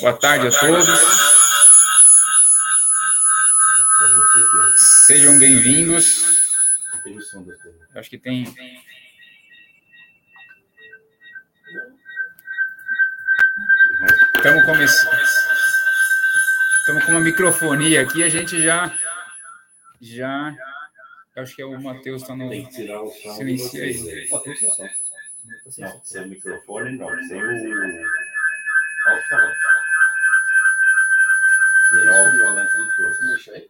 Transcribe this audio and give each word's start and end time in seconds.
Boa 0.00 0.12
tarde 0.14 0.48
a 0.48 0.50
todos. 0.50 0.88
Sejam 5.06 5.38
bem-vindos. 5.38 6.52
Acho 7.94 8.10
que 8.10 8.18
tem. 8.18 8.44
Estamos 14.34 14.64
começando. 14.64 15.18
Estamos 16.80 17.04
com 17.04 17.10
uma 17.12 17.20
microfonia 17.20 18.02
aqui, 18.02 18.24
a 18.24 18.28
gente 18.28 18.60
já. 18.60 18.92
Já. 20.00 20.56
Acho 21.36 21.54
que 21.54 21.62
é 21.62 21.66
o 21.66 21.80
Matheus 21.80 22.22
está 22.22 22.34
no. 22.34 22.48
Tem 22.48 22.66
que 22.66 22.72
tirar 22.72 23.00
o 23.00 23.10
som. 23.10 23.34
Silencia 23.36 23.84
aí. 23.84 24.28
Não, 25.78 26.04
sem 26.04 26.22
o 26.22 26.28
microfone 26.28 26.98
não, 26.98 27.08
sem 27.28 27.42
o 27.42 28.29
alto-falante. 29.10 29.58
Alto-falante 32.08 32.72
trouxe. 32.96 33.66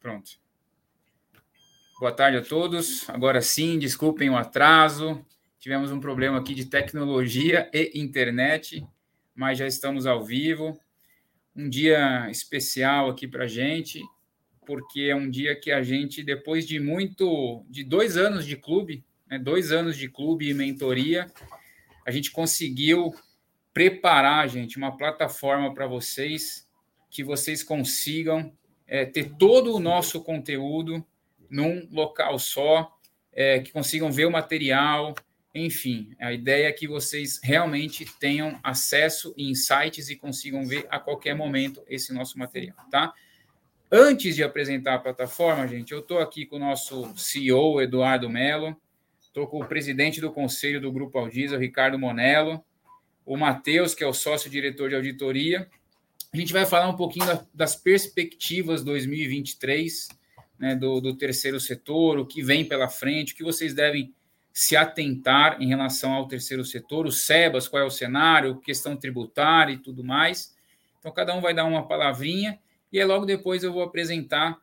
Pronto. 0.00 0.30
Boa 1.98 2.12
tarde 2.12 2.38
a 2.38 2.42
todos. 2.42 3.08
Agora 3.08 3.40
sim, 3.40 3.78
desculpem 3.78 4.30
o 4.30 4.36
atraso. 4.36 5.24
Tivemos 5.58 5.90
um 5.90 6.00
problema 6.00 6.38
aqui 6.38 6.54
de 6.54 6.66
tecnologia 6.66 7.70
e 7.72 7.92
internet, 7.94 8.86
mas 9.34 9.58
já 9.58 9.66
estamos 9.66 10.06
ao 10.06 10.22
vivo. 10.22 10.78
Um 11.56 11.68
dia 11.68 12.28
especial 12.30 13.08
aqui 13.08 13.26
para 13.26 13.44
a 13.44 13.48
gente, 13.48 14.02
porque 14.66 15.02
é 15.02 15.16
um 15.16 15.30
dia 15.30 15.58
que 15.58 15.70
a 15.72 15.82
gente, 15.82 16.22
depois 16.22 16.66
de 16.66 16.78
muito, 16.78 17.64
de 17.70 17.82
dois 17.82 18.16
anos 18.16 18.44
de 18.44 18.56
clube, 18.56 19.04
né, 19.26 19.38
dois 19.38 19.72
anos 19.72 19.96
de 19.96 20.08
clube 20.08 20.48
e 20.48 20.54
mentoria, 20.54 21.26
a 22.06 22.10
gente 22.10 22.30
conseguiu 22.30 23.14
preparar, 23.74 24.48
gente, 24.48 24.78
uma 24.78 24.96
plataforma 24.96 25.74
para 25.74 25.86
vocês, 25.86 26.66
que 27.10 27.24
vocês 27.24 27.62
consigam 27.62 28.52
é, 28.86 29.04
ter 29.04 29.34
todo 29.36 29.74
o 29.74 29.80
nosso 29.80 30.22
conteúdo 30.22 31.04
num 31.50 31.88
local 31.90 32.38
só, 32.38 32.96
é, 33.32 33.58
que 33.58 33.72
consigam 33.72 34.12
ver 34.12 34.26
o 34.26 34.30
material, 34.30 35.14
enfim, 35.52 36.14
a 36.20 36.32
ideia 36.32 36.68
é 36.68 36.72
que 36.72 36.86
vocês 36.86 37.40
realmente 37.42 38.04
tenham 38.18 38.58
acesso 38.62 39.34
e 39.36 39.50
insights 39.50 40.08
e 40.08 40.16
consigam 40.16 40.64
ver 40.66 40.86
a 40.90 40.98
qualquer 40.98 41.34
momento 41.34 41.84
esse 41.88 42.12
nosso 42.12 42.38
material, 42.38 42.76
tá? 42.90 43.12
Antes 43.90 44.34
de 44.34 44.42
apresentar 44.42 44.94
a 44.94 44.98
plataforma, 44.98 45.68
gente, 45.68 45.92
eu 45.92 46.00
estou 46.00 46.18
aqui 46.18 46.44
com 46.44 46.56
o 46.56 46.60
nosso 46.60 47.12
CEO, 47.16 47.80
Eduardo 47.80 48.28
Mello, 48.28 48.76
estou 49.20 49.46
com 49.46 49.60
o 49.60 49.66
presidente 49.66 50.20
do 50.20 50.32
conselho 50.32 50.80
do 50.80 50.90
Grupo 50.90 51.18
Aldisa, 51.18 51.56
o 51.56 51.60
Ricardo 51.60 51.98
Monello, 51.98 52.64
o 53.24 53.36
Matheus, 53.36 53.94
que 53.94 54.04
é 54.04 54.06
o 54.06 54.12
sócio-diretor 54.12 54.88
de 54.88 54.96
auditoria. 54.96 55.68
A 56.32 56.36
gente 56.36 56.52
vai 56.52 56.66
falar 56.66 56.88
um 56.88 56.96
pouquinho 56.96 57.26
das 57.52 57.76
perspectivas 57.76 58.82
2023, 58.82 60.08
né, 60.58 60.74
do, 60.74 61.00
do 61.00 61.14
terceiro 61.16 61.60
setor, 61.60 62.18
o 62.18 62.26
que 62.26 62.42
vem 62.42 62.64
pela 62.64 62.88
frente, 62.88 63.32
o 63.32 63.36
que 63.36 63.44
vocês 63.44 63.74
devem 63.74 64.12
se 64.52 64.76
atentar 64.76 65.60
em 65.60 65.66
relação 65.66 66.12
ao 66.12 66.28
terceiro 66.28 66.64
setor, 66.64 67.06
o 67.06 67.12
SEBAS, 67.12 67.66
qual 67.66 67.82
é 67.82 67.86
o 67.86 67.90
cenário, 67.90 68.60
questão 68.60 68.96
tributária 68.96 69.72
e 69.72 69.78
tudo 69.78 70.04
mais. 70.04 70.54
Então, 71.00 71.12
cada 71.12 71.34
um 71.34 71.40
vai 71.40 71.52
dar 71.52 71.64
uma 71.64 71.86
palavrinha 71.86 72.58
e 72.92 73.00
aí 73.00 73.04
logo 73.04 73.26
depois 73.26 73.64
eu 73.64 73.72
vou 73.72 73.82
apresentar 73.82 74.56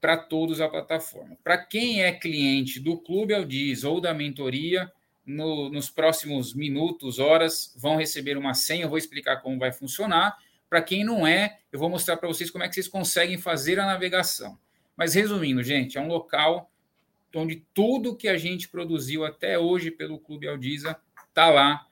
para 0.00 0.16
todos 0.16 0.60
a 0.60 0.68
plataforma. 0.68 1.36
Para 1.42 1.58
quem 1.58 2.02
é 2.02 2.12
cliente 2.12 2.78
do 2.78 2.96
Clube 2.96 3.34
Aldiz 3.34 3.84
ou 3.84 4.00
da 4.00 4.14
mentoria, 4.14 4.90
no, 5.24 5.68
nos 5.68 5.88
próximos 5.90 6.54
minutos, 6.54 7.18
horas, 7.18 7.74
vão 7.76 7.96
receber 7.96 8.36
uma 8.36 8.54
senha, 8.54 8.84
eu 8.84 8.88
vou 8.88 8.98
explicar 8.98 9.36
como 9.42 9.58
vai 9.58 9.72
funcionar. 9.72 10.36
Para 10.68 10.82
quem 10.82 11.04
não 11.04 11.26
é, 11.26 11.58
eu 11.70 11.78
vou 11.78 11.88
mostrar 11.88 12.16
para 12.16 12.28
vocês 12.28 12.50
como 12.50 12.64
é 12.64 12.68
que 12.68 12.74
vocês 12.74 12.88
conseguem 12.88 13.38
fazer 13.38 13.78
a 13.78 13.86
navegação. 13.86 14.58
Mas 14.96 15.14
resumindo, 15.14 15.62
gente, 15.62 15.98
é 15.98 16.00
um 16.00 16.08
local 16.08 16.70
onde 17.34 17.64
tudo 17.72 18.16
que 18.16 18.28
a 18.28 18.36
gente 18.36 18.68
produziu 18.68 19.24
até 19.24 19.58
hoje 19.58 19.90
pelo 19.90 20.18
Clube 20.18 20.48
Aldiza 20.48 20.96
está 21.28 21.48
lá, 21.50 21.86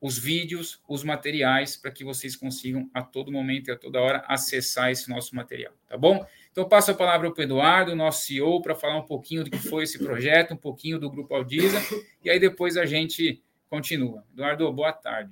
os 0.00 0.18
vídeos, 0.18 0.80
os 0.88 1.02
materiais, 1.02 1.76
para 1.76 1.90
que 1.90 2.04
vocês 2.04 2.36
consigam 2.36 2.88
a 2.94 3.02
todo 3.02 3.32
momento 3.32 3.68
e 3.68 3.72
a 3.72 3.76
toda 3.76 4.00
hora 4.00 4.24
acessar 4.28 4.90
esse 4.90 5.08
nosso 5.08 5.34
material, 5.34 5.72
tá 5.88 5.96
bom? 5.96 6.24
Então, 6.56 6.66
passo 6.66 6.90
a 6.90 6.94
palavra 6.94 7.30
para 7.30 7.42
o 7.42 7.44
Eduardo, 7.44 7.94
nosso 7.94 8.24
CEO, 8.24 8.62
para 8.62 8.74
falar 8.74 8.96
um 8.96 9.04
pouquinho 9.04 9.44
do 9.44 9.50
que 9.50 9.58
foi 9.58 9.84
esse 9.84 9.98
projeto, 9.98 10.54
um 10.54 10.56
pouquinho 10.56 10.98
do 10.98 11.10
Grupo 11.10 11.34
Aldiza, 11.34 11.78
e 12.24 12.30
aí 12.30 12.40
depois 12.40 12.78
a 12.78 12.86
gente 12.86 13.42
continua. 13.68 14.24
Eduardo, 14.32 14.72
boa 14.72 14.90
tarde. 14.90 15.30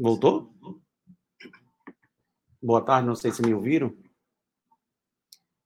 Voltou? 0.00 0.50
Boa 2.62 2.82
tarde, 2.82 3.06
não 3.06 3.14
sei 3.14 3.30
se 3.32 3.42
me 3.42 3.52
ouviram. 3.52 3.94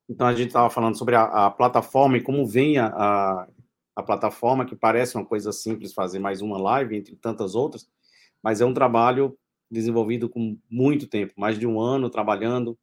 Então, 0.08 0.26
a 0.26 0.34
gente 0.34 0.48
estava 0.48 0.68
falando 0.68 0.98
sobre 0.98 1.14
a, 1.14 1.22
a, 1.46 1.50
plataforma 1.52 2.16
e 2.16 2.20
como 2.20 2.44
vem 2.44 2.76
a, 2.76 2.88
a, 2.88 3.48
a, 3.94 4.02
plataforma, 4.02 4.66
que 4.66 4.74
parece 4.74 5.16
uma 5.16 5.24
coisa 5.24 5.52
simples 5.52 5.94
fazer 5.94 6.18
mais 6.18 6.42
uma 6.42 6.60
live, 6.60 6.96
entre 6.96 7.14
tantas 7.14 7.54
outras, 7.54 7.88
mas 8.42 8.60
é 8.60 8.64
um 8.64 8.74
trabalho 8.74 9.38
desenvolvido 9.70 10.28
com 10.28 10.58
muito 10.68 11.06
tempo 11.06 11.32
mais 11.36 11.56
de 11.56 11.64
um 11.64 11.80
ano 11.80 12.10
trabalhando, 12.10 12.76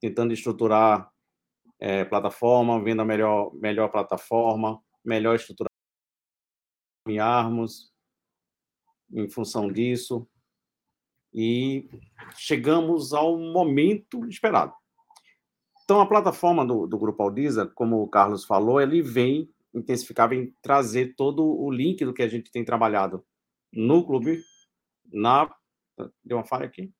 tentando 0.00 0.32
estruturar 0.32 1.12
é, 1.78 2.06
plataforma, 2.06 2.82
vendo 2.82 3.02
a 3.02 3.04
melhor, 3.04 3.54
melhor 3.56 3.90
plataforma, 3.90 4.82
melhor 5.04 5.36
estruturar 5.36 5.70
caminharmos 7.04 7.92
em 9.12 9.28
função 9.28 9.70
disso, 9.70 10.26
e 11.34 11.88
chegamos 12.36 13.12
ao 13.12 13.36
momento 13.36 14.24
esperado. 14.26 14.72
Então, 15.82 16.00
a 16.00 16.06
plataforma 16.06 16.64
do, 16.64 16.86
do 16.86 16.98
Grupo 16.98 17.22
Aldiza, 17.22 17.66
como 17.66 18.02
o 18.02 18.08
Carlos 18.08 18.44
falou, 18.44 18.80
ele 18.80 19.02
vem 19.02 19.50
intensificar, 19.74 20.28
vem 20.28 20.54
trazer 20.62 21.14
todo 21.16 21.44
o 21.44 21.70
link 21.70 22.04
do 22.04 22.14
que 22.14 22.22
a 22.22 22.28
gente 22.28 22.50
tem 22.50 22.64
trabalhado 22.64 23.24
no 23.72 24.06
clube, 24.06 24.40
na... 25.12 25.52
Deu 26.24 26.38
uma 26.38 26.44
falha 26.44 26.66
aqui? 26.66 26.92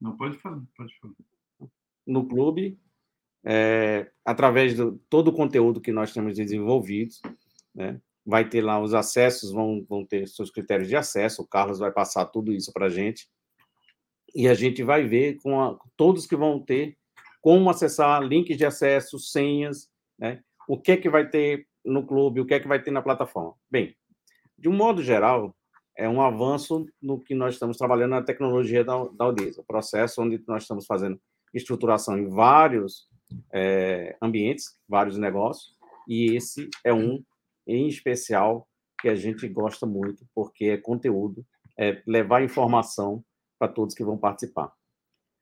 Não, 0.00 0.16
pode 0.16 0.38
falar, 0.38 0.62
pode 0.76 0.96
falar. 0.98 1.14
No 2.06 2.26
clube, 2.26 2.78
é, 3.44 4.10
através 4.24 4.74
de 4.76 4.98
todo 5.08 5.28
o 5.28 5.34
conteúdo 5.34 5.80
que 5.80 5.92
nós 5.92 6.12
temos 6.12 6.36
desenvolvido, 6.36 7.14
né? 7.74 8.00
Vai 8.24 8.48
ter 8.48 8.62
lá 8.62 8.80
os 8.80 8.94
acessos, 8.94 9.52
vão, 9.52 9.84
vão 9.88 10.04
ter 10.04 10.26
seus 10.28 10.50
critérios 10.50 10.88
de 10.88 10.96
acesso, 10.96 11.42
o 11.42 11.46
Carlos 11.46 11.78
vai 11.78 11.92
passar 11.92 12.24
tudo 12.26 12.52
isso 12.52 12.72
para 12.72 12.86
a 12.86 12.90
gente, 12.90 13.28
e 14.34 14.48
a 14.48 14.54
gente 14.54 14.82
vai 14.82 15.04
ver 15.04 15.38
com 15.42 15.60
a, 15.60 15.78
todos 15.96 16.26
que 16.26 16.36
vão 16.36 16.58
ter 16.58 16.96
como 17.40 17.68
acessar 17.68 18.22
links 18.22 18.56
de 18.56 18.64
acesso, 18.64 19.18
senhas, 19.18 19.90
né? 20.18 20.42
o 20.66 20.80
que 20.80 20.92
é 20.92 20.96
que 20.96 21.10
vai 21.10 21.28
ter 21.28 21.66
no 21.84 22.06
clube, 22.06 22.40
o 22.40 22.46
que 22.46 22.54
é 22.54 22.60
que 22.60 22.66
vai 22.66 22.82
ter 22.82 22.90
na 22.90 23.02
plataforma. 23.02 23.54
Bem, 23.70 23.94
de 24.58 24.68
um 24.68 24.72
modo 24.72 25.02
geral, 25.02 25.54
é 25.96 26.08
um 26.08 26.22
avanço 26.22 26.86
no 27.00 27.20
que 27.20 27.34
nós 27.34 27.54
estamos 27.54 27.76
trabalhando 27.76 28.12
na 28.12 28.22
tecnologia 28.22 28.82
da, 28.82 29.04
da 29.08 29.26
Audisa, 29.26 29.60
o 29.60 29.64
processo 29.64 30.22
onde 30.22 30.42
nós 30.48 30.62
estamos 30.62 30.86
fazendo 30.86 31.20
estruturação 31.52 32.18
em 32.18 32.28
vários 32.28 33.06
é, 33.52 34.16
ambientes, 34.20 34.76
vários 34.88 35.18
negócios, 35.18 35.76
e 36.08 36.34
esse 36.34 36.68
é 36.82 36.92
um 36.92 37.22
em 37.66 37.88
especial, 37.88 38.68
que 39.00 39.08
a 39.08 39.14
gente 39.14 39.46
gosta 39.48 39.86
muito, 39.86 40.26
porque 40.34 40.66
é 40.66 40.76
conteúdo, 40.76 41.44
é 41.78 42.02
levar 42.06 42.42
informação 42.42 43.24
para 43.58 43.72
todos 43.72 43.94
que 43.94 44.04
vão 44.04 44.16
participar. 44.16 44.72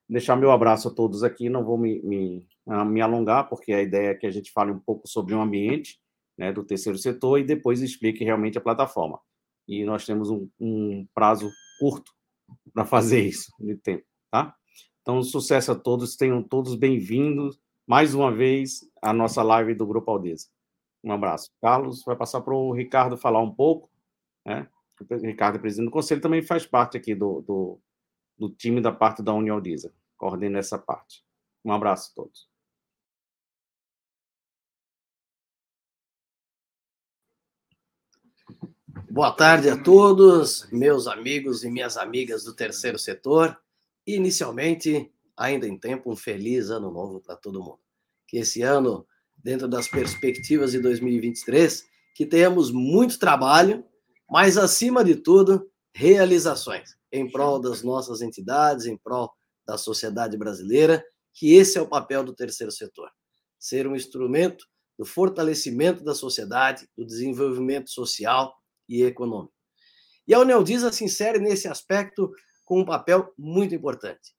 Deixar 0.08 0.36
meu 0.36 0.50
abraço 0.50 0.88
a 0.88 0.94
todos 0.94 1.22
aqui, 1.22 1.48
não 1.48 1.64
vou 1.64 1.78
me, 1.78 2.02
me, 2.02 2.48
ah, 2.66 2.84
me 2.84 3.00
alongar, 3.00 3.48
porque 3.48 3.72
a 3.72 3.82
ideia 3.82 4.10
é 4.10 4.14
que 4.14 4.26
a 4.26 4.30
gente 4.30 4.50
fale 4.52 4.70
um 4.70 4.78
pouco 4.78 5.08
sobre 5.08 5.34
o 5.34 5.40
ambiente 5.40 5.98
né, 6.36 6.52
do 6.52 6.64
terceiro 6.64 6.98
setor 6.98 7.38
e 7.38 7.44
depois 7.44 7.80
explique 7.80 8.24
realmente 8.24 8.58
a 8.58 8.60
plataforma. 8.60 9.20
E 9.66 9.84
nós 9.84 10.04
temos 10.04 10.28
um, 10.28 10.48
um 10.58 11.06
prazo 11.14 11.50
curto 11.78 12.12
para 12.74 12.84
fazer 12.84 13.20
isso 13.20 13.52
de 13.60 13.76
tempo, 13.76 14.04
tá? 14.30 14.54
Então, 15.00 15.22
sucesso 15.22 15.72
a 15.72 15.74
todos, 15.74 16.16
tenham 16.16 16.42
todos 16.42 16.74
bem-vindos 16.74 17.58
mais 17.86 18.14
uma 18.14 18.32
vez 18.32 18.80
à 19.00 19.12
nossa 19.12 19.42
live 19.42 19.74
do 19.74 19.86
Grupo 19.86 20.10
Aldeza. 20.10 20.46
Um 21.02 21.12
abraço. 21.12 21.50
Carlos 21.60 22.04
vai 22.04 22.16
passar 22.16 22.40
para 22.40 22.54
o 22.54 22.72
Ricardo 22.72 23.16
falar 23.16 23.40
um 23.40 23.52
pouco. 23.52 23.90
Né? 24.44 24.68
O 25.00 25.14
Ricardo, 25.16 25.58
presidente 25.58 25.86
do 25.86 25.92
conselho, 25.92 26.20
também 26.20 26.42
faz 26.42 26.64
parte 26.64 26.96
aqui 26.96 27.14
do, 27.14 27.40
do, 27.40 27.80
do 28.38 28.50
time 28.50 28.80
da 28.80 28.92
parte 28.92 29.22
da 29.22 29.32
União 29.32 29.60
Disa. 29.60 29.92
Coordeno 30.16 30.58
essa 30.58 30.78
parte. 30.78 31.24
Um 31.64 31.72
abraço 31.72 32.12
a 32.12 32.14
todos. 32.14 32.52
Boa 39.10 39.32
tarde 39.32 39.68
a 39.68 39.76
todos, 39.76 40.66
meus 40.70 41.06
amigos 41.06 41.64
e 41.64 41.70
minhas 41.70 41.96
amigas 41.96 42.44
do 42.44 42.54
terceiro 42.54 42.98
setor. 42.98 43.60
Inicialmente, 44.06 45.12
ainda 45.36 45.66
em 45.66 45.78
tempo, 45.78 46.10
um 46.10 46.16
feliz 46.16 46.70
ano 46.70 46.90
novo 46.90 47.20
para 47.20 47.36
todo 47.36 47.62
mundo. 47.62 47.80
Que 48.26 48.38
esse 48.38 48.62
ano, 48.62 49.06
dentro 49.42 49.66
das 49.66 49.88
perspectivas 49.88 50.72
de 50.72 50.80
2023, 50.80 51.84
que 52.14 52.26
tenhamos 52.26 52.70
muito 52.70 53.18
trabalho, 53.18 53.84
mas 54.30 54.56
acima 54.56 55.04
de 55.04 55.16
tudo, 55.16 55.68
realizações 55.94 56.96
em 57.10 57.30
prol 57.30 57.60
das 57.60 57.82
nossas 57.82 58.22
entidades, 58.22 58.86
em 58.86 58.96
prol 58.96 59.30
da 59.66 59.76
sociedade 59.76 60.36
brasileira, 60.36 61.04
que 61.34 61.54
esse 61.54 61.78
é 61.78 61.82
o 61.82 61.88
papel 61.88 62.24
do 62.24 62.34
terceiro 62.34 62.72
setor. 62.72 63.10
Ser 63.58 63.86
um 63.86 63.96
instrumento 63.96 64.64
do 64.98 65.04
fortalecimento 65.04 66.04
da 66.04 66.14
sociedade, 66.14 66.88
do 66.96 67.04
desenvolvimento 67.04 67.90
social 67.90 68.54
e 68.88 69.02
econômico. 69.02 69.54
E 70.26 70.34
a 70.34 70.38
Unialdisa 70.38 70.92
se 70.92 71.04
insere 71.04 71.38
nesse 71.38 71.68
aspecto 71.68 72.30
com 72.64 72.80
um 72.80 72.84
papel 72.84 73.32
muito 73.36 73.74
importante. 73.74 74.34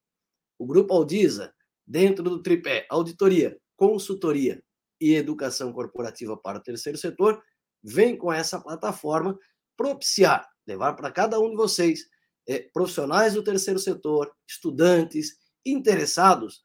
O 0.57 0.65
Grupo 0.65 0.93
Aldisa, 0.93 1.53
dentro 1.85 2.23
do 2.23 2.41
tripé 2.41 2.85
auditoria, 2.89 3.57
consultoria 3.75 4.63
e 5.03 5.15
educação 5.15 5.73
corporativa 5.73 6.37
para 6.37 6.59
o 6.59 6.61
terceiro 6.61 6.97
setor, 6.97 7.43
vem 7.83 8.17
com 8.17 8.31
essa 8.31 8.57
plataforma 8.57 9.37
propiciar, 9.75 10.47
levar 10.65 10.93
para 10.93 11.11
cada 11.11 11.37
um 11.41 11.49
de 11.49 11.57
vocês, 11.57 12.07
é, 12.47 12.59
profissionais 12.73 13.33
do 13.33 13.43
terceiro 13.43 13.79
setor, 13.79 14.33
estudantes, 14.47 15.35
interessados, 15.65 16.63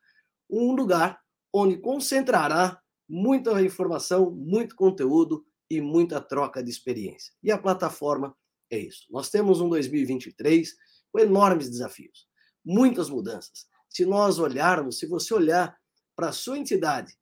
um 0.49 0.73
lugar 0.73 1.19
onde 1.53 1.79
concentrará 1.79 2.81
muita 3.09 3.61
informação, 3.61 4.31
muito 4.31 4.77
conteúdo 4.77 5.45
e 5.69 5.81
muita 5.81 6.21
troca 6.21 6.63
de 6.63 6.71
experiência. 6.71 7.35
E 7.43 7.51
a 7.51 7.59
plataforma 7.59 8.37
é 8.71 8.79
isso. 8.79 9.05
Nós 9.11 9.31
temos 9.31 9.61
um 9.61 9.69
2023 9.69 10.77
com 11.11 11.19
enormes 11.19 11.69
desafios, 11.69 12.29
muitas 12.65 13.11
mudanças. 13.11 13.67
Se 13.89 14.05
nós 14.05 14.39
olharmos, 14.39 15.01
se 15.01 15.07
você 15.07 15.35
olhar 15.35 15.77
para 16.15 16.29
a 16.29 16.33
sua 16.33 16.57
entidade, 16.57 17.18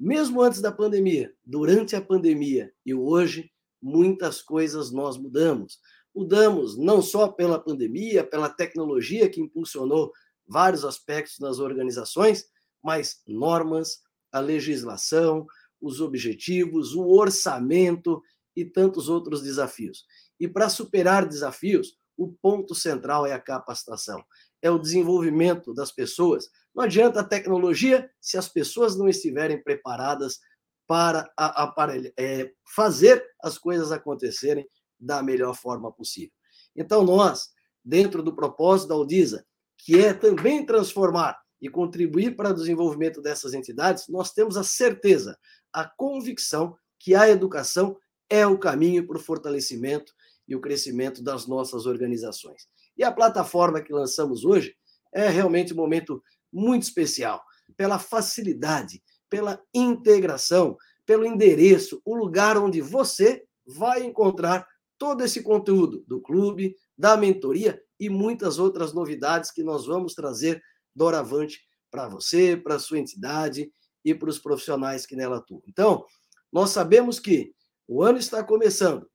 mesmo 0.00 0.40
antes 0.40 0.62
da 0.62 0.72
pandemia, 0.72 1.30
durante 1.44 1.94
a 1.94 2.00
pandemia 2.00 2.72
e 2.86 2.94
hoje, 2.94 3.52
muitas 3.82 4.40
coisas 4.40 4.90
nós 4.90 5.18
mudamos. 5.18 5.78
Mudamos 6.14 6.78
não 6.78 7.02
só 7.02 7.28
pela 7.28 7.60
pandemia, 7.60 8.24
pela 8.24 8.48
tecnologia 8.48 9.28
que 9.28 9.42
impulsionou 9.42 10.10
vários 10.48 10.86
aspectos 10.86 11.38
nas 11.38 11.58
organizações, 11.58 12.46
mas 12.82 13.20
normas, 13.26 14.00
a 14.32 14.40
legislação, 14.40 15.46
os 15.80 16.00
objetivos, 16.00 16.94
o 16.94 17.06
orçamento 17.06 18.22
e 18.56 18.64
tantos 18.64 19.08
outros 19.08 19.42
desafios. 19.42 20.04
E 20.38 20.48
para 20.48 20.70
superar 20.70 21.28
desafios, 21.28 21.94
o 22.16 22.32
ponto 22.32 22.74
central 22.74 23.26
é 23.26 23.32
a 23.32 23.40
capacitação, 23.40 24.22
é 24.62 24.70
o 24.70 24.78
desenvolvimento 24.78 25.72
das 25.74 25.92
pessoas. 25.92 26.48
Não 26.74 26.84
adianta 26.84 27.20
a 27.20 27.24
tecnologia 27.24 28.10
se 28.20 28.38
as 28.38 28.48
pessoas 28.48 28.96
não 28.96 29.08
estiverem 29.08 29.62
preparadas 29.62 30.38
para 30.86 31.30
a, 31.36 31.64
a, 31.64 31.74
é, 32.18 32.50
fazer 32.74 33.24
as 33.42 33.56
coisas 33.56 33.92
acontecerem 33.92 34.66
da 34.98 35.22
melhor 35.22 35.54
forma 35.54 35.92
possível. 35.92 36.32
Então, 36.74 37.04
nós, 37.04 37.48
dentro 37.84 38.22
do 38.22 38.34
propósito 38.34 38.88
da 38.88 38.94
Audisa, 38.94 39.44
que 39.78 39.98
é 39.98 40.12
também 40.12 40.64
transformar 40.64 41.38
e 41.60 41.68
contribuir 41.68 42.36
para 42.36 42.50
o 42.50 42.54
desenvolvimento 42.54 43.20
dessas 43.20 43.54
entidades, 43.54 44.08
nós 44.08 44.32
temos 44.32 44.56
a 44.56 44.62
certeza, 44.62 45.38
a 45.72 45.84
convicção 45.84 46.76
que 46.98 47.14
a 47.14 47.28
educação 47.28 47.96
é 48.28 48.46
o 48.46 48.58
caminho 48.58 49.06
para 49.06 49.16
o 49.16 49.20
fortalecimento 49.20 50.12
e 50.46 50.54
o 50.54 50.60
crescimento 50.60 51.22
das 51.22 51.46
nossas 51.46 51.86
organizações. 51.86 52.66
E 52.96 53.04
a 53.04 53.12
plataforma 53.12 53.80
que 53.80 53.92
lançamos 53.92 54.44
hoje 54.44 54.74
é 55.12 55.28
realmente 55.28 55.72
um 55.72 55.76
momento 55.76 56.22
muito 56.52 56.82
especial, 56.82 57.42
pela 57.76 57.98
facilidade, 57.98 59.02
pela 59.28 59.62
integração, 59.72 60.76
pelo 61.06 61.24
endereço, 61.24 62.00
o 62.04 62.14
lugar 62.14 62.56
onde 62.58 62.80
você 62.80 63.44
vai 63.66 64.04
encontrar 64.04 64.66
todo 64.98 65.24
esse 65.24 65.42
conteúdo 65.42 66.04
do 66.06 66.20
clube, 66.20 66.76
da 66.96 67.16
mentoria 67.16 67.80
e 67.98 68.10
muitas 68.10 68.58
outras 68.58 68.92
novidades 68.92 69.50
que 69.50 69.62
nós 69.62 69.86
vamos 69.86 70.14
trazer 70.14 70.62
doravante 70.94 71.60
para 71.90 72.08
você, 72.08 72.56
para 72.56 72.78
sua 72.78 72.98
entidade 72.98 73.72
e 74.04 74.14
para 74.14 74.28
os 74.28 74.38
profissionais 74.38 75.06
que 75.06 75.16
nela 75.16 75.38
atuam. 75.38 75.62
Então, 75.66 76.04
nós 76.52 76.70
sabemos 76.70 77.18
que 77.18 77.54
o 77.88 78.02
ano 78.02 78.18
está 78.18 78.44
começando. 78.44 79.08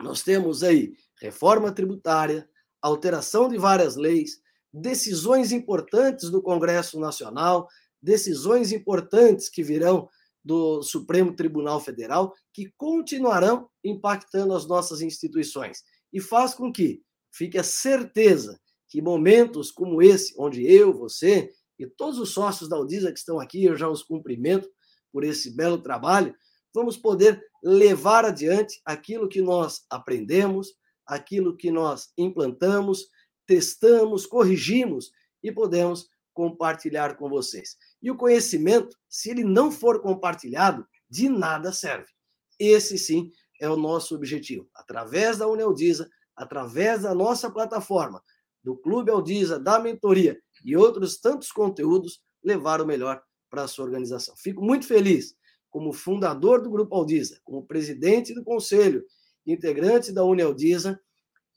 Nós 0.00 0.22
temos 0.22 0.62
aí 0.62 0.92
reforma 1.20 1.72
tributária, 1.72 2.48
alteração 2.82 3.48
de 3.48 3.56
várias 3.56 3.96
leis, 3.96 4.40
decisões 4.74 5.52
importantes 5.52 6.30
do 6.30 6.42
Congresso 6.42 6.98
Nacional, 6.98 7.68
decisões 8.02 8.72
importantes 8.72 9.48
que 9.48 9.62
virão 9.62 10.08
do 10.44 10.82
Supremo 10.82 11.34
Tribunal 11.34 11.80
Federal, 11.80 12.34
que 12.52 12.72
continuarão 12.76 13.68
impactando 13.82 14.52
as 14.54 14.66
nossas 14.66 15.00
instituições. 15.00 15.82
E 16.12 16.20
faz 16.20 16.54
com 16.54 16.72
que 16.72 17.00
fique 17.32 17.56
a 17.56 17.62
certeza 17.62 18.60
que 18.88 19.00
momentos 19.00 19.70
como 19.70 20.02
esse, 20.02 20.34
onde 20.36 20.66
eu, 20.66 20.92
você 20.92 21.50
e 21.78 21.86
todos 21.86 22.18
os 22.18 22.30
sócios 22.30 22.68
da 22.68 22.76
Audisa 22.76 23.12
que 23.12 23.18
estão 23.18 23.40
aqui, 23.40 23.64
eu 23.64 23.76
já 23.76 23.88
os 23.88 24.02
cumprimento 24.02 24.68
por 25.12 25.24
esse 25.24 25.50
belo 25.50 25.78
trabalho, 25.78 26.34
vamos 26.74 26.96
poder 26.96 27.40
levar 27.62 28.24
adiante 28.24 28.80
aquilo 28.84 29.28
que 29.28 29.40
nós 29.40 29.84
aprendemos, 29.88 30.74
aquilo 31.06 31.56
que 31.56 31.70
nós 31.70 32.08
implantamos, 32.18 33.06
testamos, 33.46 34.26
corrigimos 34.26 35.10
e 35.42 35.52
podemos 35.52 36.08
compartilhar 36.32 37.16
com 37.16 37.28
vocês. 37.28 37.76
E 38.02 38.10
o 38.10 38.16
conhecimento, 38.16 38.96
se 39.08 39.30
ele 39.30 39.44
não 39.44 39.70
for 39.70 40.02
compartilhado, 40.02 40.86
de 41.08 41.28
nada 41.28 41.72
serve. 41.72 42.08
Esse 42.58 42.98
sim 42.98 43.30
é 43.60 43.68
o 43.68 43.76
nosso 43.76 44.14
objetivo. 44.14 44.68
Através 44.74 45.38
da 45.38 45.46
Uneldisa, 45.46 46.08
através 46.34 47.02
da 47.02 47.14
nossa 47.14 47.50
plataforma, 47.50 48.22
do 48.62 48.76
Clube 48.76 49.10
Aldisa, 49.10 49.58
da 49.58 49.78
mentoria 49.78 50.40
e 50.64 50.76
outros 50.76 51.18
tantos 51.20 51.52
conteúdos, 51.52 52.20
levar 52.42 52.80
o 52.80 52.86
melhor 52.86 53.22
para 53.50 53.64
a 53.64 53.68
sua 53.68 53.84
organização. 53.84 54.34
Fico 54.36 54.64
muito 54.64 54.86
feliz, 54.86 55.36
como 55.70 55.92
fundador 55.92 56.62
do 56.62 56.70
Grupo 56.70 56.94
Aldisa, 56.96 57.38
como 57.44 57.66
presidente 57.66 58.34
do 58.34 58.42
conselho, 58.42 59.04
integrante 59.46 60.10
da 60.10 60.24
Uneldisa, 60.24 60.98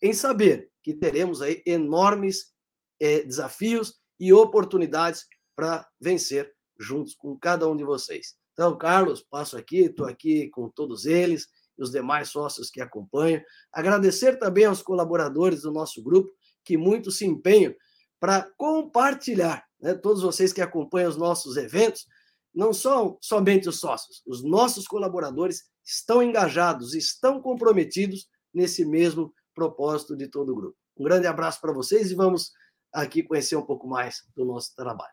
em 0.02 0.14
saber 0.14 0.70
que 0.88 0.94
teremos 0.94 1.42
aí 1.42 1.62
enormes 1.66 2.54
é, 2.98 3.22
desafios 3.22 3.96
e 4.18 4.32
oportunidades 4.32 5.26
para 5.54 5.86
vencer 6.00 6.50
juntos 6.80 7.14
com 7.14 7.38
cada 7.38 7.68
um 7.68 7.76
de 7.76 7.84
vocês. 7.84 8.36
Então, 8.54 8.78
Carlos, 8.78 9.22
passo 9.22 9.58
aqui, 9.58 9.80
estou 9.80 10.06
aqui 10.06 10.50
com 10.50 10.70
todos 10.70 11.06
eles 11.06 11.46
e 11.78 11.84
os 11.84 11.92
demais 11.92 12.30
sócios 12.30 12.70
que 12.70 12.80
acompanham. 12.80 13.42
Agradecer 13.70 14.40
também 14.40 14.64
aos 14.64 14.82
colaboradores 14.82 15.64
do 15.64 15.74
nosso 15.74 16.02
grupo 16.02 16.32
que 16.64 16.78
muito 16.78 17.12
se 17.12 17.26
empenham 17.26 17.76
para 18.18 18.50
compartilhar, 18.56 19.66
né? 19.82 19.94
todos 19.94 20.22
vocês 20.22 20.54
que 20.54 20.62
acompanham 20.62 21.10
os 21.10 21.18
nossos 21.18 21.58
eventos, 21.58 22.08
não 22.56 22.72
são 22.72 23.18
somente 23.20 23.68
os 23.68 23.82
sócios, 23.82 24.24
os 24.26 24.42
nossos 24.42 24.88
colaboradores 24.88 25.66
estão 25.84 26.24
engajados, 26.24 26.94
estão 26.94 27.42
comprometidos 27.42 28.30
nesse 28.54 28.86
mesmo 28.86 29.34
propósito 29.58 30.16
de 30.16 30.28
todo 30.28 30.52
o 30.52 30.56
grupo. 30.56 30.78
Um 30.96 31.04
grande 31.04 31.26
abraço 31.26 31.60
para 31.60 31.74
vocês 31.74 32.12
e 32.12 32.16
vamos 32.16 32.52
aqui 32.94 33.24
conhecer 33.24 33.56
um 33.56 33.66
pouco 33.66 33.88
mais 33.88 34.22
do 34.36 34.46
nosso 34.46 34.76
trabalho. 34.76 35.12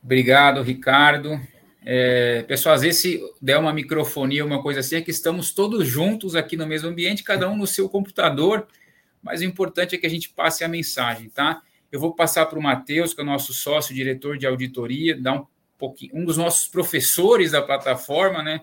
Obrigado, 0.00 0.62
Ricardo. 0.62 1.40
É, 1.84 2.44
pessoal, 2.44 2.76
às 2.76 2.82
vezes 2.82 3.00
se 3.00 3.20
der 3.42 3.58
uma 3.58 3.72
microfonia, 3.72 4.44
uma 4.44 4.62
coisa 4.62 4.80
assim, 4.80 4.96
é 4.96 5.00
que 5.00 5.10
estamos 5.10 5.52
todos 5.52 5.84
juntos 5.84 6.36
aqui 6.36 6.56
no 6.56 6.64
mesmo 6.64 6.88
ambiente, 6.88 7.24
cada 7.24 7.50
um 7.50 7.56
no 7.56 7.66
seu 7.66 7.88
computador, 7.88 8.68
mas 9.20 9.40
o 9.40 9.44
importante 9.44 9.96
é 9.96 9.98
que 9.98 10.06
a 10.06 10.10
gente 10.10 10.28
passe 10.28 10.62
a 10.62 10.68
mensagem, 10.68 11.28
tá? 11.28 11.60
Eu 11.90 11.98
vou 11.98 12.14
passar 12.14 12.46
para 12.46 12.58
o 12.58 12.62
Matheus, 12.62 13.12
que 13.12 13.20
é 13.20 13.24
o 13.24 13.26
nosso 13.26 13.52
sócio, 13.52 13.94
diretor 13.94 14.38
de 14.38 14.46
auditoria, 14.46 15.20
dar 15.20 15.32
um 15.32 15.46
pouquinho, 15.76 16.12
um 16.14 16.24
dos 16.24 16.36
nossos 16.36 16.68
professores 16.68 17.50
da 17.50 17.60
plataforma, 17.60 18.44
né? 18.44 18.60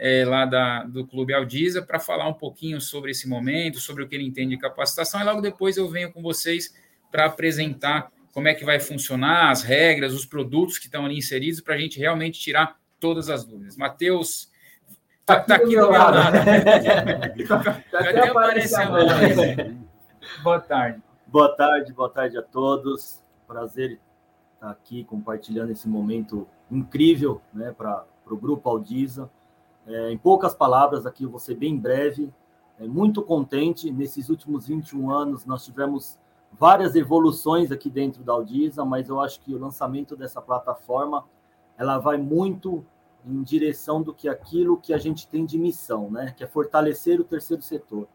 É, 0.00 0.24
lá 0.24 0.44
da, 0.44 0.84
do 0.84 1.04
Clube 1.04 1.34
Aldisa, 1.34 1.82
para 1.82 1.98
falar 1.98 2.28
um 2.28 2.34
pouquinho 2.34 2.80
sobre 2.80 3.10
esse 3.10 3.28
momento, 3.28 3.80
sobre 3.80 4.04
o 4.04 4.08
que 4.08 4.14
ele 4.14 4.24
entende 4.24 4.54
de 4.54 4.62
capacitação, 4.62 5.20
e 5.20 5.24
logo 5.24 5.40
depois 5.40 5.76
eu 5.76 5.88
venho 5.88 6.12
com 6.12 6.22
vocês 6.22 6.72
para 7.10 7.24
apresentar 7.24 8.10
como 8.32 8.46
é 8.46 8.54
que 8.54 8.64
vai 8.64 8.78
funcionar, 8.78 9.50
as 9.50 9.64
regras, 9.64 10.14
os 10.14 10.24
produtos 10.24 10.78
que 10.78 10.86
estão 10.86 11.04
ali 11.04 11.18
inseridos, 11.18 11.60
para 11.60 11.74
a 11.74 11.78
gente 11.78 11.98
realmente 11.98 12.38
tirar 12.38 12.78
todas 13.00 13.28
as 13.28 13.44
dúvidas. 13.44 13.76
Matheus, 13.76 14.50
está 15.20 15.40
tá 15.40 15.56
aqui 15.56 15.64
do 15.64 15.70
meu 15.70 15.90
lado. 15.90 16.16
lado. 16.16 16.38
Tá 17.90 17.98
até 17.98 18.28
aparecendo. 18.28 18.92
Boa 20.42 20.60
tarde. 20.60 21.02
Boa 21.26 21.56
tarde, 21.56 21.92
boa 21.92 22.08
tarde 22.08 22.38
a 22.38 22.42
todos. 22.42 23.22
Prazer 23.46 23.98
estar 24.54 24.70
aqui 24.70 25.04
compartilhando 25.04 25.70
esse 25.72 25.88
momento 25.88 26.46
incrível 26.70 27.40
né, 27.52 27.72
para 27.76 28.04
o 28.26 28.36
Grupo 28.36 28.68
Aldiza. 28.68 29.30
É, 29.88 30.12
em 30.12 30.18
poucas 30.18 30.54
palavras, 30.54 31.06
aqui 31.06 31.24
eu 31.24 31.30
vou 31.30 31.38
ser 31.38 31.54
bem 31.54 31.76
breve. 31.76 32.32
É, 32.78 32.86
muito 32.86 33.22
contente. 33.22 33.90
Nesses 33.90 34.28
últimos 34.28 34.66
21 34.66 35.10
anos, 35.10 35.46
nós 35.46 35.64
tivemos 35.64 36.18
várias 36.52 36.94
evoluções 36.94 37.72
aqui 37.72 37.88
dentro 37.88 38.22
da 38.22 38.34
Aldiza, 38.34 38.84
mas 38.84 39.08
eu 39.08 39.20
acho 39.20 39.40
que 39.40 39.54
o 39.54 39.58
lançamento 39.58 40.14
dessa 40.14 40.40
plataforma 40.42 41.24
ela 41.76 41.98
vai 41.98 42.18
muito 42.18 42.84
em 43.24 43.42
direção 43.42 44.02
do 44.02 44.12
que 44.12 44.28
aquilo 44.28 44.76
que 44.76 44.92
a 44.92 44.98
gente 44.98 45.26
tem 45.26 45.44
de 45.44 45.58
missão, 45.58 46.10
né? 46.10 46.34
Que 46.36 46.44
é 46.44 46.46
fortalecer 46.46 47.20
o 47.20 47.24
terceiro 47.24 47.62
setor. 47.62 48.06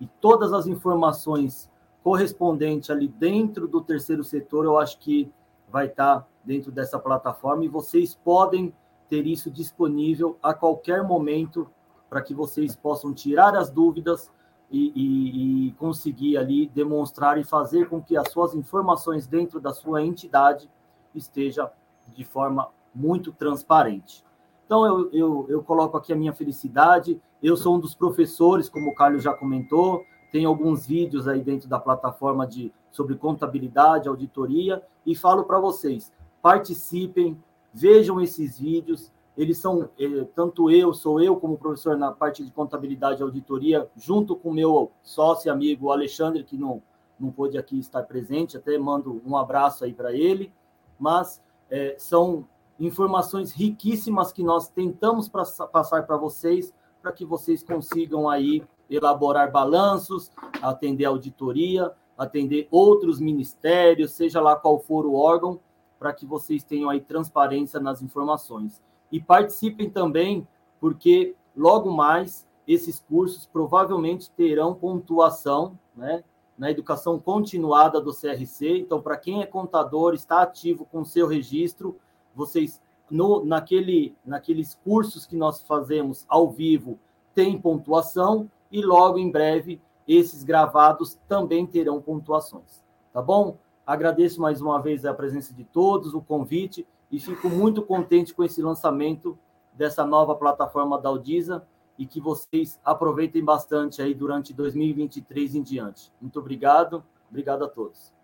E 0.00 0.06
todas 0.20 0.52
as 0.52 0.66
informações 0.66 1.70
correspondente 2.02 2.90
ali 2.90 3.06
dentro 3.06 3.68
do 3.68 3.80
terceiro 3.80 4.24
setor, 4.24 4.64
eu 4.64 4.78
acho 4.78 4.98
que 4.98 5.30
vai 5.68 5.86
estar 5.86 6.26
dentro 6.44 6.72
dessa 6.72 6.98
plataforma 6.98 7.64
e 7.64 7.68
vocês 7.68 8.14
podem 8.14 8.72
ter 9.10 9.26
isso 9.26 9.50
disponível 9.50 10.38
a 10.40 10.54
qualquer 10.54 11.02
momento 11.02 11.68
para 12.08 12.22
que 12.22 12.32
vocês 12.32 12.76
possam 12.76 13.12
tirar 13.12 13.56
as 13.56 13.68
dúvidas 13.68 14.30
e, 14.70 14.92
e, 14.94 15.68
e, 15.68 15.72
conseguir 15.72 16.36
ali 16.36 16.68
demonstrar 16.68 17.36
e 17.36 17.44
fazer 17.44 17.88
com 17.88 18.00
que 18.00 18.16
as 18.16 18.30
suas 18.30 18.54
informações 18.54 19.26
dentro 19.26 19.60
da 19.60 19.74
sua 19.74 20.02
entidade 20.02 20.70
esteja 21.12 21.70
de 22.14 22.22
forma 22.22 22.68
muito 22.94 23.32
transparente. 23.32 24.24
Então, 24.64 24.86
eu, 24.86 25.10
eu, 25.12 25.46
eu 25.48 25.62
coloco 25.64 25.96
aqui 25.96 26.12
a 26.12 26.16
minha 26.16 26.32
felicidade. 26.32 27.20
Eu 27.42 27.56
sou 27.56 27.74
um 27.74 27.80
dos 27.80 27.96
professores, 27.96 28.68
como 28.68 28.90
o 28.90 28.94
Carlos 28.94 29.24
já 29.24 29.34
comentou, 29.34 30.04
tem 30.30 30.44
alguns 30.44 30.86
vídeos 30.86 31.26
aí 31.26 31.42
dentro 31.42 31.68
da 31.68 31.80
plataforma 31.80 32.46
de 32.46 32.72
sobre 32.92 33.16
contabilidade, 33.16 34.08
auditoria, 34.08 34.82
e 35.04 35.16
falo 35.16 35.44
para 35.44 35.58
vocês, 35.58 36.12
participem, 36.40 37.36
vejam 37.72 38.20
esses 38.20 38.58
vídeos, 38.58 39.12
eles 39.36 39.58
são, 39.58 39.88
eh, 39.98 40.26
tanto 40.34 40.70
eu, 40.70 40.92
sou 40.92 41.20
eu 41.20 41.36
como 41.36 41.56
professor 41.56 41.96
na 41.96 42.12
parte 42.12 42.44
de 42.44 42.50
contabilidade 42.50 43.20
e 43.20 43.22
auditoria, 43.22 43.88
junto 43.96 44.36
com 44.36 44.52
meu 44.52 44.90
sócio 45.02 45.48
e 45.48 45.50
amigo 45.50 45.90
Alexandre, 45.90 46.44
que 46.44 46.56
não, 46.56 46.82
não 47.18 47.30
pôde 47.30 47.56
aqui 47.56 47.78
estar 47.78 48.02
presente, 48.02 48.56
até 48.56 48.76
mando 48.76 49.22
um 49.24 49.36
abraço 49.36 49.84
aí 49.84 49.92
para 49.92 50.12
ele, 50.12 50.52
mas 50.98 51.42
eh, 51.70 51.94
são 51.98 52.46
informações 52.78 53.52
riquíssimas 53.52 54.32
que 54.32 54.42
nós 54.42 54.68
tentamos 54.68 55.28
passar 55.28 56.02
para 56.02 56.16
vocês, 56.16 56.74
para 57.00 57.12
que 57.12 57.24
vocês 57.24 57.62
consigam 57.62 58.28
aí 58.28 58.62
elaborar 58.88 59.52
balanços, 59.52 60.30
atender 60.60 61.04
auditoria, 61.04 61.92
atender 62.18 62.68
outros 62.70 63.20
ministérios, 63.20 64.12
seja 64.12 64.40
lá 64.40 64.56
qual 64.56 64.78
for 64.78 65.06
o 65.06 65.14
órgão, 65.14 65.60
para 66.00 66.14
que 66.14 66.24
vocês 66.24 66.64
tenham 66.64 66.88
aí 66.88 66.98
transparência 66.98 67.78
nas 67.78 68.00
informações. 68.00 68.82
E 69.12 69.20
participem 69.20 69.90
também, 69.90 70.48
porque 70.80 71.36
logo 71.54 71.90
mais 71.90 72.48
esses 72.66 72.98
cursos 72.98 73.46
provavelmente 73.46 74.30
terão 74.30 74.74
pontuação, 74.74 75.78
né? 75.94 76.24
Na 76.56 76.70
educação 76.70 77.18
continuada 77.18 78.00
do 78.00 78.12
CRC. 78.12 78.78
Então, 78.78 79.00
para 79.00 79.16
quem 79.16 79.42
é 79.42 79.46
contador, 79.46 80.14
está 80.14 80.42
ativo 80.42 80.86
com 80.86 81.04
seu 81.04 81.26
registro, 81.26 81.98
vocês 82.34 82.80
no, 83.10 83.44
naquele, 83.44 84.16
naqueles 84.24 84.74
cursos 84.82 85.26
que 85.26 85.36
nós 85.36 85.62
fazemos 85.62 86.24
ao 86.28 86.50
vivo 86.50 86.98
tem 87.34 87.60
pontuação 87.60 88.50
e 88.70 88.82
logo 88.82 89.18
em 89.18 89.30
breve 89.30 89.80
esses 90.06 90.44
gravados 90.44 91.18
também 91.28 91.66
terão 91.66 92.00
pontuações. 92.00 92.82
Tá 93.12 93.20
bom? 93.20 93.58
Agradeço 93.90 94.40
mais 94.40 94.60
uma 94.60 94.80
vez 94.80 95.04
a 95.04 95.12
presença 95.12 95.52
de 95.52 95.64
todos, 95.64 96.14
o 96.14 96.20
convite 96.20 96.86
e 97.10 97.18
fico 97.18 97.48
muito 97.48 97.82
contente 97.82 98.32
com 98.32 98.44
esse 98.44 98.62
lançamento 98.62 99.36
dessa 99.72 100.06
nova 100.06 100.36
plataforma 100.36 100.96
da 100.96 101.08
Audisa 101.08 101.66
e 101.98 102.06
que 102.06 102.20
vocês 102.20 102.78
aproveitem 102.84 103.44
bastante 103.44 104.00
aí 104.00 104.14
durante 104.14 104.54
2023 104.54 105.56
em 105.56 105.62
diante. 105.64 106.12
Muito 106.20 106.38
obrigado, 106.38 107.04
obrigado 107.28 107.64
a 107.64 107.68
todos. 107.68 108.14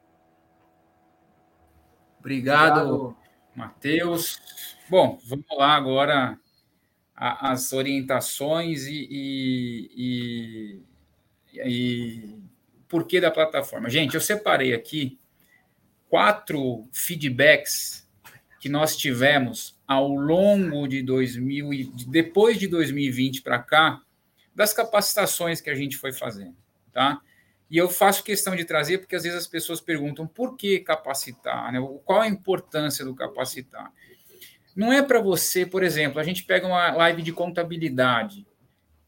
Obrigado, 2.20 2.88
obrigado. 2.88 3.16
Matheus. 3.52 4.38
Bom, 4.88 5.18
vamos 5.26 5.46
lá 5.50 5.75
agora 5.75 6.38
as 7.16 7.73
orientações 7.73 8.87
e, 8.87 9.08
e, 9.11 10.85
e, 11.52 11.58
e 11.58 12.42
porquê 12.87 13.20
da 13.20 13.32
plataforma. 13.32 13.90
Gente, 13.90 14.14
eu 14.14 14.20
separei 14.20 14.73
aqui 14.73 15.18
quatro 16.08 16.88
feedbacks 16.92 18.06
que 18.60 18.68
nós 18.68 18.96
tivemos 18.96 19.78
ao 19.86 20.08
longo 20.08 20.86
de 20.88 21.02
2000 21.02 21.72
e 21.72 21.84
depois 22.08 22.58
de 22.58 22.66
2020 22.66 23.42
para 23.42 23.58
cá 23.58 24.02
das 24.54 24.72
capacitações 24.72 25.60
que 25.60 25.70
a 25.70 25.75
gente 25.75 25.96
foi 25.96 26.12
fazendo, 26.12 26.56
tá? 26.92 27.20
E 27.70 27.76
eu 27.76 27.88
faço 27.88 28.25
questão 28.25 28.54
de 28.54 28.64
trazer 28.64 28.98
porque 28.98 29.16
às 29.16 29.25
vezes 29.25 29.38
as 29.38 29.46
pessoas 29.46 29.80
perguntam 29.80 30.26
por 30.26 30.56
que 30.56 30.78
capacitar, 30.78 31.72
né? 31.72 31.78
Qual 32.04 32.20
a 32.20 32.28
importância 32.28 33.04
do 33.04 33.14
capacitar? 33.14 33.92
Não 34.75 34.92
é 34.92 35.02
para 35.02 35.20
você, 35.20 35.66
por 35.66 35.82
exemplo, 35.82 36.20
a 36.20 36.25
gente 36.25 36.44
pega 36.44 36.66
uma 36.66 36.90
live 36.92 37.22
de 37.22 37.32
contabilidade. 37.32 38.46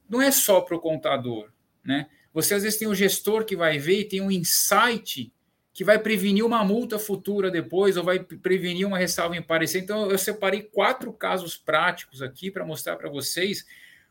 Não 0.08 0.20
é 0.20 0.30
só 0.30 0.60
para 0.60 0.76
o 0.76 0.80
contador, 0.80 1.50
né? 1.84 2.08
Você 2.32 2.54
às 2.54 2.62
vezes 2.62 2.78
tem 2.78 2.88
um 2.88 2.94
gestor 2.94 3.44
que 3.44 3.56
vai 3.56 3.78
ver 3.78 4.00
e 4.00 4.08
tem 4.08 4.20
um 4.20 4.30
insight 4.30 5.32
que 5.78 5.84
vai 5.84 5.96
prevenir 5.96 6.44
uma 6.44 6.64
multa 6.64 6.98
futura 6.98 7.52
depois 7.52 7.96
ou 7.96 8.02
vai 8.02 8.18
prevenir 8.18 8.84
uma 8.84 8.98
ressalva 8.98 9.36
em 9.36 9.42
parecer. 9.42 9.78
Então 9.78 10.10
eu 10.10 10.18
separei 10.18 10.60
quatro 10.60 11.12
casos 11.12 11.56
práticos 11.56 12.20
aqui 12.20 12.50
para 12.50 12.66
mostrar 12.66 12.96
para 12.96 13.08
vocês 13.08 13.64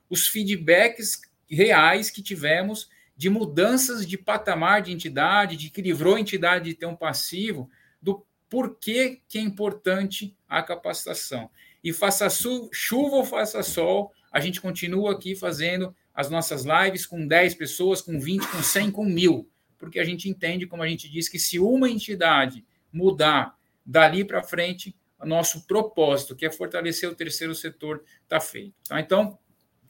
os 0.09 0.29
feedbacks 0.29 1.19
reais 1.45 2.09
que 2.09 2.23
tivemos 2.23 2.87
de 3.17 3.29
mudanças 3.29 4.07
de 4.07 4.17
patamar 4.17 4.81
de 4.81 4.93
entidade, 4.93 5.57
de 5.57 5.69
que 5.69 5.81
livrou 5.81 6.15
a 6.15 6.21
entidade 6.21 6.63
de 6.69 6.73
ter 6.73 6.85
um 6.85 6.95
passivo, 6.95 7.69
do 8.01 8.25
por 8.49 8.77
que, 8.79 9.21
que 9.27 9.37
é 9.37 9.41
importante 9.41 10.33
a 10.47 10.63
capacitação. 10.63 11.49
E 11.83 11.91
faça 11.91 12.29
chuva 12.71 13.17
ou 13.17 13.25
faça 13.25 13.61
sol, 13.61 14.13
a 14.31 14.39
gente 14.39 14.61
continua 14.61 15.11
aqui 15.11 15.35
fazendo 15.35 15.93
as 16.15 16.29
nossas 16.29 16.63
lives 16.63 17.05
com 17.05 17.27
10 17.27 17.55
pessoas, 17.55 18.01
com 18.01 18.17
20, 18.17 18.47
com 18.47 18.63
100, 18.63 18.89
com 18.89 19.03
mil, 19.03 19.49
porque 19.77 19.99
a 19.99 20.03
gente 20.03 20.29
entende, 20.29 20.65
como 20.65 20.83
a 20.83 20.87
gente 20.87 21.09
diz, 21.09 21.29
que 21.29 21.39
se 21.39 21.59
uma 21.59 21.89
entidade 21.89 22.65
mudar 22.91 23.55
dali 23.85 24.23
para 24.23 24.43
frente, 24.43 24.95
nosso 25.23 25.65
propósito, 25.65 26.35
que 26.35 26.45
é 26.45 26.51
fortalecer 26.51 27.09
o 27.09 27.15
terceiro 27.15 27.55
setor, 27.55 28.03
está 28.23 28.39
feito. 28.39 28.73
Tá? 28.87 28.99
Então, 28.99 29.37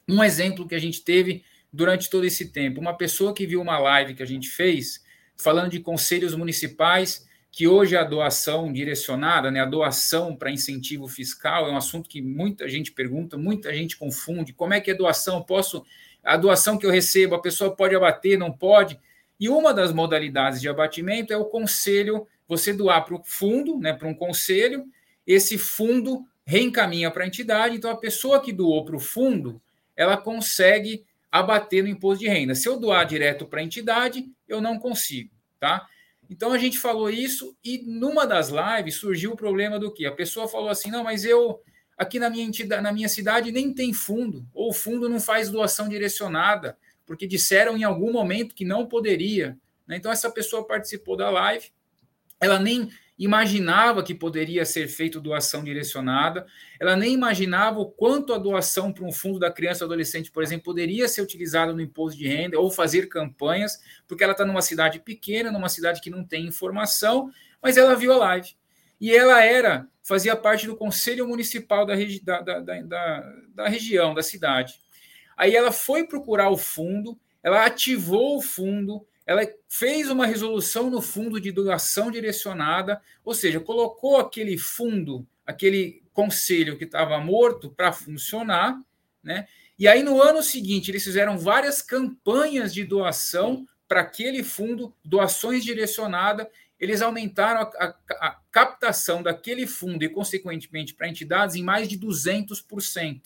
um 0.08 0.24
exemplo 0.24 0.68
que 0.68 0.76
a 0.76 0.80
gente 0.80 1.02
teve 1.02 1.44
durante 1.72 2.10
todo 2.10 2.26
esse 2.26 2.50
tempo, 2.50 2.80
uma 2.80 2.96
pessoa 2.96 3.34
que 3.34 3.46
viu 3.46 3.62
uma 3.62 3.78
live 3.78 4.16
que 4.16 4.24
a 4.24 4.28
gente 4.28 4.48
fez, 4.48 5.04
falando 5.36 5.72
de 5.72 5.80
conselhos 5.80 6.34
municipais 6.34 7.28
que 7.52 7.68
hoje 7.68 7.96
a 7.96 8.04
doação 8.04 8.72
direcionada, 8.72 9.50
né, 9.50 9.62
a 9.62 9.66
doação 9.66 10.36
para 10.36 10.52
incentivo 10.52 11.08
fiscal 11.08 11.68
é 11.68 11.72
um 11.72 11.78
assunto 11.78 12.08
que 12.08 12.22
muita 12.22 12.70
gente 12.70 12.92
pergunta, 12.92 13.38
muita 13.38 13.74
gente 13.74 13.98
confunde. 13.98 14.54
Como 14.54 14.74
é 14.74 14.80
que 14.80 14.92
é 14.92 14.94
doação? 14.94 15.42
Posso 15.42 15.84
a 16.24 16.38
doação 16.38 16.78
que 16.78 16.86
eu 16.86 16.92
recebo, 16.92 17.36
a 17.36 17.42
pessoa 17.42 17.76
pode 17.76 17.96
abater, 17.96 18.38
não 18.38 18.52
pode? 18.52 19.00
E 19.40 19.50
uma 19.50 19.74
das 19.74 19.94
modalidades 19.94 20.60
de 20.60 20.68
abatimento 20.68 21.32
é 21.32 21.38
o 21.38 21.46
conselho, 21.46 22.28
você 22.48 22.74
doar 22.74 23.06
para 23.06 23.16
o 23.16 23.24
fundo, 23.24 23.78
né, 23.78 23.94
para 23.94 24.08
um 24.08 24.14
conselho, 24.14 24.86
esse 25.26 25.58
fundo 25.58 26.26
reencaminha 26.46 27.12
para 27.12 27.24
a 27.24 27.28
entidade, 27.28 27.76
então 27.76 27.92
a 27.92 27.98
pessoa 27.98 28.42
que 28.42 28.54
doou 28.54 28.86
para 28.86 28.96
o 28.96 29.00
fundo, 29.00 29.62
ela 29.96 30.16
consegue 30.16 31.06
abater 31.30 31.84
no 31.84 31.90
imposto 31.90 32.24
de 32.24 32.30
renda. 32.30 32.56
Se 32.56 32.68
eu 32.70 32.80
doar 32.80 33.06
direto 33.06 33.46
para 33.46 33.60
a 33.60 33.64
entidade, 33.64 34.26
eu 34.48 34.62
não 34.62 34.80
consigo, 34.80 35.32
tá? 35.60 35.86
Então 36.30 36.52
a 36.52 36.58
gente 36.58 36.78
falou 36.78 37.10
isso 37.10 37.56
e 37.64 37.80
numa 37.86 38.26
das 38.26 38.50
lives 38.50 38.96
surgiu 38.96 39.34
o 39.34 39.38
problema 39.38 39.78
do 39.78 39.94
que 39.94 40.06
a 40.06 40.12
pessoa 40.12 40.48
falou 40.48 40.70
assim: 40.70 40.90
"Não, 40.90 41.04
mas 41.04 41.26
eu 41.26 41.62
aqui 41.98 42.20
na 42.20 42.30
minha 42.30 42.46
entidade, 42.46 42.82
na 42.82 42.92
minha 42.92 43.10
cidade 43.10 43.52
nem 43.52 43.74
tem 43.74 43.94
fundo, 43.94 44.46
ou 44.54 44.70
o 44.70 44.74
fundo 44.74 45.10
não 45.10 45.20
faz 45.20 45.50
doação 45.50 45.90
direcionada, 45.90 46.78
porque 47.08 47.26
disseram 47.26 47.76
em 47.76 47.84
algum 47.84 48.12
momento 48.12 48.54
que 48.54 48.64
não 48.64 48.86
poderia". 48.86 49.58
Né? 49.88 49.98
Então 49.98 50.12
essa 50.12 50.30
pessoa 50.30 50.68
participou 50.68 51.18
da 51.18 51.32
live, 51.32 51.72
ela 52.40 52.60
nem 52.60 52.90
imaginava 53.18 54.04
que 54.04 54.14
poderia 54.14 54.64
ser 54.64 54.88
feito 54.88 55.20
doação 55.20 55.64
direcionada, 55.64 56.46
ela 56.80 56.96
nem 56.96 57.14
imaginava 57.14 57.80
o 57.80 57.90
quanto 57.90 58.32
a 58.32 58.38
doação 58.38 58.94
para 58.94 59.04
um 59.04 59.12
fundo 59.12 59.40
da 59.40 59.52
criança 59.52 59.84
e 59.84 59.86
adolescente, 59.86 60.32
por 60.32 60.44
exemplo, 60.44 60.66
poderia 60.66 61.08
ser 61.08 61.22
utilizada 61.22 61.74
no 61.74 61.82
imposto 61.82 62.18
de 62.18 62.28
renda 62.28 62.60
ou 62.60 62.70
fazer 62.70 63.08
campanhas, 63.08 63.82
porque 64.08 64.24
ela 64.24 64.34
está 64.34 64.46
numa 64.46 64.62
cidade 64.62 65.00
pequena, 65.00 65.52
numa 65.52 65.70
cidade 65.70 66.00
que 66.00 66.12
não 66.12 66.24
tem 66.24 66.46
informação, 66.46 67.32
mas 67.62 67.76
ela 67.76 67.96
viu 67.96 68.14
a 68.14 68.18
live. 68.18 68.56
E 69.02 69.12
ela 69.12 69.44
era, 69.44 69.88
fazia 70.04 70.36
parte 70.36 70.68
do 70.68 70.76
conselho 70.76 71.28
municipal 71.28 71.86
da, 71.86 71.96
da, 71.96 72.42
da, 72.42 72.60
da, 72.60 73.34
da 73.50 73.68
região, 73.68 74.14
da 74.14 74.22
cidade. 74.22 74.80
Aí 75.38 75.56
ela 75.56 75.72
foi 75.72 76.04
procurar 76.04 76.50
o 76.50 76.58
fundo, 76.58 77.18
ela 77.44 77.64
ativou 77.64 78.38
o 78.38 78.42
fundo, 78.42 79.06
ela 79.26 79.48
fez 79.70 80.10
uma 80.10 80.26
resolução 80.26 80.90
no 80.90 81.02
fundo 81.02 81.40
de 81.40 81.52
doação 81.52 82.10
direcionada, 82.10 83.00
ou 83.24 83.34
seja, 83.34 83.60
colocou 83.60 84.18
aquele 84.18 84.58
fundo, 84.58 85.28
aquele 85.46 86.02
conselho 86.12 86.78
que 86.78 86.86
estava 86.86 87.20
morto 87.20 87.70
para 87.70 87.94
funcionar, 87.94 88.82
né? 89.22 89.48
E 89.78 89.88
aí 89.88 90.02
no 90.02 90.20
ano 90.20 90.42
seguinte 90.42 90.90
eles 90.90 91.04
fizeram 91.04 91.38
várias 91.38 91.82
campanhas 91.82 92.74
de 92.74 92.84
doação 92.84 93.68
para 93.88 94.02
aquele 94.02 94.44
fundo, 94.44 94.94
doações 95.06 95.64
direcionadas, 95.64 96.48
eles 96.80 97.02
aumentaram 97.02 97.62
a, 97.62 97.86
a, 97.86 98.28
a 98.28 98.40
captação 98.52 99.24
daquele 99.24 99.66
fundo 99.66 100.04
e, 100.04 100.10
consequentemente, 100.10 100.94
para 100.94 101.08
entidades 101.08 101.56
em 101.56 101.64
mais 101.64 101.88
de 101.88 101.98
200%, 101.98 103.22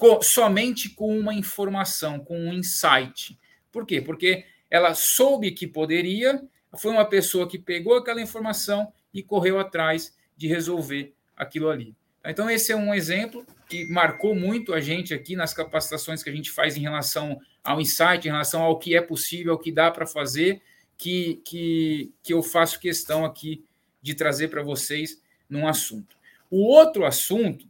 co, 0.00 0.22
somente 0.22 0.88
com 0.88 1.16
uma 1.16 1.34
informação, 1.34 2.18
com 2.18 2.34
um 2.34 2.54
insight. 2.54 3.38
Por 3.70 3.84
quê? 3.84 4.00
Porque 4.00 4.46
ela 4.70 4.94
soube 4.94 5.50
que 5.50 5.66
poderia, 5.66 6.42
foi 6.78 6.90
uma 6.90 7.04
pessoa 7.04 7.46
que 7.46 7.58
pegou 7.58 7.98
aquela 7.98 8.22
informação 8.22 8.90
e 9.12 9.22
correu 9.22 9.60
atrás 9.60 10.16
de 10.34 10.48
resolver 10.48 11.12
aquilo 11.36 11.68
ali. 11.68 11.94
Então, 12.24 12.48
esse 12.48 12.72
é 12.72 12.76
um 12.76 12.94
exemplo 12.94 13.44
que 13.68 13.84
marcou 13.92 14.34
muito 14.34 14.72
a 14.72 14.80
gente 14.80 15.12
aqui 15.12 15.36
nas 15.36 15.52
capacitações 15.52 16.22
que 16.22 16.30
a 16.30 16.34
gente 16.34 16.50
faz 16.50 16.78
em 16.78 16.80
relação 16.80 17.38
ao 17.62 17.78
insight, 17.78 18.26
em 18.26 18.30
relação 18.30 18.62
ao 18.62 18.78
que 18.78 18.96
é 18.96 19.02
possível, 19.02 19.52
ao 19.52 19.58
que 19.58 19.70
dá 19.70 19.90
para 19.90 20.06
fazer, 20.06 20.62
que, 20.96 21.42
que, 21.44 22.10
que 22.22 22.32
eu 22.32 22.42
faço 22.42 22.80
questão 22.80 23.22
aqui 23.24 23.64
de 24.00 24.14
trazer 24.14 24.48
para 24.48 24.62
vocês 24.62 25.20
num 25.48 25.68
assunto. 25.68 26.16
O 26.50 26.64
outro 26.64 27.04
assunto 27.04 27.69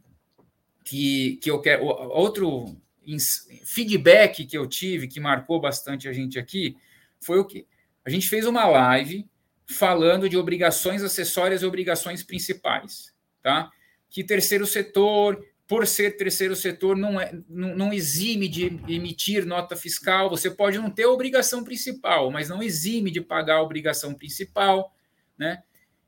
que, 0.83 1.37
que 1.37 1.49
eu 1.49 1.61
quero, 1.61 1.85
outro 1.85 2.75
feedback 3.65 4.45
que 4.45 4.57
eu 4.57 4.67
tive, 4.67 5.07
que 5.07 5.19
marcou 5.19 5.59
bastante 5.59 6.07
a 6.07 6.13
gente 6.13 6.39
aqui, 6.39 6.77
foi 7.19 7.39
o 7.39 7.45
quê? 7.45 7.65
A 8.05 8.09
gente 8.09 8.27
fez 8.27 8.45
uma 8.45 8.65
live 8.65 9.27
falando 9.65 10.27
de 10.27 10.37
obrigações 10.37 11.03
acessórias 11.03 11.61
e 11.61 11.65
obrigações 11.65 12.23
principais, 12.23 13.13
tá? 13.41 13.69
Que 14.09 14.23
terceiro 14.23 14.67
setor, 14.67 15.43
por 15.67 15.87
ser 15.87 16.17
terceiro 16.17 16.55
setor, 16.55 16.97
não, 16.97 17.19
é, 17.19 17.31
não, 17.47 17.75
não, 17.75 17.93
exime 17.93 18.49
de 18.49 18.65
emitir 18.89 19.45
nota 19.45 19.75
fiscal. 19.75 20.29
Você 20.29 20.51
pode 20.51 20.77
não 20.77 20.89
ter 20.89 21.05
obrigação 21.05 21.63
principal, 21.63 22.29
mas 22.29 22.49
não 22.49 22.61
exime 22.61 23.09
de 23.09 23.21
pagar 23.21 23.55
a 23.55 23.61
obrigação 23.61 24.13
principal, 24.13 24.93
né? 25.37 25.63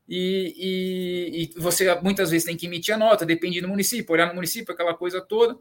E, 0.08 0.54
e, 0.58 1.44
e, 1.44 1.60
você 1.60 1.94
muitas 2.02 2.30
vezes 2.30 2.46
tem 2.46 2.58
que 2.58 2.66
emitir 2.66 2.94
a 2.94 2.98
nota, 2.98 3.26
depende 3.26 3.62
do 3.62 3.68
município, 3.68 4.14
olhar 4.14 4.28
no 4.28 4.36
município, 4.36 4.74
aquela 4.74 4.94
coisa 4.94 5.22
toda. 5.22 5.58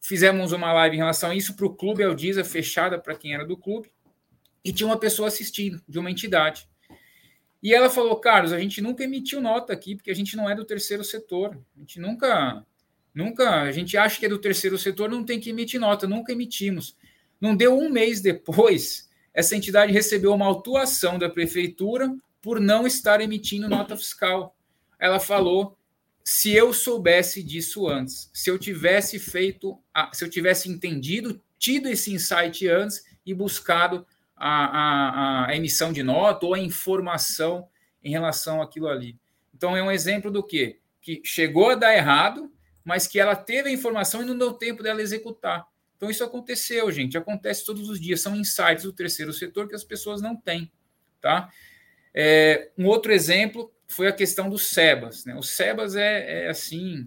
Fizemos 0.00 0.52
uma 0.52 0.72
live 0.72 0.96
em 0.96 0.98
relação 0.98 1.30
a 1.30 1.34
isso 1.34 1.56
para 1.56 1.66
o 1.66 1.74
Clube 1.74 2.04
Aldiza, 2.04 2.44
fechada 2.44 2.98
para 2.98 3.14
quem 3.14 3.34
era 3.34 3.44
do 3.44 3.56
clube 3.56 3.90
e 4.66 4.72
tinha 4.72 4.88
uma 4.88 4.98
pessoa 4.98 5.28
assistindo, 5.28 5.80
de 5.88 5.96
uma 5.96 6.10
entidade. 6.10 6.68
E 7.62 7.72
ela 7.72 7.88
falou: 7.88 8.16
Carlos, 8.16 8.52
a 8.52 8.58
gente 8.58 8.80
nunca 8.80 9.04
emitiu 9.04 9.40
nota 9.40 9.72
aqui, 9.72 9.94
porque 9.94 10.10
a 10.10 10.14
gente 10.14 10.36
não 10.36 10.50
é 10.50 10.56
do 10.56 10.64
terceiro 10.64 11.04
setor. 11.04 11.56
A 11.76 11.78
gente 11.78 12.00
nunca, 12.00 12.66
nunca, 13.14 13.62
a 13.62 13.70
gente 13.70 13.96
acha 13.96 14.18
que 14.18 14.26
é 14.26 14.28
do 14.28 14.40
terceiro 14.40 14.76
setor, 14.76 15.08
não 15.08 15.22
tem 15.24 15.38
que 15.38 15.50
emitir 15.50 15.80
nota, 15.80 16.08
nunca 16.08 16.32
emitimos. 16.32 16.96
Não 17.40 17.54
deu 17.54 17.78
um 17.78 17.88
mês 17.88 18.20
depois, 18.20 19.08
essa 19.32 19.54
entidade 19.54 19.92
recebeu 19.92 20.34
uma 20.34 20.46
autuação 20.46 21.16
da 21.16 21.30
prefeitura 21.30 22.12
por 22.46 22.60
não 22.60 22.86
estar 22.86 23.20
emitindo 23.20 23.68
nota 23.68 23.96
fiscal. 23.96 24.56
Ela 25.00 25.18
falou: 25.18 25.76
se 26.22 26.52
eu 26.52 26.72
soubesse 26.72 27.42
disso 27.42 27.88
antes, 27.88 28.30
se 28.32 28.48
eu 28.48 28.56
tivesse 28.56 29.18
feito, 29.18 29.76
se 30.12 30.24
eu 30.24 30.30
tivesse 30.30 30.70
entendido, 30.70 31.42
tido 31.58 31.88
esse 31.88 32.14
insight 32.14 32.68
antes 32.68 33.04
e 33.26 33.34
buscado 33.34 34.06
a, 34.36 34.66
a, 34.66 35.46
a 35.48 35.56
emissão 35.56 35.92
de 35.92 36.04
nota 36.04 36.46
ou 36.46 36.54
a 36.54 36.58
informação 36.60 37.68
em 38.00 38.12
relação 38.12 38.62
àquilo 38.62 38.86
ali. 38.86 39.18
Então, 39.52 39.76
é 39.76 39.82
um 39.82 39.90
exemplo 39.90 40.30
do 40.30 40.40
quê? 40.40 40.78
Que 41.02 41.20
chegou 41.24 41.70
a 41.70 41.74
dar 41.74 41.96
errado, 41.96 42.48
mas 42.84 43.08
que 43.08 43.18
ela 43.18 43.34
teve 43.34 43.70
a 43.70 43.72
informação 43.72 44.22
e 44.22 44.24
não 44.24 44.38
deu 44.38 44.52
tempo 44.52 44.84
dela 44.84 45.02
executar. 45.02 45.66
Então, 45.96 46.08
isso 46.08 46.22
aconteceu, 46.22 46.92
gente. 46.92 47.18
Acontece 47.18 47.66
todos 47.66 47.90
os 47.90 48.00
dias. 48.00 48.20
São 48.20 48.36
insights 48.36 48.84
do 48.84 48.92
terceiro 48.92 49.32
setor 49.32 49.68
que 49.68 49.74
as 49.74 49.82
pessoas 49.82 50.22
não 50.22 50.36
têm. 50.36 50.70
Tá? 51.20 51.50
É, 52.18 52.70
um 52.78 52.86
outro 52.86 53.12
exemplo 53.12 53.70
foi 53.86 54.08
a 54.08 54.12
questão 54.12 54.48
do 54.48 54.58
SEBAS. 54.58 55.26
Né? 55.26 55.34
O 55.34 55.42
SEBAS 55.42 55.94
é, 55.94 56.44
é 56.44 56.48
assim, 56.48 57.06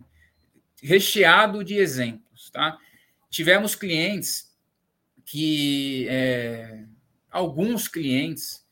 recheado 0.83 1.63
de 1.63 1.75
exemplos. 1.75 2.51
Tá? 2.51 2.77
Tivemos 3.27 3.73
clientes 3.73 4.55
que 5.25 6.07
é, 6.09 6.83
alguns 7.31 7.87
clientes 7.87 8.63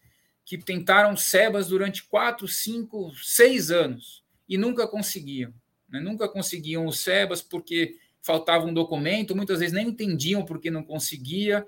que 0.45 0.57
tentaram 0.59 1.17
SEBAS 1.17 1.67
durante 1.67 2.03
quatro, 2.03 2.47
cinco, 2.47 3.11
seis 3.21 3.71
anos 3.71 4.23
e 4.47 4.57
nunca 4.57 4.87
conseguiam. 4.87 5.51
Né? 5.89 5.99
Nunca 5.99 6.29
conseguiam 6.29 6.85
o 6.85 6.93
SEBAS 6.93 7.41
porque 7.41 7.97
faltava 8.21 8.65
um 8.65 8.73
documento, 8.73 9.35
muitas 9.35 9.59
vezes 9.59 9.73
nem 9.73 9.87
entendiam 9.87 10.45
por 10.45 10.59
que 10.59 10.69
não 10.69 10.83
conseguia. 10.83 11.65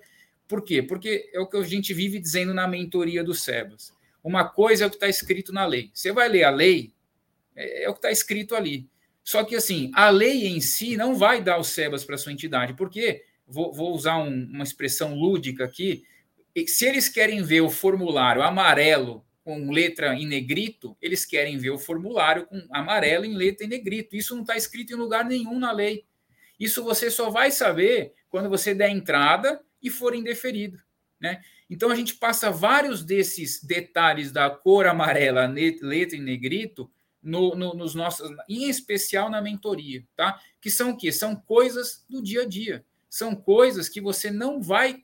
Por 0.47 0.63
quê? 0.63 0.81
Porque 0.81 1.29
é 1.33 1.39
o 1.39 1.47
que 1.47 1.57
a 1.57 1.63
gente 1.63 1.93
vive 1.93 2.19
dizendo 2.19 2.53
na 2.53 2.67
mentoria 2.67 3.23
do 3.23 3.33
SEBAS. 3.33 3.93
Uma 4.29 4.47
coisa 4.47 4.83
é 4.83 4.87
o 4.87 4.91
que 4.91 4.95
está 4.95 5.09
escrito 5.09 5.51
na 5.51 5.65
lei. 5.65 5.89
Você 5.91 6.11
vai 6.11 6.29
ler 6.29 6.43
a 6.43 6.51
lei, 6.51 6.93
é, 7.55 7.85
é 7.85 7.89
o 7.89 7.93
que 7.93 7.97
está 7.97 8.11
escrito 8.11 8.55
ali. 8.55 8.87
Só 9.23 9.43
que, 9.43 9.55
assim, 9.55 9.89
a 9.95 10.11
lei 10.11 10.45
em 10.45 10.61
si 10.61 10.95
não 10.95 11.15
vai 11.15 11.41
dar 11.41 11.57
o 11.57 11.63
SEBAS 11.63 12.03
para 12.03 12.15
sua 12.15 12.31
entidade, 12.31 12.75
porque, 12.75 13.23
vou, 13.47 13.73
vou 13.73 13.91
usar 13.91 14.19
um, 14.19 14.45
uma 14.45 14.63
expressão 14.63 15.15
lúdica 15.15 15.65
aqui, 15.65 16.03
se 16.67 16.85
eles 16.85 17.09
querem 17.09 17.41
ver 17.41 17.61
o 17.61 17.71
formulário 17.71 18.43
amarelo 18.43 19.25
com 19.43 19.71
letra 19.71 20.13
em 20.13 20.27
negrito, 20.27 20.95
eles 21.01 21.25
querem 21.25 21.57
ver 21.57 21.71
o 21.71 21.79
formulário 21.79 22.45
com 22.45 22.67
amarelo 22.69 23.25
em 23.25 23.35
letra 23.35 23.65
em 23.65 23.69
negrito. 23.69 24.15
Isso 24.15 24.35
não 24.35 24.43
está 24.43 24.55
escrito 24.55 24.93
em 24.93 24.95
lugar 24.95 25.25
nenhum 25.25 25.57
na 25.57 25.71
lei. 25.71 26.05
Isso 26.59 26.83
você 26.83 27.09
só 27.09 27.31
vai 27.31 27.49
saber 27.49 28.13
quando 28.29 28.47
você 28.47 28.75
der 28.75 28.91
entrada 28.91 29.59
e 29.81 29.89
for 29.89 30.13
indeferido. 30.13 30.77
Né? 31.19 31.41
Então 31.69 31.91
a 31.91 31.95
gente 31.95 32.15
passa 32.15 32.49
vários 32.49 33.03
desses 33.03 33.61
detalhes 33.63 34.31
da 34.31 34.49
cor 34.49 34.87
amarela, 34.87 35.45
letra 35.45 36.15
em 36.15 36.21
negrito, 36.21 36.89
no, 37.21 37.55
no, 37.55 37.73
nos 37.73 37.93
nossos, 37.93 38.29
em 38.47 38.69
especial 38.69 39.29
na 39.29 39.41
mentoria, 39.41 40.03
tá? 40.15 40.39
Que 40.61 40.71
são 40.71 40.91
o 40.91 40.97
quê? 40.97 41.11
São 41.11 41.35
coisas 41.35 42.05
do 42.09 42.21
dia 42.23 42.43
a 42.43 42.45
dia. 42.45 42.85
São 43.09 43.35
coisas 43.35 43.89
que 43.89 43.99
você 43.99 44.31
não 44.31 44.61
vai 44.61 45.03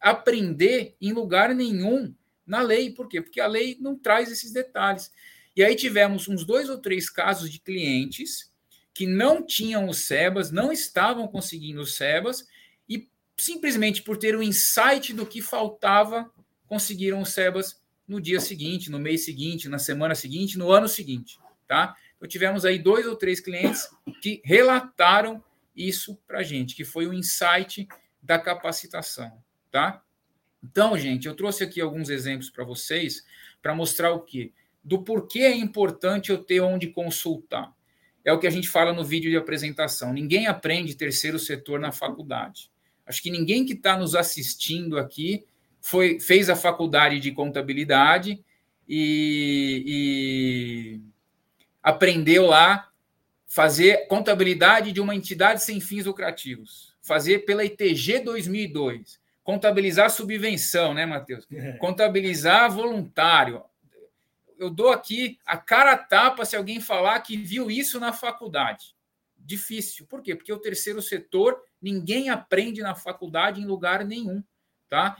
aprender 0.00 0.94
em 1.00 1.12
lugar 1.12 1.54
nenhum 1.54 2.14
na 2.46 2.60
lei. 2.60 2.90
Por 2.90 3.08
quê? 3.08 3.22
Porque 3.22 3.40
a 3.40 3.46
lei 3.46 3.76
não 3.80 3.96
traz 3.96 4.30
esses 4.30 4.52
detalhes. 4.52 5.10
E 5.54 5.64
aí 5.64 5.74
tivemos 5.74 6.28
uns 6.28 6.44
dois 6.44 6.68
ou 6.68 6.78
três 6.78 7.08
casos 7.08 7.50
de 7.50 7.58
clientes 7.58 8.52
que 8.92 9.06
não 9.06 9.44
tinham 9.44 9.88
os 9.88 9.98
SEBAS, 10.00 10.50
não 10.50 10.72
estavam 10.72 11.26
conseguindo 11.28 11.80
os 11.80 11.96
SEBAS, 11.96 12.46
simplesmente 13.36 14.02
por 14.02 14.16
ter 14.16 14.34
o 14.34 14.40
um 14.40 14.42
insight 14.42 15.12
do 15.12 15.26
que 15.26 15.42
faltava, 15.42 16.30
conseguiram 16.66 17.20
os 17.20 17.30
SEBAS 17.30 17.80
no 18.06 18.20
dia 18.20 18.40
seguinte, 18.40 18.90
no 18.90 18.98
mês 18.98 19.24
seguinte, 19.24 19.68
na 19.68 19.78
semana 19.78 20.14
seguinte, 20.14 20.58
no 20.58 20.70
ano 20.70 20.88
seguinte. 20.88 21.38
Tá? 21.66 21.94
Então 22.16 22.28
tivemos 22.28 22.64
aí 22.64 22.78
dois 22.78 23.06
ou 23.06 23.16
três 23.16 23.40
clientes 23.40 23.88
que 24.22 24.40
relataram 24.44 25.42
isso 25.74 26.16
para 26.26 26.42
gente, 26.42 26.74
que 26.74 26.84
foi 26.84 27.06
o 27.06 27.12
insight 27.12 27.86
da 28.22 28.38
capacitação 28.38 29.44
tá? 29.76 30.02
Então, 30.62 30.96
gente, 30.96 31.28
eu 31.28 31.34
trouxe 31.34 31.62
aqui 31.62 31.82
alguns 31.82 32.08
exemplos 32.08 32.48
para 32.48 32.64
vocês 32.64 33.22
para 33.60 33.74
mostrar 33.74 34.12
o 34.12 34.20
quê? 34.20 34.54
Do 34.82 35.04
porquê 35.04 35.40
é 35.40 35.54
importante 35.54 36.30
eu 36.30 36.42
ter 36.42 36.60
onde 36.60 36.86
consultar. 36.86 37.74
É 38.24 38.32
o 38.32 38.38
que 38.38 38.46
a 38.46 38.50
gente 38.50 38.70
fala 38.70 38.94
no 38.94 39.04
vídeo 39.04 39.30
de 39.30 39.36
apresentação. 39.36 40.14
Ninguém 40.14 40.46
aprende 40.46 40.96
terceiro 40.96 41.38
setor 41.38 41.78
na 41.78 41.92
faculdade. 41.92 42.70
Acho 43.06 43.22
que 43.22 43.30
ninguém 43.30 43.64
que 43.64 43.72
está 43.72 43.96
nos 43.96 44.14
assistindo 44.14 44.98
aqui 44.98 45.44
foi 45.80 46.18
fez 46.18 46.50
a 46.50 46.56
faculdade 46.56 47.20
de 47.20 47.30
contabilidade 47.32 48.42
e, 48.88 49.82
e 49.86 51.00
aprendeu 51.82 52.46
lá 52.46 52.88
fazer 53.46 54.06
contabilidade 54.08 54.92
de 54.92 55.00
uma 55.00 55.14
entidade 55.14 55.62
sem 55.62 55.80
fins 55.80 56.04
lucrativos, 56.04 56.94
fazer 57.00 57.40
pela 57.40 57.64
ITG 57.64 58.20
2002 58.20 59.24
contabilizar 59.46 60.10
subvenção, 60.10 60.92
né, 60.92 61.06
Matheus? 61.06 61.46
É. 61.52 61.72
Contabilizar 61.74 62.68
voluntário. 62.68 63.62
Eu 64.58 64.68
dou 64.68 64.90
aqui 64.90 65.38
a 65.46 65.56
cara 65.56 65.92
a 65.92 65.96
tapa 65.96 66.44
se 66.44 66.56
alguém 66.56 66.80
falar 66.80 67.20
que 67.20 67.36
viu 67.36 67.70
isso 67.70 68.00
na 68.00 68.12
faculdade. 68.12 68.95
Difícil. 69.46 70.06
Por 70.06 70.20
quê? 70.22 70.34
Porque 70.34 70.52
o 70.52 70.58
terceiro 70.58 71.00
setor 71.00 71.62
ninguém 71.80 72.28
aprende 72.30 72.82
na 72.82 72.94
faculdade 72.94 73.60
em 73.60 73.66
lugar 73.66 74.04
nenhum, 74.04 74.42
tá? 74.88 75.16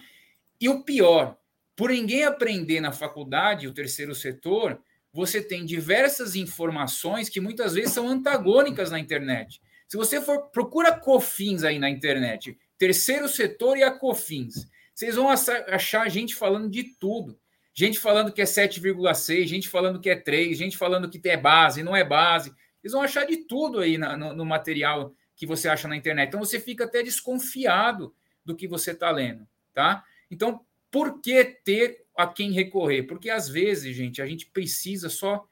E 0.61 0.69
o 0.69 0.83
pior, 0.83 1.39
por 1.77 1.91
ninguém 1.91 2.25
aprender 2.25 2.81
na 2.81 2.91
faculdade 2.91 3.69
o 3.69 3.73
terceiro 3.73 4.15
setor, 4.15 4.81
você 5.13 5.41
tem 5.41 5.65
diversas 5.65 6.35
informações 6.35 7.29
que 7.29 7.41
muitas 7.41 7.75
vezes 7.75 7.93
são 7.93 8.09
antagônicas 8.09 8.91
na 8.91 8.99
internet. 8.99 9.63
Se 9.87 9.97
você 9.97 10.21
for 10.21 10.51
procura 10.51 10.99
cofins 10.99 11.63
aí 11.63 11.79
na 11.79 11.89
internet, 11.89 12.59
terceiro 12.77 13.29
setor 13.29 13.79
e 13.79 13.83
a 13.83 13.91
COFINS. 13.91 14.67
Vocês 14.93 15.15
vão 15.15 15.29
achar 15.31 16.09
gente 16.09 16.35
falando 16.35 16.69
de 16.69 16.83
tudo. 16.99 17.39
Gente 17.75 17.99
falando 17.99 18.33
que 18.33 18.41
é 18.41 18.47
7,6, 18.47 19.45
gente 19.45 19.69
falando 19.69 20.01
que 20.01 20.09
é 20.09 20.17
3, 20.17 20.57
gente 20.57 20.79
falando 20.79 21.11
que 21.11 21.21
é 21.29 21.37
base, 21.37 21.83
não 21.83 21.95
é 21.95 22.03
base. 22.03 22.51
Eles 22.87 22.93
vão 22.93 23.03
achar 23.03 23.27
de 23.27 23.39
tudo 23.39 23.81
aí 23.81 23.99
no, 23.99 24.33
no 24.33 24.47
material 24.47 25.13
que 25.35 25.45
você 25.45 25.69
acha 25.69 25.89
na 25.89 25.97
internet. 25.97 26.29
Então 26.29 26.39
você 26.39 26.61
fica 26.61 26.85
até 26.85 27.03
desconfiado 27.03 28.15
do 28.45 28.55
que 28.55 28.69
você 28.69 28.93
está 28.93 29.11
lendo, 29.11 29.45
tá? 29.75 30.05
Então, 30.31 30.65
por 30.89 31.21
que 31.21 31.45
ter 31.45 32.07
a 32.17 32.29
quem 32.29 32.53
recorrer? 32.53 33.03
Porque 33.03 33.29
às 33.29 33.49
vezes, 33.49 33.97
gente, 33.97 34.23
a 34.23 34.27
gente 34.27 34.47
precisa 34.47 35.09
só 35.09 35.49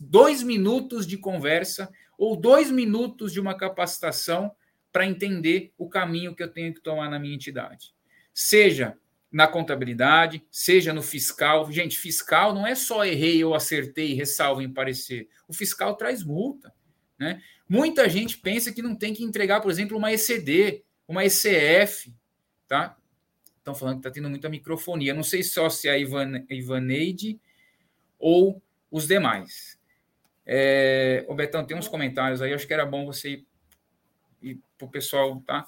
dois 0.00 0.42
minutos 0.42 1.06
de 1.06 1.18
conversa 1.18 1.92
ou 2.16 2.34
dois 2.34 2.70
minutos 2.70 3.30
de 3.30 3.38
uma 3.38 3.54
capacitação 3.54 4.56
para 4.90 5.04
entender 5.04 5.74
o 5.76 5.86
caminho 5.86 6.34
que 6.34 6.42
eu 6.42 6.50
tenho 6.50 6.72
que 6.72 6.80
tomar 6.80 7.10
na 7.10 7.18
minha 7.18 7.34
entidade. 7.34 7.94
Seja 8.32 8.96
na 9.34 9.48
contabilidade, 9.48 10.46
seja 10.48 10.92
no 10.92 11.02
fiscal. 11.02 11.68
Gente, 11.72 11.98
fiscal 11.98 12.54
não 12.54 12.64
é 12.64 12.76
só 12.76 13.04
errei 13.04 13.42
ou 13.42 13.52
acertei, 13.52 14.14
ressalvo 14.14 14.62
em 14.62 14.72
parecer. 14.72 15.28
O 15.48 15.52
fiscal 15.52 15.96
traz 15.96 16.22
multa. 16.22 16.72
Né? 17.18 17.42
Muita 17.68 18.08
gente 18.08 18.38
pensa 18.38 18.72
que 18.72 18.80
não 18.80 18.94
tem 18.94 19.12
que 19.12 19.24
entregar, 19.24 19.60
por 19.60 19.72
exemplo, 19.72 19.98
uma 19.98 20.12
ECD, 20.12 20.84
uma 21.08 21.24
ECF. 21.24 22.14
Tá? 22.68 22.96
Estão 23.58 23.74
falando 23.74 23.94
que 23.94 24.06
está 24.06 24.10
tendo 24.12 24.30
muita 24.30 24.48
microfonia. 24.48 25.12
Não 25.12 25.24
sei 25.24 25.42
só 25.42 25.68
se 25.68 25.88
é 25.88 25.90
a 25.90 25.98
Ivan, 25.98 26.44
Ivaneide 26.48 27.40
ou 28.16 28.62
os 28.88 29.08
demais. 29.08 29.76
É, 30.46 31.26
Betão, 31.34 31.66
tem 31.66 31.76
uns 31.76 31.88
comentários 31.88 32.40
aí, 32.40 32.54
acho 32.54 32.68
que 32.68 32.74
era 32.74 32.86
bom 32.86 33.04
você 33.04 33.30
ir, 33.30 33.46
ir 34.40 34.60
para 34.78 34.86
o 34.86 34.90
pessoal, 34.90 35.42
tá? 35.44 35.66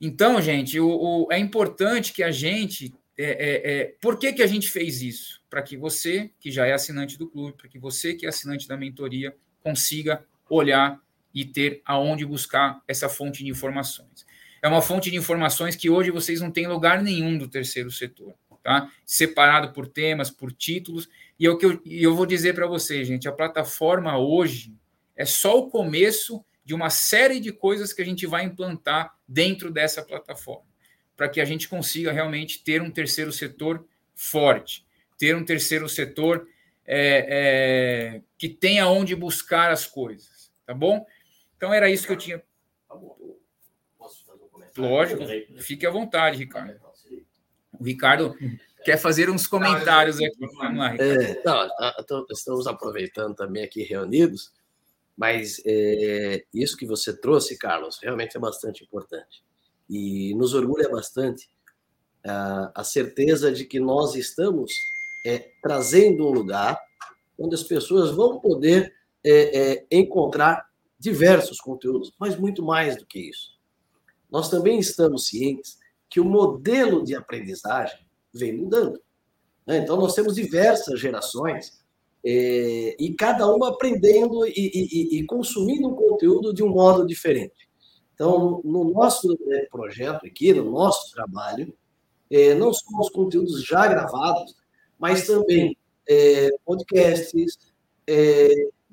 Então, 0.00 0.40
gente, 0.40 0.80
o, 0.80 0.88
o, 0.88 1.32
é 1.32 1.38
importante 1.38 2.12
que 2.12 2.22
a 2.22 2.30
gente. 2.30 2.94
É, 3.18 3.24
é, 3.24 3.72
é, 3.72 3.84
por 4.00 4.18
que, 4.18 4.32
que 4.32 4.42
a 4.42 4.46
gente 4.46 4.70
fez 4.70 5.02
isso? 5.02 5.42
Para 5.50 5.62
que 5.62 5.76
você, 5.76 6.30
que 6.40 6.50
já 6.50 6.66
é 6.66 6.72
assinante 6.72 7.18
do 7.18 7.28
clube, 7.28 7.56
para 7.56 7.68
que 7.68 7.78
você, 7.78 8.14
que 8.14 8.24
é 8.24 8.30
assinante 8.30 8.66
da 8.66 8.78
mentoria, 8.78 9.36
consiga 9.62 10.24
olhar 10.48 10.98
e 11.34 11.44
ter 11.44 11.82
aonde 11.84 12.24
buscar 12.24 12.82
essa 12.88 13.08
fonte 13.08 13.44
de 13.44 13.50
informações. 13.50 14.26
É 14.62 14.68
uma 14.68 14.80
fonte 14.80 15.10
de 15.10 15.16
informações 15.16 15.76
que 15.76 15.90
hoje 15.90 16.10
vocês 16.10 16.40
não 16.40 16.50
têm 16.50 16.66
lugar 16.66 17.02
nenhum 17.02 17.36
do 17.36 17.46
terceiro 17.46 17.90
setor, 17.90 18.34
tá? 18.62 18.90
Separado 19.04 19.72
por 19.72 19.86
temas, 19.86 20.30
por 20.30 20.52
títulos. 20.52 21.08
E 21.38 21.46
é 21.46 21.50
o 21.50 21.58
que 21.58 21.66
eu, 21.66 21.80
eu 21.84 22.14
vou 22.14 22.26
dizer 22.26 22.54
para 22.54 22.66
vocês, 22.66 23.06
gente, 23.06 23.28
a 23.28 23.32
plataforma 23.32 24.18
hoje 24.18 24.74
é 25.14 25.24
só 25.24 25.58
o 25.58 25.70
começo 25.70 26.44
de 26.70 26.74
uma 26.74 26.88
série 26.88 27.40
de 27.40 27.50
coisas 27.50 27.92
que 27.92 28.00
a 28.00 28.04
gente 28.04 28.28
vai 28.28 28.44
implantar 28.44 29.18
dentro 29.26 29.72
dessa 29.72 30.04
plataforma, 30.04 30.68
para 31.16 31.28
que 31.28 31.40
a 31.40 31.44
gente 31.44 31.68
consiga 31.68 32.12
realmente 32.12 32.62
ter 32.62 32.80
um 32.80 32.92
terceiro 32.92 33.32
setor 33.32 33.84
forte, 34.14 34.86
ter 35.18 35.34
um 35.34 35.44
terceiro 35.44 35.88
setor 35.88 36.46
é, 36.86 37.26
é, 38.16 38.22
que 38.38 38.48
tenha 38.48 38.86
onde 38.86 39.16
buscar 39.16 39.72
as 39.72 39.84
coisas, 39.84 40.52
tá 40.64 40.72
bom? 40.72 41.04
Então 41.56 41.74
era 41.74 41.90
isso 41.90 42.06
que 42.06 42.12
eu 42.12 42.16
tinha. 42.16 42.40
Lógico, 44.76 45.24
fique 45.58 45.84
à 45.84 45.90
vontade, 45.90 46.38
Ricardo. 46.38 46.80
O 47.80 47.82
Ricardo 47.82 48.36
quer 48.84 48.96
fazer 48.96 49.28
uns 49.28 49.44
comentários 49.48 50.18
aqui. 50.18 50.36
Vamos 50.38 50.78
lá, 50.78 50.90
Ricardo. 50.90 51.20
É, 51.20 51.42
não, 51.44 52.26
estamos 52.30 52.68
aproveitando 52.68 53.34
também 53.34 53.64
aqui 53.64 53.82
reunidos 53.82 54.52
mas 55.20 55.60
é, 55.66 56.46
isso 56.54 56.78
que 56.78 56.86
você 56.86 57.14
trouxe, 57.14 57.58
Carlos, 57.58 57.98
realmente 58.02 58.38
é 58.38 58.40
bastante 58.40 58.82
importante. 58.82 59.44
E 59.86 60.34
nos 60.34 60.54
orgulha 60.54 60.88
bastante 60.88 61.46
a, 62.24 62.82
certeza 62.82 63.52
de 63.52 63.66
que 63.66 63.78
nós 63.78 64.14
estamos 64.14 64.72
é, 65.26 65.50
trazendo 65.62 66.26
um 66.26 66.30
lugar 66.30 66.80
onde 67.38 67.54
as 67.54 67.62
pessoas 67.62 68.10
vão 68.10 68.40
poder 68.40 68.94
é, 69.22 69.84
encontrar 69.90 70.66
diversos 70.98 71.60
conteúdos, 71.60 72.14
mas 72.18 72.38
muito 72.38 72.64
mais 72.64 72.96
do 72.96 73.04
que 73.04 73.28
isso. 73.28 73.58
Nós 74.30 74.48
também 74.48 74.78
estamos 74.78 75.26
cientes 75.26 75.76
que 76.08 76.18
o 76.18 76.24
modelo 76.24 77.04
de 77.04 77.14
aprendizagem 77.14 78.06
vem 78.32 78.56
mudando. 78.56 78.98
Né? 79.66 79.78
Então, 79.78 79.98
nós 79.98 80.14
temos 80.14 80.34
diversas 80.34 80.98
gerações 80.98 81.78
é, 82.24 82.96
e 82.98 83.14
cada 83.14 83.46
uma 83.52 83.70
aprendendo 83.70 84.46
e, 84.46 84.52
e, 84.54 85.18
e, 85.18 85.26
consumindo 85.26 85.88
um 85.88 85.94
conteúdo 85.94 86.52
de 86.52 86.62
um 86.62 86.68
modo 86.68 87.06
diferente. 87.06 87.68
Então, 88.14 88.60
no 88.64 88.92
nosso 88.92 89.28
né, 89.46 89.66
projeto 89.70 90.26
aqui, 90.26 90.52
no 90.52 90.70
nosso 90.70 91.10
trabalho, 91.12 91.74
é, 92.30 92.54
não 92.54 92.72
só 92.72 92.86
os 93.00 93.08
conteúdos 93.08 93.64
já 93.64 93.86
gravados, 93.86 94.54
mas 94.98 95.26
também 95.26 95.76
é, 96.06 96.50
podcasts, 96.64 97.58
é, 98.06 98.48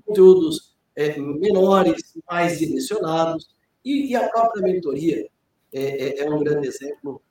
conteúdos 0.06 0.78
é, 0.96 1.20
menores, 1.20 2.14
mais 2.30 2.58
direcionados, 2.60 3.50
e, 3.84 4.12
e, 4.12 4.16
a 4.16 4.28
própria 4.30 4.64
mentoria 4.64 5.28
é, 5.74 6.22
é 6.22 6.30
um 6.30 6.40
grande 6.40 6.68
exemplo 6.68 7.22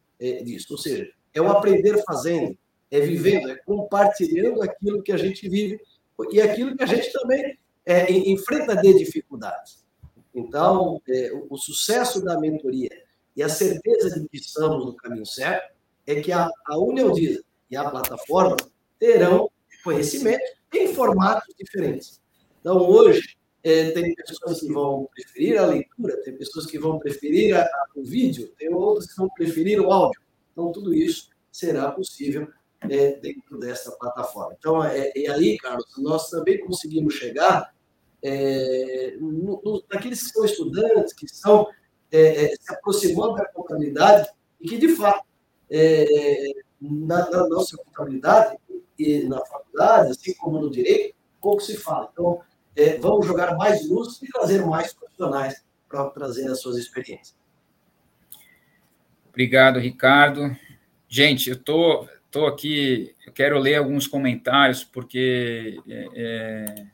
disso. 0.44 0.68
Ou 0.72 0.78
seja, 0.78 1.10
é 1.34 1.40
o 1.40 1.48
aprender 1.48 2.02
fazendo, 2.04 2.56
é 2.90 3.00
vivendo, 3.00 3.50
é 3.50 3.56
compartilhando 3.56 4.62
aquilo 4.62 5.02
que 5.02 5.12
a 5.12 5.16
gente 5.16 5.48
vive 5.48 5.80
e 6.30 6.40
aquilo 6.40 6.76
que 6.76 6.82
a 6.82 6.86
gente 6.86 7.12
também 7.12 7.58
é, 7.84 8.10
enfrenta 8.10 8.76
de 8.76 8.98
dificuldades. 8.98 9.84
Então, 10.34 11.00
é, 11.08 11.32
o, 11.32 11.46
o, 11.50 11.56
sucesso 11.56 12.22
da 12.22 12.38
mentoria 12.38 12.90
e 13.34 13.42
a 13.42 13.48
certeza 13.48 14.20
de 14.20 14.28
que 14.28 14.36
estamos 14.36 14.84
no 14.84 14.94
caminho 14.94 15.26
certo 15.26 15.74
é 16.06 16.20
que 16.20 16.30
a, 16.30 16.48
a 16.66 16.78
Unialdisa 16.78 17.42
e 17.70 17.76
a 17.76 17.88
plataforma 17.88 18.56
terão 18.98 19.50
conhecimento 19.82 20.44
em 20.74 20.92
formatos 20.94 21.54
diferentes. 21.58 22.20
Então, 22.60 22.78
hoje, 22.78 23.36
é, 23.62 23.90
tem 23.90 24.14
pessoas 24.14 24.60
que 24.60 24.72
vão 24.72 25.08
preferir 25.14 25.58
a 25.58 25.66
leitura, 25.66 26.22
tem 26.22 26.36
pessoas 26.36 26.66
que 26.66 26.78
vão 26.78 26.98
preferir 26.98 27.56
a, 27.56 27.62
a, 27.62 27.86
o 27.96 28.04
vídeo, 28.04 28.52
tem 28.58 28.72
outras 28.72 29.10
que 29.10 29.16
vão 29.16 29.28
preferir 29.30 29.80
o 29.80 29.90
áudio. 29.90 30.20
Então, 30.52 30.70
tudo 30.72 30.92
isso 30.92 31.30
será 31.50 31.90
possível 31.90 32.48
é, 32.90 33.16
dentro 33.20 33.58
dessa 33.58 33.92
plataforma. 33.92 34.54
Então, 34.58 34.82
é, 34.82 35.12
e 35.14 35.28
aí, 35.28 35.56
Carlos, 35.58 35.86
nós 35.98 36.30
também 36.30 36.58
conseguimos 36.58 37.14
chegar 37.14 37.72
é, 38.22 39.16
no, 39.20 39.60
no, 39.64 39.84
naqueles 39.90 40.22
que 40.22 40.30
são 40.30 40.44
estudantes, 40.44 41.12
que 41.12 41.26
estão 41.26 41.68
é, 42.10 42.44
é, 42.44 42.56
se 42.56 42.72
aproximando 42.72 43.34
da 43.34 43.46
contabilidade 43.46 44.28
e 44.60 44.68
que, 44.68 44.78
de 44.78 44.88
fato, 44.96 45.24
é, 45.70 46.52
na, 46.80 47.30
na, 47.30 47.48
nossa 47.48 47.76
contabilidade 47.76 48.56
e 48.98 49.24
na 49.24 49.44
faculdade, 49.44 50.10
assim 50.10 50.34
como 50.34 50.60
no 50.60 50.70
direito, 50.70 51.14
pouco 51.40 51.62
se 51.62 51.76
fala. 51.76 52.08
Então, 52.12 52.40
vamos 53.00 53.26
jogar 53.26 53.56
mais 53.56 53.88
luz 53.88 54.20
e 54.22 54.28
trazer 54.28 54.64
mais 54.64 54.92
profissionais 54.92 55.64
para 55.88 56.08
trazer 56.10 56.50
as 56.50 56.60
suas 56.60 56.76
experiências. 56.76 57.36
Obrigado, 59.28 59.78
Ricardo. 59.78 60.56
Gente, 61.08 61.50
eu 61.50 61.56
estou 61.56 62.08
estou 62.36 62.46
aqui, 62.46 63.14
eu 63.26 63.32
quero 63.32 63.58
ler 63.58 63.76
alguns 63.76 64.06
comentários, 64.06 64.84
porque 64.84 65.80
é, 65.88 66.08
é, 66.14 66.86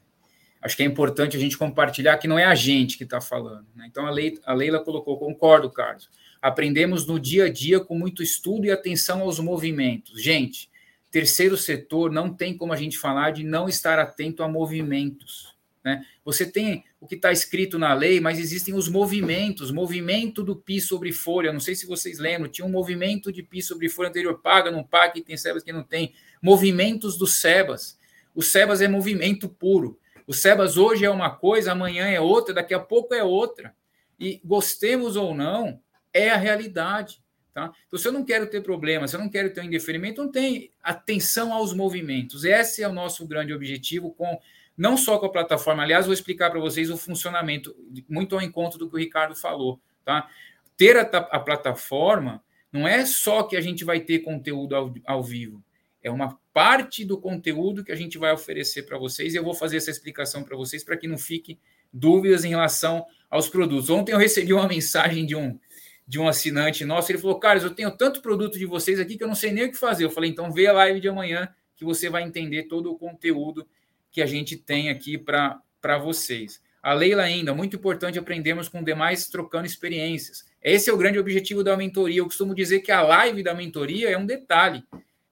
acho 0.62 0.76
que 0.76 0.84
é 0.84 0.86
importante 0.86 1.36
a 1.36 1.40
gente 1.40 1.58
compartilhar 1.58 2.16
que 2.18 2.28
não 2.28 2.38
é 2.38 2.44
a 2.44 2.54
gente 2.54 2.96
que 2.96 3.02
está 3.02 3.20
falando. 3.20 3.66
Né? 3.74 3.86
Então, 3.90 4.06
a, 4.06 4.10
a 4.10 4.54
Leila 4.54 4.84
colocou, 4.84 5.18
concordo, 5.18 5.68
Carlos. 5.68 6.08
Aprendemos 6.40 7.06
no 7.06 7.18
dia 7.18 7.46
a 7.46 7.52
dia 7.52 7.80
com 7.80 7.98
muito 7.98 8.22
estudo 8.22 8.66
e 8.66 8.70
atenção 8.70 9.22
aos 9.22 9.40
movimentos. 9.40 10.22
Gente, 10.22 10.70
terceiro 11.10 11.56
setor 11.56 12.10
não 12.10 12.32
tem 12.32 12.56
como 12.56 12.72
a 12.72 12.76
gente 12.76 12.96
falar 12.96 13.32
de 13.32 13.42
não 13.42 13.68
estar 13.68 13.98
atento 13.98 14.44
a 14.44 14.48
movimentos. 14.48 15.54
Né? 15.84 16.04
Você 16.24 16.46
tem 16.46 16.84
o 17.02 17.06
que 17.08 17.16
está 17.16 17.32
escrito 17.32 17.80
na 17.80 17.92
lei, 17.92 18.20
mas 18.20 18.38
existem 18.38 18.74
os 18.74 18.88
movimentos, 18.88 19.72
movimento 19.72 20.40
do 20.44 20.54
PI 20.54 20.80
sobre 20.80 21.10
folha. 21.10 21.52
Não 21.52 21.58
sei 21.58 21.74
se 21.74 21.84
vocês 21.84 22.20
lembram, 22.20 22.48
tinha 22.48 22.64
um 22.64 22.70
movimento 22.70 23.32
de 23.32 23.42
PI 23.42 23.60
sobre 23.60 23.88
folha 23.88 24.08
anterior, 24.08 24.40
paga, 24.40 24.70
não 24.70 24.84
paga, 24.84 25.14
que 25.14 25.20
tem 25.20 25.36
SEBAS 25.36 25.64
que 25.64 25.72
não 25.72 25.82
tem. 25.82 26.14
Movimentos 26.40 27.18
do 27.18 27.26
SEBAS. 27.26 27.98
O 28.32 28.40
SEBAS 28.40 28.82
é 28.82 28.86
movimento 28.86 29.48
puro. 29.48 29.98
O 30.28 30.32
SEBAS 30.32 30.76
hoje 30.76 31.04
é 31.04 31.10
uma 31.10 31.28
coisa, 31.28 31.72
amanhã 31.72 32.06
é 32.06 32.20
outra, 32.20 32.54
daqui 32.54 32.72
a 32.72 32.78
pouco 32.78 33.12
é 33.12 33.24
outra. 33.24 33.74
E 34.16 34.40
gostemos 34.44 35.16
ou 35.16 35.34
não, 35.34 35.80
é 36.14 36.30
a 36.30 36.36
realidade. 36.36 37.20
Tá? 37.52 37.72
Então, 37.88 37.98
se 37.98 38.06
eu 38.06 38.12
não 38.12 38.24
quero 38.24 38.46
ter 38.46 38.62
problema, 38.62 39.08
se 39.08 39.16
eu 39.16 39.20
não 39.20 39.28
quero 39.28 39.52
ter 39.52 39.60
um 39.60 39.64
indeferimento, 39.64 40.22
não 40.22 40.30
tem 40.30 40.70
atenção 40.80 41.52
aos 41.52 41.74
movimentos. 41.74 42.44
Esse 42.44 42.80
é 42.80 42.88
o 42.88 42.92
nosso 42.92 43.26
grande 43.26 43.52
objetivo 43.52 44.12
com 44.12 44.38
não 44.76 44.96
só 44.96 45.18
com 45.18 45.26
a 45.26 45.32
plataforma, 45.32 45.82
aliás, 45.82 46.06
vou 46.06 46.14
explicar 46.14 46.50
para 46.50 46.60
vocês 46.60 46.90
o 46.90 46.96
funcionamento, 46.96 47.74
muito 48.08 48.34
ao 48.34 48.42
encontro 48.42 48.78
do 48.78 48.88
que 48.88 48.96
o 48.96 48.98
Ricardo 48.98 49.34
falou, 49.34 49.80
tá? 50.04 50.28
Ter 50.76 50.96
a, 50.96 51.02
a 51.02 51.38
plataforma 51.38 52.42
não 52.72 52.88
é 52.88 53.04
só 53.04 53.42
que 53.42 53.56
a 53.56 53.60
gente 53.60 53.84
vai 53.84 54.00
ter 54.00 54.20
conteúdo 54.20 54.74
ao, 54.74 54.94
ao 55.04 55.22
vivo, 55.22 55.62
é 56.02 56.10
uma 56.10 56.38
parte 56.52 57.04
do 57.04 57.18
conteúdo 57.18 57.84
que 57.84 57.92
a 57.92 57.96
gente 57.96 58.18
vai 58.18 58.32
oferecer 58.32 58.82
para 58.82 58.98
vocês 58.98 59.34
e 59.34 59.36
eu 59.36 59.44
vou 59.44 59.54
fazer 59.54 59.76
essa 59.76 59.90
explicação 59.90 60.42
para 60.42 60.56
vocês 60.56 60.82
para 60.82 60.96
que 60.96 61.06
não 61.06 61.16
fique 61.16 61.58
dúvidas 61.92 62.44
em 62.44 62.48
relação 62.48 63.06
aos 63.30 63.48
produtos. 63.48 63.88
Ontem 63.88 64.12
eu 64.12 64.18
recebi 64.18 64.52
uma 64.52 64.66
mensagem 64.66 65.24
de 65.24 65.36
um 65.36 65.58
de 66.04 66.18
um 66.18 66.28
assinante 66.28 66.84
nosso. 66.84 67.10
Ele 67.10 67.18
falou: 67.18 67.38
Carlos, 67.38 67.62
eu 67.64 67.70
tenho 67.70 67.90
tanto 67.96 68.20
produto 68.20 68.58
de 68.58 68.66
vocês 68.66 68.98
aqui 68.98 69.16
que 69.16 69.22
eu 69.22 69.28
não 69.28 69.34
sei 69.34 69.52
nem 69.52 69.64
o 69.64 69.70
que 69.70 69.78
fazer. 69.78 70.04
Eu 70.04 70.10
falei: 70.10 70.30
então 70.30 70.52
vê 70.52 70.66
a 70.66 70.72
live 70.72 71.00
de 71.00 71.08
amanhã 71.08 71.48
que 71.76 71.84
você 71.84 72.10
vai 72.10 72.22
entender 72.22 72.64
todo 72.64 72.90
o 72.90 72.98
conteúdo 72.98 73.66
que 74.12 74.22
a 74.22 74.26
gente 74.26 74.56
tem 74.56 74.90
aqui 74.90 75.18
para 75.18 75.98
vocês. 75.98 76.62
A 76.82 76.92
Leila 76.92 77.22
ainda, 77.22 77.54
muito 77.54 77.76
importante 77.76 78.18
aprendermos 78.18 78.68
com 78.68 78.82
demais 78.82 79.28
trocando 79.28 79.66
experiências. 79.66 80.44
Esse 80.62 80.90
é 80.90 80.92
o 80.92 80.96
grande 80.96 81.18
objetivo 81.18 81.64
da 81.64 81.76
mentoria. 81.76 82.18
Eu 82.18 82.26
costumo 82.26 82.54
dizer 82.54 82.80
que 82.80 82.92
a 82.92 83.02
live 83.02 83.42
da 83.42 83.54
mentoria 83.54 84.10
é 84.10 84.18
um 84.18 84.26
detalhe. 84.26 84.84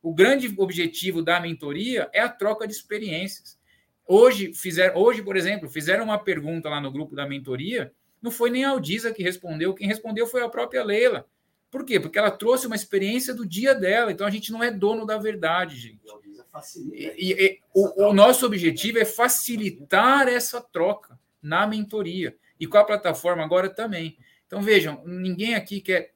O 0.03 0.15
grande 0.15 0.53
objetivo 0.57 1.23
da 1.23 1.39
mentoria 1.39 2.09
é 2.13 2.21
a 2.21 2.29
troca 2.29 2.67
de 2.67 2.73
experiências. 2.73 3.59
Hoje, 4.07 4.53
fizeram, 4.55 5.01
hoje, 5.01 5.23
por 5.23 5.37
exemplo, 5.37 5.69
fizeram 5.69 6.05
uma 6.05 6.19
pergunta 6.19 6.69
lá 6.69 6.81
no 6.81 6.91
grupo 6.91 7.15
da 7.15 7.29
mentoria, 7.29 7.93
não 8.21 8.31
foi 8.31 8.51
nem 8.51 8.65
a 8.65 8.71
Aldisa 8.71 9.13
que 9.13 9.23
respondeu, 9.23 9.75
quem 9.75 9.87
respondeu 9.87 10.27
foi 10.27 10.43
a 10.43 10.49
própria 10.49 10.83
Leila. 10.83 11.27
Por 11.71 11.85
quê? 11.85 12.01
Porque 12.01 12.19
ela 12.19 12.31
trouxe 12.31 12.67
uma 12.67 12.75
experiência 12.75 13.33
do 13.33 13.47
dia 13.47 13.75
dela, 13.75 14.11
então 14.11 14.27
a 14.27 14.31
gente 14.31 14.51
não 14.51 14.65
é 14.65 14.71
dono 14.71 15.07
da 15.07 15.17
verdade, 15.17 15.77
gente. 15.77 16.01
E, 16.93 17.33
e, 17.33 17.61
o, 17.75 18.09
o 18.09 18.13
nosso 18.13 18.47
objetivo 18.47 18.99
é 18.99 19.05
facilitar 19.05 20.29
essa 20.29 20.61
troca 20.61 21.19
na 21.43 21.67
mentoria 21.67 22.37
e 22.59 22.67
com 22.67 22.77
a 22.77 22.85
plataforma 22.85 23.43
agora 23.43 23.69
também. 23.69 24.19
Então 24.47 24.61
vejam, 24.61 25.03
ninguém 25.07 25.55
aqui 25.55 25.81
quer 25.81 26.13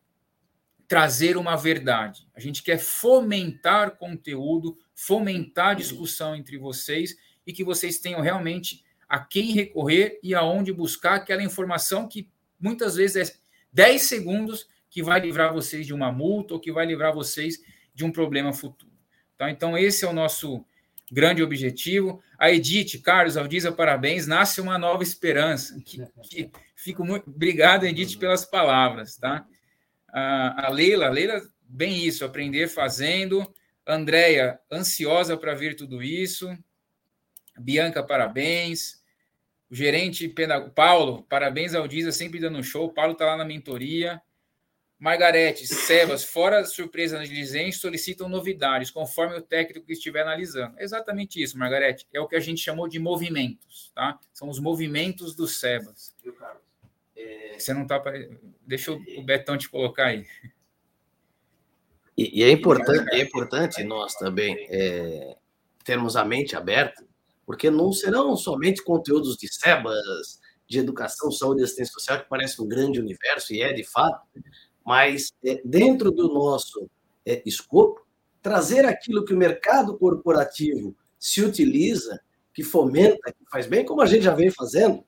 trazer 0.87 1.37
uma 1.37 1.57
verdade. 1.57 2.29
A 2.35 2.40
gente 2.40 2.62
quer 2.62 2.79
fomentar 2.79 3.97
conteúdo, 3.97 4.77
fomentar 4.94 5.77
discussão 5.77 6.37
entre 6.37 6.59
vocês 6.59 7.16
e 7.47 7.53
que 7.53 7.64
vocês 7.64 7.99
tenham 7.99 8.20
realmente 8.20 8.85
a 9.09 9.18
quem 9.18 9.53
recorrer 9.53 10.18
e 10.23 10.35
aonde 10.35 10.73
buscar 10.73 11.14
aquela 11.14 11.42
informação 11.42 12.09
que 12.09 12.29
muitas 12.59 12.97
vezes 12.97 13.31
é 13.31 13.35
10 13.73 14.03
segundos 14.03 14.68
que 14.90 15.03
vai 15.03 15.20
livrar 15.20 15.53
vocês 15.53 15.87
de 15.87 15.92
uma 15.92 16.12
multa 16.12 16.55
ou 16.55 16.61
que 16.61 16.73
vai 16.73 16.87
livrar 16.87 17.12
vocês 17.12 17.61
de 17.94 18.05
um 18.05 18.12
problema 18.12 18.53
futuro. 18.53 18.93
Tá? 19.37 19.51
Então, 19.51 19.77
esse 19.77 20.05
é 20.05 20.09
o 20.09 20.12
nosso 20.12 20.64
grande 21.11 21.42
objetivo. 21.42 22.23
A 22.38 22.51
Edith, 22.51 23.01
Carlos, 23.03 23.37
Aldiza, 23.37 23.73
parabéns. 23.73 24.27
Nasce 24.27 24.61
uma 24.61 24.79
nova 24.79 25.03
esperança. 25.03 25.81
Que, 25.85 26.07
que, 26.23 26.51
fico 26.75 27.05
muito 27.05 27.31
obrigado, 27.31 27.85
Edith, 27.85 28.18
pelas 28.18 28.44
palavras. 28.44 29.16
Tá? 29.16 29.47
A, 30.09 30.66
a 30.66 30.68
Leila, 30.70 31.07
a 31.07 31.11
Leila, 31.11 31.40
bem 31.62 32.05
isso, 32.05 32.25
aprender 32.25 32.68
fazendo. 32.68 33.53
Andréia, 33.87 34.59
ansiosa 34.70 35.37
para 35.37 35.55
ver 35.55 35.75
tudo 35.75 36.03
isso. 36.03 36.49
Bianca, 37.59 38.03
parabéns. 38.03 39.03
O 39.70 39.75
gerente 39.75 40.33
Paulo, 40.75 41.23
parabéns 41.25 41.75
ao 41.75 41.88
sempre 42.12 42.38
dando 42.38 42.62
show. 42.62 42.87
O 42.87 42.92
Paulo 42.92 43.12
está 43.12 43.27
lá 43.27 43.37
na 43.37 43.44
mentoria. 43.44 44.20
Margarete, 45.05 45.67
Sebas, 45.67 46.25
fora 46.25 46.64
surpresa 46.64 47.19
nas 47.19 47.29
diligências, 47.29 47.77
solicitam 47.77 48.27
novidades, 48.27 48.90
conforme 48.90 49.37
o 49.37 49.43
técnico 49.43 49.85
que 49.85 49.93
estiver 49.93 50.23
analisando. 50.23 50.75
exatamente 50.79 51.43
isso, 51.43 51.59
Margarete. 51.59 52.09
É 52.11 52.19
o 52.19 52.27
que 52.27 52.35
a 52.35 52.40
gente 52.40 52.62
chamou 52.62 52.88
de 52.88 52.99
movimentos, 52.99 53.93
tá? 53.95 54.19
São 54.33 54.49
os 54.49 54.59
movimentos 54.59 55.37
do 55.37 55.47
Sebas. 55.47 56.17
É... 57.14 57.59
Você 57.59 57.75
não 57.75 57.83
está. 57.83 58.03
Deixa 58.67 58.93
o 58.93 59.23
Betão 59.23 59.59
te 59.59 59.69
colocar 59.69 60.07
aí. 60.07 60.25
E, 62.17 62.40
e 62.40 62.43
é, 62.43 62.51
importante, 62.51 63.14
é 63.14 63.21
importante 63.21 63.85
nós 63.85 64.14
também 64.14 64.57
é, 64.71 65.37
termos 65.85 66.17
a 66.17 66.25
mente 66.25 66.57
aberta 66.57 67.05
porque 67.45 67.71
não 67.71 67.93
serão 67.93 68.35
somente 68.38 68.83
conteúdos 68.83 69.37
de 69.37 69.53
SEBAS, 69.53 70.40
de 70.67 70.79
educação, 70.79 71.31
saúde 71.31 71.61
e 71.61 71.64
assistência 71.64 71.93
social, 71.93 72.21
que 72.21 72.29
parece 72.29 72.61
um 72.61 72.67
grande 72.67 72.99
universo, 72.99 73.53
e 73.53 73.61
é 73.61 73.73
de 73.73 73.85
fato, 73.85 74.27
mas 74.85 75.33
é, 75.44 75.61
dentro 75.64 76.11
do 76.11 76.33
nosso 76.33 76.88
é, 77.25 77.42
escopo, 77.47 78.07
trazer 78.42 78.85
aquilo 78.85 79.25
que 79.25 79.33
o 79.33 79.38
mercado 79.38 79.97
corporativo 79.97 80.94
se 81.18 81.42
utiliza, 81.42 82.20
que 82.53 82.62
fomenta, 82.62 83.33
que 83.33 83.44
faz 83.51 83.66
bem, 83.66 83.85
como 83.85 84.03
a 84.03 84.07
gente 84.07 84.23
já 84.23 84.35
vem 84.35 84.51
fazendo, 84.51 85.03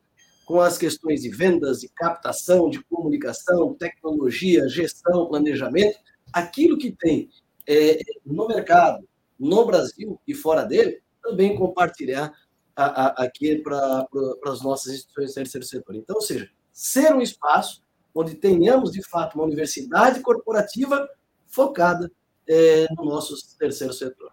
com 0.45 0.59
as 0.59 0.77
questões 0.77 1.21
de 1.21 1.29
vendas, 1.29 1.81
de 1.81 1.89
captação, 1.89 2.69
de 2.69 2.83
comunicação, 2.85 3.75
tecnologia, 3.75 4.67
gestão, 4.67 5.27
planejamento, 5.27 5.99
aquilo 6.33 6.77
que 6.77 6.91
tem 6.91 7.29
é, 7.67 7.99
no 8.25 8.47
mercado, 8.47 9.07
no 9.39 9.65
Brasil 9.65 10.19
e 10.25 10.33
fora 10.33 10.63
dele, 10.63 11.01
também 11.21 11.55
compartilhar 11.55 12.33
a, 12.75 12.85
a, 12.85 13.25
aqui 13.25 13.57
para 13.57 14.07
as 14.45 14.61
nossas 14.61 14.93
instituições 14.93 15.31
do 15.31 15.35
terceiro 15.35 15.67
setor. 15.67 15.95
Então, 15.95 16.15
ou 16.15 16.21
seja, 16.21 16.49
ser 16.71 17.13
um 17.13 17.21
espaço 17.21 17.83
onde 18.19 18.35
tenhamos, 18.35 18.91
de 18.91 19.03
fato, 19.03 19.35
uma 19.35 19.43
universidade 19.43 20.21
corporativa 20.21 21.07
focada 21.45 22.11
é, 22.47 22.87
no 22.97 23.05
nosso 23.05 23.35
terceiro 23.57 23.93
setor. 23.93 24.31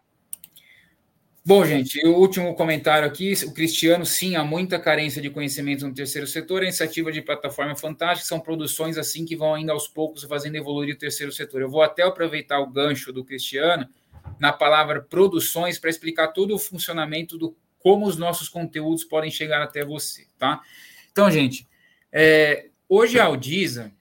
Bom, 1.47 1.63
gente, 1.67 2.01
o 2.07 2.17
último 2.17 2.55
comentário 2.55 3.07
aqui, 3.07 3.35
o 3.45 3.53
Cristiano, 3.53 4.07
sim, 4.07 4.35
há 4.35 4.43
muita 4.43 4.79
carência 4.79 5.21
de 5.21 5.29
conhecimento 5.29 5.87
no 5.87 5.93
terceiro 5.93 6.27
setor, 6.27 6.63
a 6.63 6.65
iniciativa 6.65 7.13
de 7.13 7.21
plataforma 7.21 7.73
é 7.73 7.77
fantástica, 7.77 8.27
são 8.27 8.41
produções 8.41 8.97
assim 8.97 9.27
que 9.27 9.37
vão 9.37 9.53
ainda 9.53 9.73
aos 9.73 9.87
poucos 9.87 10.25
fazendo 10.25 10.57
evoluir 10.57 10.95
o 10.95 10.99
terceiro 10.99 11.31
setor. 11.31 11.61
Eu 11.61 11.69
vou 11.69 11.83
até 11.83 12.03
aproveitar 12.03 12.61
o 12.61 12.71
gancho 12.71 13.13
do 13.13 13.23
Cristiano 13.23 13.87
na 14.41 14.55
palavra 14.55 15.03
produções 15.03 15.79
para 15.79 15.91
explicar 15.91 16.29
todo 16.29 16.55
o 16.55 16.59
funcionamento 16.59 17.37
do 17.37 17.55
como 17.79 18.07
os 18.07 18.17
nossos 18.17 18.49
conteúdos 18.49 19.05
podem 19.05 19.31
chegar 19.31 19.61
até 19.61 19.85
você, 19.85 20.27
tá? 20.39 20.63
Então, 21.13 21.31
gente, 21.31 21.69
é, 22.11 22.71
hoje 22.89 23.19
a 23.19 23.25
Audisa 23.25 23.93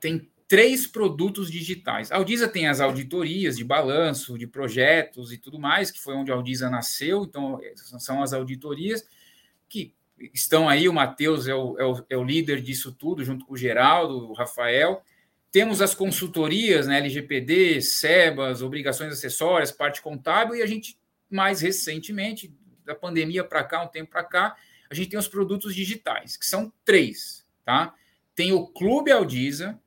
tem 0.00 0.30
três 0.48 0.86
produtos 0.86 1.50
digitais. 1.50 2.12
A 2.12 2.16
Audisa 2.16 2.48
tem 2.48 2.68
as 2.68 2.80
auditorias 2.80 3.56
de 3.56 3.64
balanço, 3.64 4.38
de 4.38 4.46
projetos 4.46 5.32
e 5.32 5.38
tudo 5.38 5.58
mais, 5.58 5.90
que 5.90 6.00
foi 6.00 6.14
onde 6.14 6.30
a 6.30 6.34
Audisa 6.34 6.70
nasceu, 6.70 7.24
então 7.24 7.60
são 7.98 8.22
as 8.22 8.32
auditorias 8.32 9.04
que 9.68 9.94
estão 10.32 10.68
aí, 10.68 10.88
o 10.88 10.92
Matheus 10.92 11.46
é 11.46 11.50
é, 11.50 11.54
o, 11.54 12.04
é 12.08 12.16
o 12.16 12.24
líder 12.24 12.62
disso 12.62 12.92
tudo, 12.92 13.24
junto 13.24 13.44
com 13.44 13.54
o 13.54 13.56
Geraldo, 13.56 14.30
o 14.30 14.32
Rafael, 14.32 15.02
temos 15.50 15.80
as 15.80 15.94
consultorias, 15.94 16.86
né, 16.86 16.98
LGPD, 16.98 17.80
SEBAS, 17.80 18.62
obrigações 18.62 19.12
acessórias, 19.12 19.72
parte 19.72 20.02
contábil, 20.02 20.56
e 20.56 20.62
a 20.62 20.66
gente, 20.66 20.98
mais 21.30 21.60
recentemente, 21.60 22.54
da 22.84 22.94
pandemia 22.94 23.42
para 23.42 23.64
cá, 23.64 23.82
um 23.82 23.88
tempo 23.88 24.10
para 24.10 24.24
cá, 24.24 24.56
a 24.88 24.94
gente 24.94 25.10
tem 25.10 25.18
os 25.18 25.28
produtos 25.28 25.74
digitais, 25.74 26.36
que 26.36 26.46
são 26.46 26.72
três, 26.84 27.44
tá? 27.64 27.94
Tem 28.36 28.52
o 28.52 28.66
Clube 28.66 29.10
Aldiza, 29.10 29.80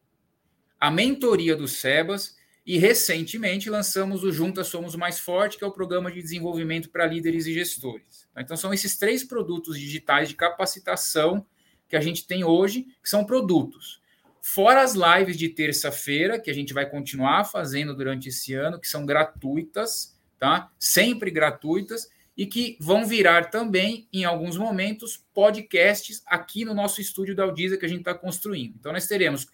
a 0.79 0.89
mentoria 0.89 1.55
do 1.55 1.67
SEBAS, 1.67 2.35
e 2.65 2.77
recentemente 2.77 3.69
lançamos 3.69 4.23
o 4.23 4.31
Juntas 4.31 4.67
Somos 4.67 4.95
Mais 4.95 5.19
Forte, 5.19 5.57
que 5.57 5.63
é 5.63 5.67
o 5.67 5.71
programa 5.71 6.11
de 6.11 6.21
desenvolvimento 6.21 6.89
para 6.89 7.05
líderes 7.05 7.45
e 7.45 7.53
gestores. 7.53 8.27
Então, 8.37 8.57
são 8.57 8.73
esses 8.73 8.97
três 8.97 9.23
produtos 9.23 9.79
digitais 9.79 10.29
de 10.29 10.35
capacitação 10.35 11.45
que 11.87 11.95
a 11.95 12.01
gente 12.01 12.27
tem 12.27 12.43
hoje, 12.43 12.87
que 13.01 13.09
são 13.09 13.23
produtos. 13.23 14.01
Fora 14.41 14.81
as 14.81 14.93
lives 14.93 15.37
de 15.37 15.49
terça-feira, 15.49 16.39
que 16.39 16.49
a 16.49 16.53
gente 16.53 16.73
vai 16.73 16.89
continuar 16.89 17.43
fazendo 17.45 17.95
durante 17.95 18.29
esse 18.29 18.53
ano, 18.53 18.79
que 18.79 18.87
são 18.87 19.05
gratuitas, 19.05 20.17
tá? 20.39 20.71
Sempre 20.79 21.31
gratuitas, 21.31 22.09
e 22.39 22.45
que 22.45 22.77
vão 22.79 23.05
virar 23.05 23.49
também, 23.49 24.07
em 24.13 24.23
alguns 24.23 24.55
momentos, 24.55 25.21
podcasts 25.33 26.23
aqui 26.25 26.63
no 26.63 26.73
nosso 26.73 27.01
estúdio 27.01 27.35
da 27.35 27.43
Audisa 27.43 27.75
que 27.75 27.85
a 27.85 27.89
gente 27.89 27.99
está 27.99 28.13
construindo. 28.13 28.75
Então, 28.79 28.93
nós 28.93 29.07
teremos, 29.07 29.45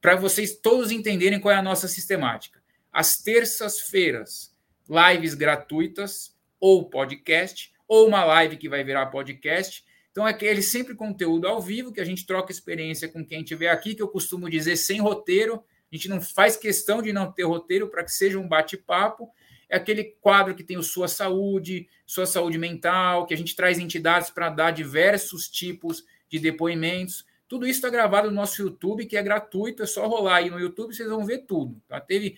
para 0.00 0.16
vocês 0.16 0.56
todos 0.56 0.90
entenderem 0.90 1.38
qual 1.38 1.52
é 1.52 1.58
a 1.58 1.62
nossa 1.62 1.86
sistemática, 1.86 2.58
às 2.90 3.18
terças-feiras, 3.18 4.56
lives 4.88 5.34
gratuitas, 5.34 6.34
ou 6.58 6.88
podcast, 6.88 7.70
ou 7.86 8.08
uma 8.08 8.24
live 8.24 8.56
que 8.56 8.70
vai 8.70 8.82
virar 8.82 9.04
podcast, 9.08 9.84
então, 10.10 10.26
é 10.26 10.30
aquele 10.30 10.62
sempre 10.62 10.94
conteúdo 10.94 11.46
ao 11.46 11.60
vivo, 11.60 11.92
que 11.92 12.00
a 12.00 12.06
gente 12.06 12.24
troca 12.24 12.50
experiência 12.50 13.06
com 13.06 13.22
quem 13.22 13.42
estiver 13.42 13.68
aqui, 13.68 13.94
que 13.94 14.02
eu 14.02 14.08
costumo 14.08 14.48
dizer 14.48 14.76
sem 14.76 14.98
roteiro. 14.98 15.62
A 15.92 15.94
gente 15.94 16.08
não 16.08 16.22
faz 16.22 16.56
questão 16.56 17.02
de 17.02 17.12
não 17.12 17.30
ter 17.30 17.42
roteiro 17.42 17.88
para 17.88 18.02
que 18.02 18.10
seja 18.10 18.38
um 18.38 18.48
bate-papo. 18.48 19.30
É 19.70 19.76
aquele 19.76 20.16
quadro 20.20 20.54
que 20.54 20.64
tem 20.64 20.76
o 20.76 20.82
Sua 20.82 21.08
Saúde, 21.08 21.88
Sua 22.04 22.26
Saúde 22.26 22.58
Mental, 22.58 23.24
que 23.24 23.32
a 23.32 23.36
gente 23.36 23.54
traz 23.54 23.78
entidades 23.78 24.28
para 24.28 24.50
dar 24.50 24.72
diversos 24.72 25.48
tipos 25.48 26.04
de 26.28 26.38
depoimentos. 26.38 27.24
Tudo 27.48 27.66
isso 27.66 27.78
está 27.78 27.88
gravado 27.88 28.28
no 28.28 28.34
nosso 28.34 28.60
YouTube, 28.60 29.06
que 29.06 29.16
é 29.16 29.22
gratuito, 29.22 29.82
é 29.82 29.86
só 29.86 30.06
rolar 30.06 30.36
aí 30.36 30.50
no 30.50 30.58
YouTube, 30.58 30.94
vocês 30.94 31.08
vão 31.08 31.24
ver 31.24 31.46
tudo. 31.46 31.80
Tá? 31.88 32.00
Teve, 32.00 32.36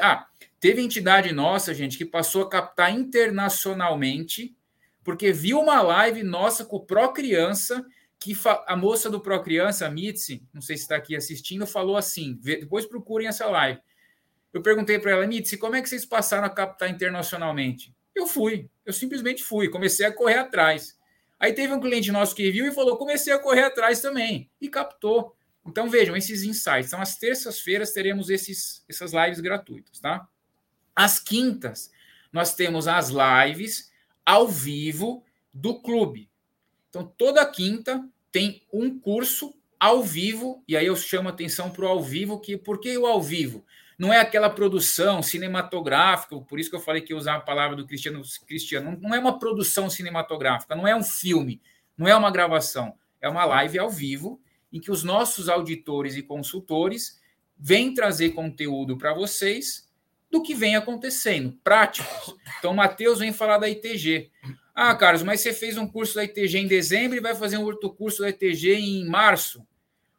ah, 0.00 0.26
teve 0.60 0.82
entidade 0.82 1.32
nossa, 1.32 1.72
gente, 1.72 1.96
que 1.96 2.04
passou 2.04 2.42
a 2.42 2.50
captar 2.50 2.92
internacionalmente 2.92 4.54
porque 5.04 5.30
viu 5.32 5.60
uma 5.60 5.82
live 5.82 6.22
nossa 6.22 6.64
com 6.64 6.76
o 6.76 6.80
Pro 6.80 7.12
Criança, 7.12 7.84
que 8.18 8.32
a 8.66 8.74
moça 8.74 9.10
do 9.10 9.20
Pro 9.20 9.40
Criança, 9.42 9.86
a 9.86 9.90
Mitzi, 9.90 10.42
não 10.52 10.62
sei 10.62 10.78
se 10.78 10.84
está 10.84 10.96
aqui 10.96 11.14
assistindo, 11.14 11.66
falou 11.66 11.96
assim: 11.96 12.40
depois 12.42 12.86
procurem 12.86 13.28
essa 13.28 13.46
live. 13.46 13.78
Eu 14.54 14.62
perguntei 14.62 15.00
para 15.00 15.10
ela, 15.10 15.26
Mitzi, 15.26 15.58
como 15.58 15.74
é 15.74 15.82
que 15.82 15.88
vocês 15.88 16.04
passaram 16.04 16.46
a 16.46 16.50
captar 16.50 16.88
internacionalmente? 16.88 17.92
Eu 18.14 18.24
fui, 18.28 18.70
eu 18.86 18.92
simplesmente 18.92 19.42
fui, 19.42 19.68
comecei 19.68 20.06
a 20.06 20.12
correr 20.12 20.38
atrás. 20.38 20.96
Aí 21.40 21.52
teve 21.52 21.74
um 21.74 21.80
cliente 21.80 22.12
nosso 22.12 22.36
que 22.36 22.52
viu 22.52 22.64
e 22.64 22.72
falou: 22.72 22.96
comecei 22.96 23.32
a 23.32 23.38
correr 23.38 23.64
atrás 23.64 24.00
também, 24.00 24.48
e 24.60 24.68
captou. 24.68 25.34
Então 25.66 25.90
vejam 25.90 26.16
esses 26.16 26.44
insights. 26.44 26.86
Então, 26.86 27.00
às 27.00 27.16
terças-feiras 27.16 27.92
teremos 27.92 28.30
esses, 28.30 28.84
essas 28.88 29.12
lives 29.12 29.40
gratuitas, 29.40 29.98
tá? 29.98 30.28
Às 30.94 31.18
quintas, 31.18 31.90
nós 32.32 32.54
temos 32.54 32.86
as 32.86 33.10
lives 33.10 33.90
ao 34.24 34.46
vivo 34.46 35.24
do 35.52 35.80
clube. 35.80 36.30
Então, 36.90 37.12
toda 37.18 37.44
quinta 37.44 38.08
tem 38.30 38.62
um 38.72 39.00
curso 39.00 39.52
ao 39.80 40.02
vivo, 40.02 40.62
e 40.68 40.76
aí 40.76 40.86
eu 40.86 40.94
chamo 40.94 41.28
atenção 41.28 41.70
para 41.70 41.84
o 41.84 41.88
ao 41.88 42.02
vivo, 42.02 42.40
que 42.40 42.56
por 42.56 42.78
que 42.78 42.96
o 42.96 43.06
ao 43.06 43.20
vivo? 43.20 43.64
Não 43.98 44.12
é 44.12 44.18
aquela 44.18 44.50
produção 44.50 45.22
cinematográfica, 45.22 46.36
por 46.40 46.58
isso 46.58 46.70
que 46.70 46.76
eu 46.76 46.80
falei 46.80 47.02
que 47.02 47.12
eu 47.12 47.16
usar 47.16 47.36
a 47.36 47.40
palavra 47.40 47.76
do 47.76 47.86
Cristiano, 47.86 48.22
Cristiano, 48.46 48.98
não 49.00 49.14
é 49.14 49.18
uma 49.18 49.38
produção 49.38 49.88
cinematográfica, 49.88 50.74
não 50.74 50.86
é 50.86 50.94
um 50.94 51.02
filme, 51.02 51.60
não 51.96 52.08
é 52.08 52.14
uma 52.14 52.30
gravação, 52.30 52.94
é 53.20 53.28
uma 53.28 53.44
live 53.44 53.78
ao 53.78 53.90
vivo 53.90 54.40
em 54.72 54.80
que 54.80 54.90
os 54.90 55.04
nossos 55.04 55.48
auditores 55.48 56.16
e 56.16 56.22
consultores 56.22 57.20
vêm 57.56 57.94
trazer 57.94 58.30
conteúdo 58.30 58.98
para 58.98 59.14
vocês 59.14 59.88
do 60.30 60.42
que 60.42 60.54
vem 60.54 60.74
acontecendo, 60.74 61.56
práticos. 61.62 62.34
Então, 62.58 62.72
o 62.72 62.76
Matheus 62.76 63.20
vem 63.20 63.32
falar 63.32 63.58
da 63.58 63.68
ITG. 63.68 64.30
Ah, 64.74 64.94
Carlos, 64.96 65.22
mas 65.22 65.40
você 65.40 65.52
fez 65.52 65.78
um 65.78 65.86
curso 65.86 66.16
da 66.16 66.24
ITG 66.24 66.58
em 66.58 66.66
dezembro 66.66 67.16
e 67.16 67.20
vai 67.20 67.36
fazer 67.36 67.56
um 67.56 67.62
outro 67.62 67.88
curso 67.90 68.22
da 68.22 68.30
ITG 68.30 68.74
em 68.74 69.06
março? 69.06 69.64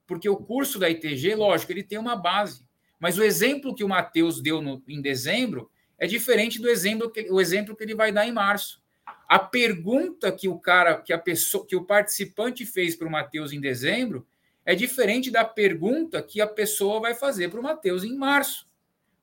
Porque 0.08 0.30
o 0.30 0.38
curso 0.38 0.80
da 0.80 0.90
ITG, 0.90 1.36
lógico, 1.36 1.74
ele 1.74 1.84
tem 1.84 1.98
uma 1.98 2.16
base. 2.16 2.65
Mas 3.00 3.18
o 3.18 3.24
exemplo 3.24 3.76
que 3.76 3.84
o 3.84 3.90
Matheus 3.90 4.42
deu 4.42 4.62
no, 4.62 4.82
em 4.88 5.02
dezembro 5.02 5.70
é 5.98 6.08
diferente 6.08 6.60
do 6.60 6.70
exemplo 6.70 7.10
que, 7.10 7.30
o 7.32 7.40
exemplo 7.40 7.76
que 7.76 7.84
ele 7.84 7.96
vai 7.96 8.12
dar 8.12 8.28
em 8.28 8.32
março. 8.32 8.82
A 9.28 9.40
pergunta 9.40 10.32
que 10.32 10.48
o 10.48 10.58
cara, 10.60 11.02
que 11.02 11.14
a 11.14 11.18
pessoa, 11.18 11.66
que 11.66 11.76
o 11.76 11.84
participante 11.84 12.66
fez 12.66 12.96
para 12.96 13.08
o 13.08 13.12
Matheus 13.12 13.52
em 13.52 13.60
dezembro 13.60 14.26
é 14.66 14.74
diferente 14.74 15.30
da 15.30 15.46
pergunta 15.46 16.22
que 16.22 16.42
a 16.42 16.48
pessoa 16.48 17.00
vai 17.00 17.14
fazer 17.14 17.50
para 17.50 17.60
o 17.60 17.64
Matheus 17.64 18.04
em 18.04 18.16
março, 18.16 18.68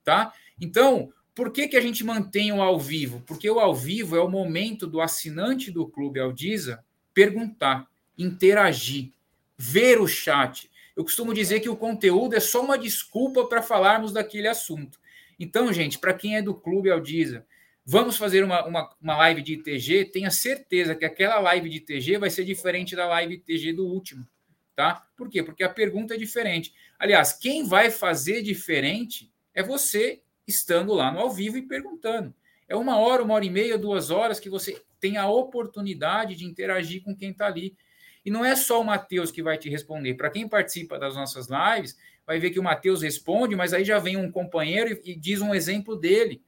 tá? 0.04 0.32
Então, 0.60 1.12
por 1.34 1.50
que, 1.50 1.66
que 1.66 1.76
a 1.76 1.80
gente 1.80 2.04
mantém 2.04 2.52
o 2.52 2.62
ao 2.62 2.78
vivo? 2.78 3.22
Porque 3.26 3.50
o 3.50 3.58
ao 3.58 3.74
vivo 3.74 4.16
é 4.16 4.20
o 4.20 4.30
momento 4.30 4.86
do 4.86 5.00
assinante 5.00 5.70
do 5.70 5.86
Clube 5.86 6.20
Aldiza 6.20 6.84
perguntar, 7.12 7.88
interagir, 8.16 9.12
ver 9.56 10.00
o 10.00 10.06
chat. 10.06 10.70
Eu 10.96 11.04
costumo 11.04 11.32
dizer 11.32 11.60
que 11.60 11.68
o 11.68 11.76
conteúdo 11.76 12.34
é 12.34 12.40
só 12.40 12.62
uma 12.62 12.78
desculpa 12.78 13.46
para 13.46 13.62
falarmos 13.62 14.12
daquele 14.12 14.48
assunto. 14.48 14.98
Então, 15.38 15.72
gente, 15.72 15.98
para 15.98 16.14
quem 16.14 16.36
é 16.36 16.42
do 16.42 16.54
Clube 16.54 16.90
Aldiza, 16.90 17.46
vamos 17.84 18.16
fazer 18.16 18.44
uma, 18.44 18.66
uma, 18.66 18.90
uma 19.00 19.16
live 19.16 19.42
de 19.42 19.54
ITG, 19.54 20.06
tenha 20.06 20.30
certeza 20.30 20.94
que 20.94 21.04
aquela 21.04 21.40
live 21.40 21.68
de 21.68 21.78
ITG 21.78 22.18
vai 22.18 22.30
ser 22.30 22.44
diferente 22.44 22.94
da 22.94 23.06
live 23.06 23.34
ITG 23.34 23.72
do 23.72 23.86
último 23.86 24.26
tá? 24.74 25.06
Por 25.16 25.28
quê? 25.28 25.42
Porque 25.42 25.62
a 25.62 25.68
pergunta 25.68 26.14
é 26.14 26.18
diferente. 26.18 26.74
Aliás, 26.98 27.32
quem 27.32 27.66
vai 27.66 27.90
fazer 27.90 28.42
diferente 28.42 29.32
é 29.54 29.62
você 29.62 30.22
estando 30.46 30.92
lá 30.92 31.12
no 31.12 31.20
ao 31.20 31.30
vivo 31.30 31.56
e 31.56 31.62
perguntando. 31.62 32.34
É 32.68 32.74
uma 32.74 32.96
hora, 32.96 33.22
uma 33.22 33.34
hora 33.34 33.44
e 33.44 33.50
meia, 33.50 33.78
duas 33.78 34.10
horas 34.10 34.40
que 34.40 34.48
você 34.48 34.82
tem 34.98 35.16
a 35.16 35.28
oportunidade 35.28 36.34
de 36.34 36.44
interagir 36.44 37.02
com 37.02 37.14
quem 37.14 37.30
está 37.30 37.46
ali. 37.46 37.76
E 38.24 38.30
não 38.30 38.44
é 38.44 38.54
só 38.54 38.80
o 38.80 38.84
Matheus 38.84 39.30
que 39.30 39.42
vai 39.42 39.58
te 39.58 39.68
responder. 39.68 40.14
Para 40.14 40.30
quem 40.30 40.48
participa 40.48 40.98
das 40.98 41.14
nossas 41.14 41.48
lives, 41.48 41.96
vai 42.26 42.38
ver 42.38 42.50
que 42.50 42.60
o 42.60 42.62
Matheus 42.62 43.02
responde, 43.02 43.56
mas 43.56 43.72
aí 43.72 43.84
já 43.84 43.98
vem 43.98 44.16
um 44.16 44.30
companheiro 44.30 44.92
e, 45.04 45.12
e 45.12 45.16
diz 45.16 45.40
um 45.40 45.54
exemplo 45.54 45.96
dele. 45.96 46.42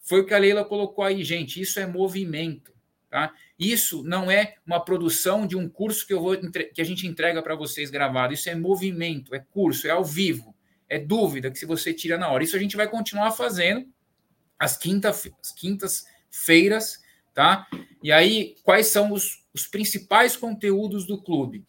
Foi 0.00 0.20
o 0.20 0.26
que 0.26 0.34
a 0.34 0.38
Leila 0.38 0.64
colocou 0.64 1.04
aí, 1.04 1.22
gente. 1.22 1.60
Isso 1.60 1.78
é 1.78 1.86
movimento. 1.86 2.72
Tá? 3.12 3.30
Isso 3.58 4.02
não 4.02 4.30
é 4.30 4.54
uma 4.66 4.82
produção 4.82 5.46
de 5.46 5.54
um 5.54 5.68
curso 5.68 6.06
que, 6.06 6.14
eu 6.14 6.20
vou, 6.22 6.34
que 6.72 6.80
a 6.80 6.84
gente 6.84 7.06
entrega 7.06 7.42
para 7.42 7.54
vocês 7.54 7.90
gravado. 7.90 8.32
Isso 8.32 8.48
é 8.48 8.54
movimento, 8.54 9.34
é 9.34 9.38
curso, 9.38 9.86
é 9.86 9.90
ao 9.90 10.02
vivo, 10.02 10.56
é 10.88 10.98
dúvida 10.98 11.50
que 11.50 11.58
se 11.58 11.66
você 11.66 11.92
tira 11.92 12.16
na 12.16 12.30
hora. 12.30 12.42
Isso 12.42 12.56
a 12.56 12.58
gente 12.58 12.74
vai 12.74 12.88
continuar 12.88 13.32
fazendo 13.32 13.86
às, 14.58 14.78
quinta, 14.78 15.12
quintas-feiras, 15.58 17.02
tá? 17.34 17.66
E 18.02 18.10
aí, 18.10 18.56
quais 18.62 18.86
são 18.86 19.12
os, 19.12 19.41
os 19.54 19.66
principais 19.66 20.36
conteúdos 20.36 21.06
do 21.06 21.22
clube? 21.22 21.64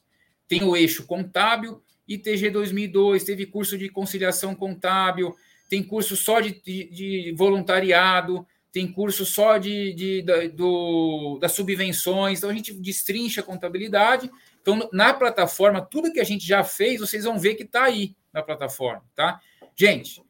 Tem 0.47 0.63
o 0.63 0.75
eixo 0.75 1.05
contábil, 1.05 1.81
ITG 2.07 2.49
2002, 2.49 3.23
teve 3.23 3.45
curso 3.45 3.77
de 3.77 3.89
conciliação 3.89 4.53
contábil, 4.53 5.35
tem 5.69 5.81
curso 5.81 6.15
só 6.15 6.39
de, 6.39 6.61
de, 6.61 6.89
de 6.89 7.33
voluntariado, 7.37 8.45
tem 8.71 8.91
curso 8.91 9.25
só 9.25 9.57
de, 9.57 9.93
de 9.93 10.21
da, 10.23 10.47
do, 10.47 11.37
das 11.39 11.51
subvenções, 11.51 12.39
então 12.39 12.49
a 12.49 12.53
gente 12.53 12.73
destrincha 12.73 13.41
a 13.41 13.43
contabilidade. 13.43 14.29
Então, 14.61 14.89
na 14.91 15.13
plataforma, 15.13 15.81
tudo 15.81 16.11
que 16.11 16.19
a 16.19 16.23
gente 16.23 16.45
já 16.45 16.63
fez, 16.63 16.99
vocês 16.99 17.23
vão 17.23 17.37
ver 17.37 17.55
que 17.55 17.63
está 17.63 17.83
aí 17.83 18.15
na 18.33 18.41
plataforma, 18.41 19.03
tá? 19.15 19.39
Gente, 19.75 20.21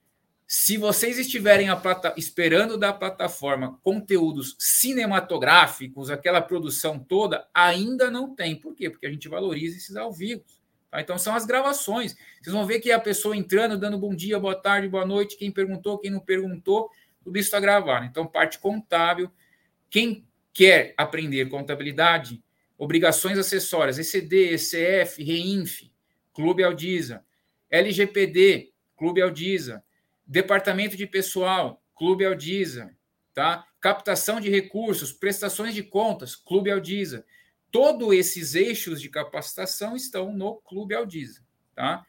se 0.56 0.78
vocês 0.78 1.18
estiverem 1.18 1.76
plata, 1.78 2.14
esperando 2.16 2.78
da 2.78 2.94
plataforma 2.94 3.80
conteúdos 3.82 4.56
cinematográficos, 4.60 6.12
aquela 6.12 6.40
produção 6.44 7.00
toda, 7.00 7.48
ainda 7.52 8.12
não 8.12 8.36
tem. 8.36 8.56
Por 8.56 8.76
quê? 8.76 8.88
Porque 8.88 9.08
a 9.08 9.10
gente 9.10 9.28
valoriza 9.28 9.78
esses 9.78 9.96
ao 9.96 10.14
vivo. 10.14 10.44
Tá? 10.92 11.02
Então, 11.02 11.18
são 11.18 11.34
as 11.34 11.48
gravações. 11.48 12.16
Vocês 12.40 12.54
vão 12.54 12.68
ver 12.68 12.80
que 12.82 12.92
a 12.92 13.00
pessoa 13.00 13.36
entrando, 13.36 13.80
dando 13.80 13.98
bom 13.98 14.14
dia, 14.14 14.40
boa 14.40 14.54
tarde, 14.54 14.88
boa 14.88 15.08
noite, 15.08 15.38
quem 15.38 15.52
perguntou, 15.52 15.98
quem 15.98 16.12
não 16.12 16.20
perguntou, 16.20 16.88
tudo 17.24 17.36
isso 17.36 17.48
está 17.48 17.60
gravado. 17.60 18.06
Então, 18.06 18.28
parte 18.28 18.60
contábil. 18.60 19.32
Quem 19.90 20.24
quer 20.54 20.94
aprender 20.96 21.50
contabilidade, 21.50 22.44
obrigações 22.78 23.40
acessórias, 23.40 23.98
ECD, 23.98 24.54
ECF, 24.54 25.24
REINF, 25.24 25.92
Clube 26.32 26.64
Aldiza, 26.64 27.26
LGPD, 27.72 28.72
Clube 28.96 29.20
Aldiza, 29.20 29.84
Departamento 30.26 30.96
de 30.96 31.06
Pessoal, 31.06 31.84
Clube 31.96 32.26
Aldiza, 32.26 32.96
tá? 33.34 33.68
Captação 33.80 34.40
de 34.40 34.50
recursos, 34.50 35.12
prestações 35.12 35.74
de 35.74 35.84
contas, 35.84 36.36
Clube 36.36 36.72
Aldiza. 36.72 37.26
Todos 37.72 38.14
esses 38.14 38.56
eixos 38.56 39.02
de 39.02 39.10
capacitação 39.10 39.96
estão 39.96 40.32
no 40.34 40.56
Clube 40.58 40.96
Aldiza, 40.96 41.42
tá? 41.76 42.06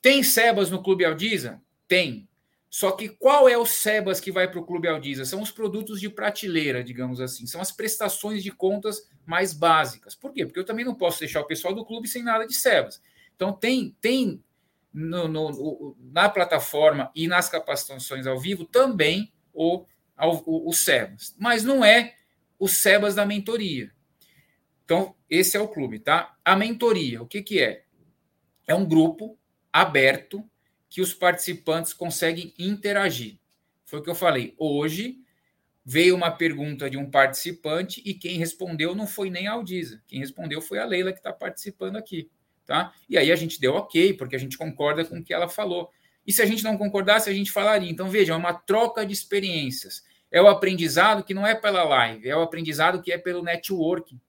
Tem 0.00 0.22
SEBAS 0.22 0.70
no 0.70 0.82
Clube 0.82 1.04
Aldiza? 1.04 1.62
Tem. 1.86 2.28
Só 2.68 2.90
que 2.90 3.10
qual 3.10 3.48
é 3.48 3.56
o 3.56 3.66
SEBAS 3.66 4.18
que 4.18 4.32
vai 4.32 4.50
para 4.50 4.58
o 4.58 4.64
Clube 4.64 4.88
Aldiza? 4.88 5.24
São 5.24 5.42
os 5.42 5.50
produtos 5.50 6.00
de 6.00 6.08
prateleira, 6.08 6.82
digamos 6.82 7.20
assim. 7.20 7.46
São 7.46 7.60
as 7.60 7.70
prestações 7.70 8.42
de 8.42 8.50
contas 8.50 9.08
mais 9.26 9.52
básicas. 9.52 10.14
Por 10.14 10.32
quê? 10.32 10.46
Porque 10.46 10.58
eu 10.58 10.64
também 10.64 10.84
não 10.84 10.94
posso 10.94 11.20
deixar 11.20 11.40
o 11.42 11.46
pessoal 11.46 11.74
do 11.74 11.84
clube 11.84 12.08
sem 12.08 12.22
nada 12.22 12.46
de 12.46 12.54
SEBAS. 12.54 13.00
Então, 13.36 13.52
tem, 13.52 13.94
tem 14.00 14.42
no, 14.92 15.28
no, 15.28 15.96
na 16.12 16.28
plataforma 16.28 17.10
e 17.14 17.26
nas 17.26 17.48
capacitações 17.48 18.26
ao 18.26 18.38
vivo 18.38 18.64
também 18.64 19.32
o, 19.52 19.84
o, 20.18 20.70
o 20.70 20.72
SEBAS. 20.72 21.34
Mas 21.38 21.64
não 21.64 21.84
é 21.84 22.14
o 22.58 22.68
SEBAS 22.68 23.14
da 23.14 23.24
mentoria. 23.24 23.90
Então, 24.84 25.14
esse 25.28 25.56
é 25.56 25.60
o 25.60 25.68
clube, 25.68 25.98
tá? 25.98 26.36
A 26.44 26.54
mentoria, 26.54 27.22
o 27.22 27.26
que, 27.26 27.42
que 27.42 27.60
é? 27.60 27.84
É 28.66 28.74
um 28.74 28.86
grupo 28.86 29.38
aberto 29.72 30.44
que 30.88 31.00
os 31.00 31.14
participantes 31.14 31.94
conseguem 31.94 32.52
interagir. 32.58 33.38
Foi 33.84 34.00
o 34.00 34.02
que 34.02 34.10
eu 34.10 34.14
falei. 34.14 34.54
Hoje 34.58 35.18
veio 35.84 36.14
uma 36.14 36.30
pergunta 36.30 36.88
de 36.88 36.96
um 36.96 37.10
participante 37.10 38.02
e 38.04 38.14
quem 38.14 38.38
respondeu 38.38 38.94
não 38.94 39.06
foi 39.06 39.30
nem 39.30 39.48
a 39.48 39.52
Aldiza. 39.52 40.02
Quem 40.06 40.20
respondeu 40.20 40.60
foi 40.60 40.78
a 40.78 40.84
Leila 40.84 41.12
que 41.12 41.18
está 41.18 41.32
participando 41.32 41.96
aqui. 41.96 42.30
Tá? 42.66 42.92
E 43.08 43.18
aí 43.18 43.32
a 43.32 43.36
gente 43.36 43.60
deu 43.60 43.74
ok, 43.74 44.14
porque 44.14 44.36
a 44.36 44.38
gente 44.38 44.56
concorda 44.56 45.04
com 45.04 45.18
o 45.18 45.24
que 45.24 45.34
ela 45.34 45.48
falou. 45.48 45.90
E 46.26 46.32
se 46.32 46.40
a 46.40 46.46
gente 46.46 46.62
não 46.62 46.78
concordasse, 46.78 47.28
a 47.28 47.32
gente 47.32 47.50
falaria. 47.50 47.90
Então, 47.90 48.08
veja, 48.08 48.32
é 48.32 48.36
uma 48.36 48.54
troca 48.54 49.04
de 49.04 49.12
experiências. 49.12 50.02
É 50.30 50.40
o 50.40 50.48
aprendizado 50.48 51.24
que 51.24 51.34
não 51.34 51.46
é 51.46 51.54
pela 51.54 51.82
live, 51.82 52.28
é 52.28 52.36
o 52.36 52.42
aprendizado 52.42 53.02
que 53.02 53.12
é 53.12 53.18
pelo 53.18 53.42
networking. 53.42 54.20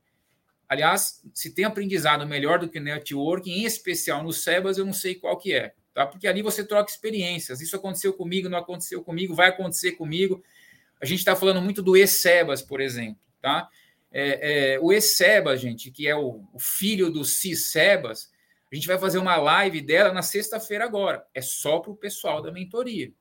Aliás, 0.67 1.21
se 1.33 1.53
tem 1.53 1.65
aprendizado 1.65 2.25
melhor 2.25 2.59
do 2.59 2.67
que 2.67 2.79
networking, 2.79 3.51
em 3.51 3.65
especial 3.65 4.23
no 4.23 4.33
SEBAS, 4.33 4.77
eu 4.77 4.85
não 4.85 4.93
sei 4.93 5.15
qual 5.15 5.37
que 5.37 5.53
é 5.53 5.73
tá? 5.93 6.07
Porque 6.07 6.27
ali 6.27 6.41
você 6.41 6.65
troca 6.65 6.91
experiências. 6.91 7.61
Isso 7.61 7.75
aconteceu 7.75 8.13
comigo, 8.13 8.49
não 8.49 8.57
aconteceu 8.57 9.03
comigo, 9.03 9.35
vai 9.35 9.49
acontecer 9.49 9.93
comigo. 9.93 10.43
A 10.99 11.05
gente 11.05 11.19
está 11.19 11.35
falando 11.35 11.61
muito 11.61 11.81
do 11.81 11.95
Essebas, 11.95 12.61
por 12.61 12.81
exemplo, 12.81 13.21
tá? 13.41 13.69
É, 14.13 14.75
é, 14.75 14.79
o 14.79 14.93
Essebas, 14.93 15.59
gente, 15.59 15.89
que 15.89 16.07
é 16.07 16.15
o, 16.15 16.43
o 16.53 16.59
filho 16.59 17.09
do 17.09 17.25
Cissebas, 17.25 18.31
a 18.71 18.75
gente 18.75 18.87
vai 18.87 18.97
fazer 18.97 19.17
uma 19.17 19.35
live 19.37 19.81
dela 19.81 20.13
na 20.13 20.21
sexta-feira 20.21 20.85
agora. 20.85 21.25
É 21.33 21.41
só 21.41 21.79
para 21.79 21.91
o 21.91 21.97
pessoal 21.97 22.41
da 22.41 22.51
mentoria. 22.51 23.11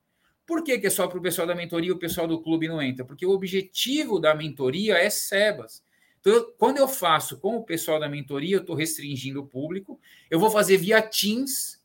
Por 0.47 0.63
que, 0.63 0.79
que 0.79 0.87
é 0.87 0.91
só 0.91 1.07
para 1.07 1.19
o 1.19 1.23
pessoal 1.23 1.47
da 1.47 1.55
mentoria 1.55 1.89
e 1.89 1.93
o 1.93 1.99
pessoal 1.99 2.27
do 2.27 2.43
clube 2.43 2.69
não 2.69 2.83
entra? 2.83 3.05
Porque 3.05 3.25
o 3.25 3.31
objetivo 3.31 4.21
da 4.21 4.35
mentoria 4.35 4.99
é 4.99 5.09
Sebas. 5.09 5.83
Então, 6.21 6.53
quando 6.59 6.79
eu 6.79 6.87
faço 6.87 7.39
com 7.39 7.57
o 7.57 7.65
pessoal 7.65 7.99
da 7.99 8.09
mentoria, 8.09 8.57
eu 8.57 8.61
estou 8.61 8.77
restringindo 8.77 9.41
o 9.41 9.47
público. 9.47 10.01
Eu 10.31 10.39
vou 10.39 10.51
fazer 10.51 10.77
via 10.77 11.01
Teams, 11.03 11.83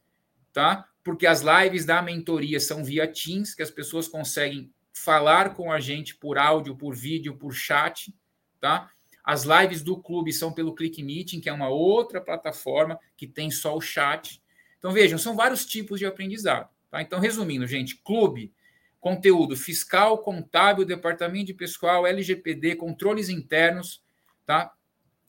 tá? 0.54 0.88
Porque 1.04 1.26
as 1.26 1.42
lives 1.42 1.86
da 1.86 2.02
mentoria 2.02 2.60
são 2.60 2.84
via 2.84 3.08
Teams, 3.08 3.56
que 3.56 3.64
as 3.64 3.72
pessoas 3.72 4.08
conseguem 4.08 4.72
falar 4.94 5.56
com 5.56 5.72
a 5.72 5.80
gente 5.80 6.16
por 6.16 6.38
áudio, 6.38 6.76
por 6.76 6.96
vídeo, 6.96 7.36
por 7.36 7.54
chat, 7.54 8.14
tá? 8.60 8.92
As 9.28 9.44
lives 9.44 9.84
do 9.84 9.98
clube 10.02 10.32
são 10.32 10.54
pelo 10.54 10.74
Click 10.74 11.04
Meeting, 11.04 11.42
que 11.42 11.50
é 11.50 11.54
uma 11.54 11.68
outra 11.68 12.22
plataforma 12.22 12.98
que 13.18 13.28
tem 13.28 13.52
só 13.52 13.76
o 13.76 13.82
chat, 13.82 14.42
Então, 14.80 14.94
vejam, 14.94 15.20
são 15.20 15.36
vários 15.36 15.66
tipos 15.66 16.00
de 16.00 16.06
aprendizado. 16.06 16.70
Tá? 16.90 17.02
Então, 17.02 17.20
resumindo, 17.20 17.68
gente, 17.68 17.98
clube, 17.98 18.54
conteúdo 19.02 19.58
fiscal, 19.58 20.20
contábil, 20.20 20.86
departamento 20.86 21.48
de 21.48 21.54
pessoal, 21.54 22.08
LGPD, 22.08 22.78
controles 22.78 23.28
internos, 23.28 24.02
tá? 24.46 24.72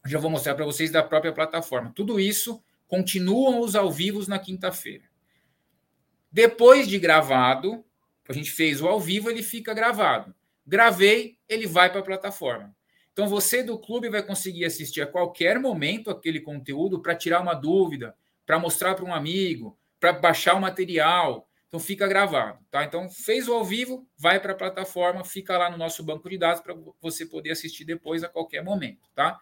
Já 0.07 0.21
vou 0.21 0.31
mostrar 0.31 0.55
para 0.55 0.65
vocês 0.65 0.93
da 0.93 1.03
própria 1.03 1.33
plataforma. 1.33 1.93
Tudo 1.93 2.21
isso 2.21 2.63
continuam 2.87 3.59
os 3.59 3.75
ao 3.75 3.91
vivos 3.91 4.29
na 4.29 4.39
quinta-feira. 4.39 5.05
Depois 6.31 6.87
de 6.87 7.01
gravado, 7.01 7.85
a 8.29 8.33
gente 8.33 8.53
fez 8.53 8.81
o 8.81 8.87
ao 8.87 9.01
vivo, 9.01 9.29
ele 9.29 9.43
fica 9.43 9.75
gravado. 9.75 10.33
Gravei, 10.65 11.37
ele 11.49 11.67
vai 11.67 11.91
para 11.91 11.99
a 11.99 12.05
plataforma. 12.05 12.78
Então 13.19 13.29
você 13.29 13.65
do 13.65 13.77
clube 13.77 14.09
vai 14.09 14.23
conseguir 14.23 14.65
assistir 14.65 15.03
a 15.03 15.07
qualquer 15.07 15.59
momento 15.59 16.09
aquele 16.09 16.39
conteúdo 16.39 17.03
para 17.03 17.17
tirar 17.17 17.41
uma 17.41 17.53
dúvida, 17.53 18.15
para 18.47 18.61
mostrar 18.61 18.95
para 18.95 19.05
um 19.05 19.13
amigo, 19.13 19.77
para 19.99 20.13
baixar 20.13 20.55
o 20.55 20.61
material. 20.61 21.49
Então 21.67 21.81
fica 21.81 22.07
gravado, 22.07 22.61
tá? 22.71 22.85
Então 22.85 23.11
fez 23.11 23.49
o 23.49 23.55
ao 23.55 23.65
vivo, 23.65 24.07
vai 24.17 24.39
para 24.39 24.53
a 24.53 24.55
plataforma, 24.55 25.25
fica 25.25 25.59
lá 25.59 25.69
no 25.69 25.77
nosso 25.77 26.05
banco 26.05 26.31
de 26.31 26.39
dados 26.39 26.63
para 26.63 26.77
você 27.03 27.27
poder 27.27 27.51
assistir 27.51 27.85
depois 27.85 28.23
a 28.23 28.29
qualquer 28.29 28.63
momento, 28.63 29.11
tá? 29.17 29.37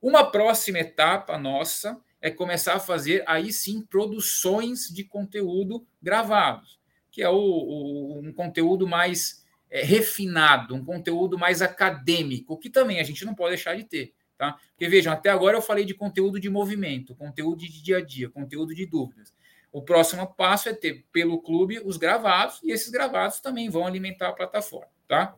Uma 0.00 0.30
próxima 0.30 0.78
etapa 0.78 1.36
nossa 1.36 2.00
é 2.20 2.30
começar 2.30 2.74
a 2.74 2.80
fazer 2.80 3.24
aí 3.26 3.52
sim 3.52 3.82
produções 3.82 4.86
de 4.86 5.02
conteúdo 5.02 5.84
gravados, 6.00 6.78
que 7.10 7.20
é 7.20 7.28
o, 7.28 7.34
o 7.34 8.20
um 8.20 8.32
conteúdo 8.32 8.86
mais 8.86 9.41
é, 9.72 9.82
refinado, 9.82 10.74
um 10.74 10.84
conteúdo 10.84 11.38
mais 11.38 11.62
acadêmico, 11.62 12.58
que 12.58 12.68
também 12.68 13.00
a 13.00 13.02
gente 13.02 13.24
não 13.24 13.34
pode 13.34 13.54
deixar 13.54 13.74
de 13.74 13.84
ter. 13.84 14.12
Tá? 14.36 14.58
Porque 14.70 14.86
vejam, 14.86 15.10
até 15.10 15.30
agora 15.30 15.56
eu 15.56 15.62
falei 15.62 15.86
de 15.86 15.94
conteúdo 15.94 16.38
de 16.38 16.50
movimento, 16.50 17.14
conteúdo 17.14 17.60
de 17.60 17.82
dia 17.82 17.96
a 17.96 18.04
dia, 18.04 18.28
conteúdo 18.28 18.74
de 18.74 18.84
dúvidas. 18.84 19.32
O 19.72 19.80
próximo 19.80 20.26
passo 20.34 20.68
é 20.68 20.74
ter 20.74 21.06
pelo 21.10 21.40
clube 21.40 21.80
os 21.82 21.96
gravados, 21.96 22.60
e 22.62 22.70
esses 22.70 22.90
gravados 22.90 23.40
também 23.40 23.70
vão 23.70 23.86
alimentar 23.86 24.28
a 24.28 24.32
plataforma. 24.32 24.92
Tá? 25.08 25.34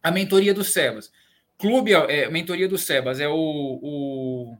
A 0.00 0.12
mentoria 0.12 0.54
do 0.54 0.62
Sebas. 0.62 1.10
Clube, 1.58 1.92
é, 1.94 2.30
mentoria 2.30 2.68
do 2.68 2.78
Sebas 2.78 3.18
é 3.18 3.28
o, 3.28 3.34
o 3.34 4.56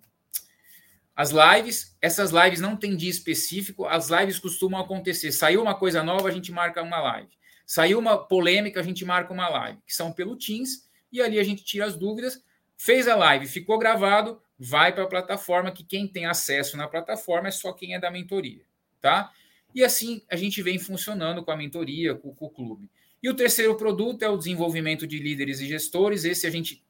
as 1.15 1.31
lives, 1.31 1.97
essas 2.03 2.33
lives 2.33 2.61
não 2.61 2.77
tem 2.77 2.97
dia 2.97 3.11
específico, 3.11 3.87
as 3.87 4.09
lives 4.09 4.41
costumam 4.41 4.81
acontecer. 4.81 5.31
Saiu 5.31 5.63
uma 5.63 5.75
coisa 5.77 6.03
nova, 6.03 6.29
a 6.29 6.33
gente 6.33 6.51
marca 6.51 6.83
uma 6.83 7.01
live. 7.01 7.31
Saiu 7.67 7.99
uma 7.99 8.19
polêmica, 8.19 8.81
a 8.81 8.83
gente 8.83 9.05
marca 9.05 9.33
uma 9.33 9.49
live, 9.49 9.79
que 9.87 9.95
são 9.95 10.13
pelo 10.13 10.37
Teams, 10.37 10.89
e 11.13 11.21
ali 11.21 11.39
a 11.39 11.45
gente 11.45 11.65
tira 11.65 11.87
as 11.87 11.97
dúvidas. 11.97 12.43
Fez 12.77 13.09
a 13.09 13.17
live, 13.17 13.47
ficou 13.47 13.79
gravado, 13.79 14.41
vai 14.59 14.93
para 14.93 15.05
a 15.05 15.09
plataforma, 15.09 15.73
que 15.73 15.85
quem 15.85 16.07
tem 16.07 16.27
acesso 16.27 16.77
na 16.77 16.89
plataforma 16.89 17.49
é 17.49 17.53
só 17.53 17.73
quem 17.73 17.95
é 17.95 18.01
da 18.01 18.11
mentoria, 18.11 18.63
tá? 19.01 19.33
E 19.75 19.83
assim 19.83 20.23
a 20.31 20.37
gente 20.37 20.63
vem 20.63 20.79
funcionando 20.79 21.45
com 21.45 21.51
a 21.51 21.57
mentoria, 21.57 22.15
com, 22.15 22.35
com 22.35 22.47
o 22.47 22.51
clube. 22.51 22.91
E 23.23 23.29
o 23.29 23.35
terceiro 23.35 23.75
produto 23.77 24.23
é 24.23 24.29
o 24.29 24.37
desenvolvimento 24.37 25.07
de 25.07 25.19
líderes 25.19 25.59
e 25.61 25.67
gestores. 25.67 26.25
Esse 26.25 26.47
a 26.47 26.51
gente 26.51 26.85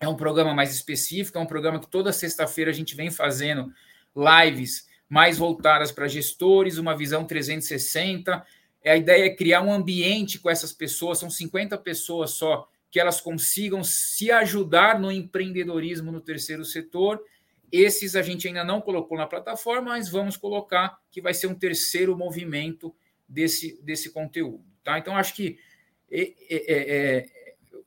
é 0.00 0.08
um 0.08 0.16
programa 0.16 0.54
mais 0.54 0.74
específico, 0.74 1.36
é 1.36 1.40
um 1.40 1.46
programa 1.46 1.78
que 1.78 1.86
toda 1.86 2.12
sexta-feira 2.12 2.70
a 2.70 2.74
gente 2.74 2.96
vem 2.96 3.10
fazendo 3.10 3.72
lives 4.16 4.88
mais 5.08 5.38
voltadas 5.38 5.92
para 5.92 6.08
gestores, 6.08 6.78
uma 6.78 6.96
visão 6.96 7.24
360. 7.24 8.44
É, 8.86 8.92
a 8.92 8.96
ideia 8.96 9.24
é 9.24 9.34
criar 9.34 9.62
um 9.62 9.72
ambiente 9.72 10.38
com 10.38 10.48
essas 10.48 10.72
pessoas, 10.72 11.18
são 11.18 11.28
50 11.28 11.76
pessoas 11.78 12.30
só, 12.30 12.68
que 12.88 13.00
elas 13.00 13.20
consigam 13.20 13.82
se 13.82 14.30
ajudar 14.30 15.00
no 15.00 15.10
empreendedorismo 15.10 16.12
no 16.12 16.20
terceiro 16.20 16.64
setor. 16.64 17.20
Esses 17.72 18.14
a 18.14 18.22
gente 18.22 18.46
ainda 18.46 18.62
não 18.62 18.80
colocou 18.80 19.18
na 19.18 19.26
plataforma, 19.26 19.88
mas 19.88 20.08
vamos 20.08 20.36
colocar 20.36 21.00
que 21.10 21.20
vai 21.20 21.34
ser 21.34 21.48
um 21.48 21.54
terceiro 21.54 22.16
movimento 22.16 22.94
desse, 23.28 23.82
desse 23.82 24.12
conteúdo. 24.12 24.64
Tá? 24.84 25.00
Então, 25.00 25.16
acho 25.16 25.34
que 25.34 25.58
é, 26.08 26.32
é, 26.48 26.96
é 26.96 27.26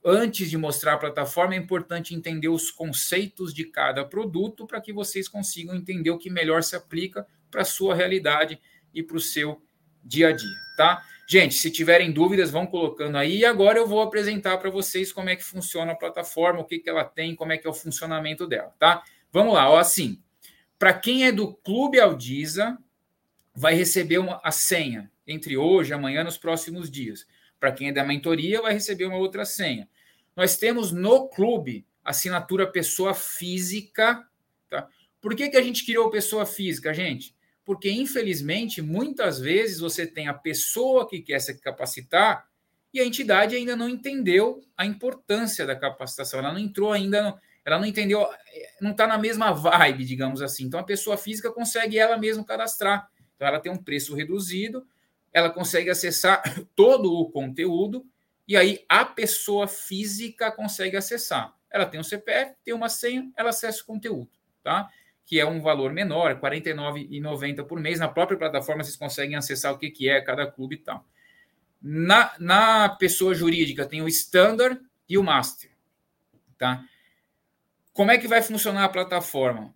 antes 0.04 0.50
de 0.50 0.58
mostrar 0.58 0.96
a 0.96 0.98
plataforma, 0.98 1.54
é 1.54 1.58
importante 1.58 2.14
entender 2.14 2.50
os 2.50 2.72
conceitos 2.72 3.54
de 3.54 3.64
cada 3.64 4.04
produto 4.04 4.68
para 4.68 4.82
que 4.82 4.92
vocês 4.92 5.30
consigam 5.30 5.74
entender 5.74 6.12
o 6.12 6.18
que 6.18 6.30
melhor 6.30 6.62
se 6.62 6.76
aplica 6.76 7.26
para 7.50 7.62
a 7.62 7.66
sua 7.66 7.96
realidade 7.96 8.60
e 8.94 9.02
para 9.02 9.16
o 9.16 9.22
seu 9.22 9.62
dia 10.10 10.30
a 10.30 10.32
dia, 10.32 10.58
tá? 10.76 11.06
Gente, 11.28 11.54
se 11.54 11.70
tiverem 11.70 12.12
dúvidas, 12.12 12.50
vão 12.50 12.66
colocando 12.66 13.16
aí. 13.16 13.38
E 13.38 13.46
agora 13.46 13.78
eu 13.78 13.88
vou 13.88 14.02
apresentar 14.02 14.58
para 14.58 14.72
vocês 14.72 15.14
como 15.14 15.30
é 15.30 15.36
que 15.36 15.44
funciona 15.44 15.92
a 15.92 15.96
plataforma, 15.96 16.60
o 16.60 16.66
que, 16.66 16.80
que 16.80 16.90
ela 16.90 17.06
tem, 17.06 17.36
como 17.36 17.54
é 17.54 17.58
que 17.58 17.68
é 17.68 17.70
o 17.70 17.74
funcionamento 17.74 18.48
dela, 18.48 18.74
tá? 18.80 19.04
Vamos 19.32 19.54
lá, 19.54 19.70
ó, 19.70 19.78
assim. 19.78 20.20
Para 20.80 20.92
quem 20.92 21.28
é 21.28 21.32
do 21.32 21.54
Clube 21.54 22.00
Aldiza, 22.00 22.80
vai 23.54 23.76
receber 23.76 24.18
uma, 24.18 24.42
a 24.44 24.52
senha 24.52 25.12
entre 25.28 25.56
hoje 25.56 25.94
amanhã 25.94 26.24
nos 26.24 26.38
próximos 26.38 26.90
dias. 26.90 27.28
Para 27.60 27.72
quem 27.72 27.90
é 27.90 27.92
da 27.92 28.04
mentoria, 28.04 28.62
vai 28.62 28.74
receber 28.74 29.06
uma 29.06 29.18
outra 29.18 29.46
senha. 29.46 29.88
Nós 30.36 30.58
temos 30.58 30.92
no 30.92 31.30
clube 31.30 31.86
assinatura 32.04 32.66
pessoa 32.66 33.14
física. 33.14 34.26
Tá? 34.68 34.88
Por 35.22 35.36
que, 35.36 35.50
que 35.50 35.58
a 35.58 35.62
gente 35.62 35.86
criou 35.86 36.10
pessoa 36.10 36.46
física, 36.46 36.92
gente? 36.92 37.36
Porque, 37.70 37.92
infelizmente, 37.92 38.82
muitas 38.82 39.40
vezes 39.40 39.80
você 39.80 40.08
tem 40.08 40.28
a 40.28 40.34
pessoa 40.34 41.08
que 41.08 41.22
quer 41.22 41.40
se 41.40 41.54
capacitar 41.62 42.48
e 42.92 43.00
a 43.00 43.06
entidade 43.06 43.56
ainda 43.56 43.76
não 43.76 43.88
entendeu 43.88 44.60
a 44.76 44.88
importância 44.88 45.68
da 45.68 45.76
capacitação. 45.76 46.40
Ela 46.40 46.52
não 46.52 46.60
entrou 46.60 46.92
ainda, 46.92 47.40
ela 47.64 47.78
não 47.78 47.86
entendeu, 47.86 48.28
não 48.82 48.90
está 48.90 49.06
na 49.06 49.20
mesma 49.20 49.52
vibe, 49.52 50.04
digamos 50.04 50.42
assim. 50.42 50.64
Então, 50.64 50.80
a 50.80 50.84
pessoa 50.84 51.16
física 51.16 51.52
consegue 51.52 52.00
ela 52.00 52.18
mesma 52.18 52.44
cadastrar. 52.44 53.08
Então, 53.36 53.48
ela 53.48 53.60
tem 53.60 53.72
um 53.72 53.78
preço 53.78 54.16
reduzido 54.16 54.84
ela 55.32 55.50
consegue 55.50 55.90
acessar 55.90 56.42
todo 56.76 57.14
o 57.14 57.30
conteúdo 57.30 58.04
e 58.48 58.58
aí 58.58 58.84
a 58.90 59.06
pessoa 59.06 59.68
física 59.68 60.52
consegue 60.52 60.98
acessar. 60.98 61.54
Ela 61.70 61.86
tem 61.86 62.00
um 62.00 62.04
CPF, 62.04 62.56
tem 62.64 62.74
uma 62.74 62.90
senha, 62.90 63.32
ela 63.38 63.50
acessa 63.50 63.84
o 63.84 63.86
conteúdo, 63.86 64.32
tá? 64.64 64.90
Que 65.30 65.40
é 65.40 65.46
um 65.46 65.62
valor 65.62 65.94
menor, 65.94 66.34
R$ 66.34 66.42
49,90 66.42 67.64
por 67.66 67.80
mês. 67.80 68.00
Na 68.00 68.08
própria 68.08 68.38
plataforma 68.38 68.84
vocês 68.84 68.96
conseguem 68.96 69.36
acessar 69.36 69.74
o 69.74 69.78
que, 69.78 69.92
que 69.92 70.10
é 70.10 70.20
cada 70.22 70.50
clube 70.50 70.76
e 70.76 70.80
tal. 70.80 71.06
Na, 71.82 72.34
na 72.40 72.90
pessoa 72.90 73.36
jurídica 73.36 73.86
tem 73.86 74.02
o 74.02 74.08
Standard 74.08 74.82
e 75.08 75.18
o 75.18 75.24
Master, 75.24 75.70
tá? 76.58 76.84
Como 77.94 78.12
é 78.12 78.18
que 78.18 78.28
vai 78.28 78.42
funcionar 78.42 78.86
a 78.86 78.90
plataforma? 78.90 79.74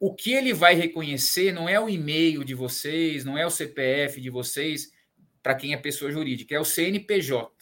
o 0.00 0.14
que 0.14 0.32
ele 0.32 0.52
vai 0.52 0.74
reconhecer 0.74 1.52
não 1.52 1.68
é 1.68 1.78
o 1.80 1.88
e-mail 1.88 2.44
de 2.44 2.54
vocês, 2.54 3.24
não 3.24 3.36
é 3.36 3.44
o 3.44 3.50
CPF 3.50 4.20
de 4.20 4.30
vocês, 4.30 4.92
para 5.42 5.54
quem 5.54 5.72
é 5.72 5.76
pessoa 5.76 6.10
jurídica, 6.10 6.54
é 6.54 6.60
o 6.60 6.64
CNPJ. 6.64 7.52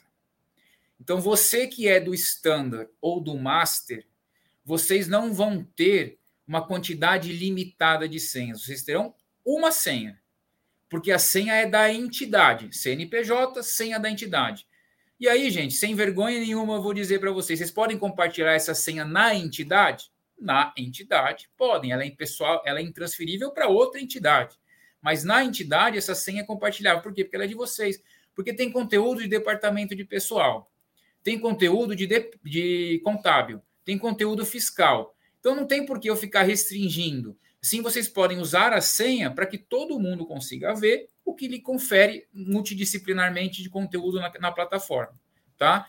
Então, 1.01 1.21
você 1.21 1.67
que 1.67 1.89
é 1.89 2.01
do 2.01 2.15
standard 2.15 2.91
ou 3.01 3.21
do 3.21 3.37
master, 3.37 4.07
vocês 4.65 5.09
não 5.09 5.33
vão 5.33 5.65
ter 5.65 6.19
uma 6.47 6.67
quantidade 6.67 7.33
limitada 7.33 8.09
de 8.09 8.21
senhas. 8.21 8.63
Vocês 8.63 8.83
terão 8.83 9.15
uma 9.45 9.71
senha, 9.73 10.21
porque 10.89 11.13
a 11.13 11.19
senha 11.19 11.55
é 11.55 11.67
da 11.67 11.93
entidade. 11.93 12.77
CNPJ, 12.77 13.63
senha 13.63 13.99
da 13.99 14.11
entidade. 14.11 14.67
E 15.19 15.29
aí, 15.29 15.51
gente, 15.51 15.75
sem 15.75 15.95
vergonha 15.95 16.39
nenhuma, 16.39 16.75
eu 16.75 16.83
vou 16.83 16.95
dizer 16.95 17.19
para 17.21 17.33
vocês: 17.33 17.59
vocês 17.59 17.71
podem 17.71 17.99
compartilhar 17.99 18.53
essa 18.53 18.75
senha 18.75 19.05
na 19.05 19.35
entidade? 19.35 20.11
na 20.39 20.73
entidade. 20.77 21.49
Podem, 21.57 21.93
ela 21.93 22.05
é 22.05 22.11
pessoal, 22.11 22.63
ela 22.65 22.81
é 22.81 22.83
intransferível 22.83 23.51
para 23.51 23.69
outra 23.69 24.01
entidade. 24.01 24.57
Mas 25.01 25.25
na 25.25 25.45
entidade 25.45 25.97
essa 25.97 26.15
senha 26.15 26.43
é 26.43 26.45
compartilhável. 26.45 27.03
Por 27.03 27.13
quê? 27.13 27.25
Porque 27.25 27.37
ela 27.37 27.45
é 27.45 27.49
de 27.49 27.55
vocês. 27.55 28.03
Porque 28.35 28.53
tem 28.53 28.71
conteúdo 28.71 29.23
de 29.23 29.29
departamento 29.29 29.97
de 29.97 30.05
pessoal, 30.05 30.71
tem 31.23 31.39
conteúdo 31.39 31.97
de, 31.97 32.07
de, 32.07 32.31
de 32.45 33.01
contábil, 33.03 33.63
tem 33.85 33.97
conteúdo 33.97 34.45
fiscal. 34.45 35.16
Então 35.41 35.55
não 35.55 35.67
tem 35.67 35.85
por 35.85 36.01
que 36.01 36.11
eu 36.11 36.17
ficar 36.17 36.43
restringindo. 36.43 37.37
Sim, 37.61 37.83
vocês 37.83 38.09
podem 38.09 38.39
usar 38.39 38.73
a 38.73 38.81
senha 38.81 39.31
para 39.31 39.47
que 39.47 39.59
todo 39.59 39.99
mundo 39.99 40.27
consiga 40.27 40.75
ver 40.75 41.09
o 41.25 41.35
que 41.35 41.49
lhe 41.49 41.61
confere 41.61 42.27
multidisciplinarmente 42.33 43.63
de 43.63 43.69
conteúdo 43.69 44.21
na, 44.21 44.33
na 44.39 44.53
plataforma, 44.53 45.19
tá? 45.59 45.87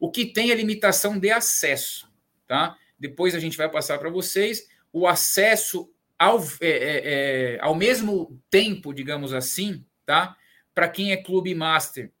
O 0.00 0.10
que 0.10 0.26
tem 0.26 0.50
é 0.50 0.54
limitação 0.54 1.18
de 1.18 1.30
acesso, 1.30 2.10
tá? 2.48 2.76
depois 3.02 3.34
a 3.34 3.40
gente 3.40 3.56
vai 3.56 3.68
passar 3.68 3.98
para 3.98 4.08
vocês, 4.08 4.68
o 4.92 5.08
acesso 5.08 5.92
ao, 6.16 6.40
é, 6.60 6.68
é, 6.68 7.02
é, 7.04 7.58
ao 7.60 7.74
mesmo 7.74 8.40
tempo, 8.48 8.94
digamos 8.94 9.34
assim, 9.34 9.84
tá? 10.06 10.36
Para 10.72 10.88
quem 10.88 11.10
é 11.10 11.16
clube 11.16 11.52
master, 11.52 12.12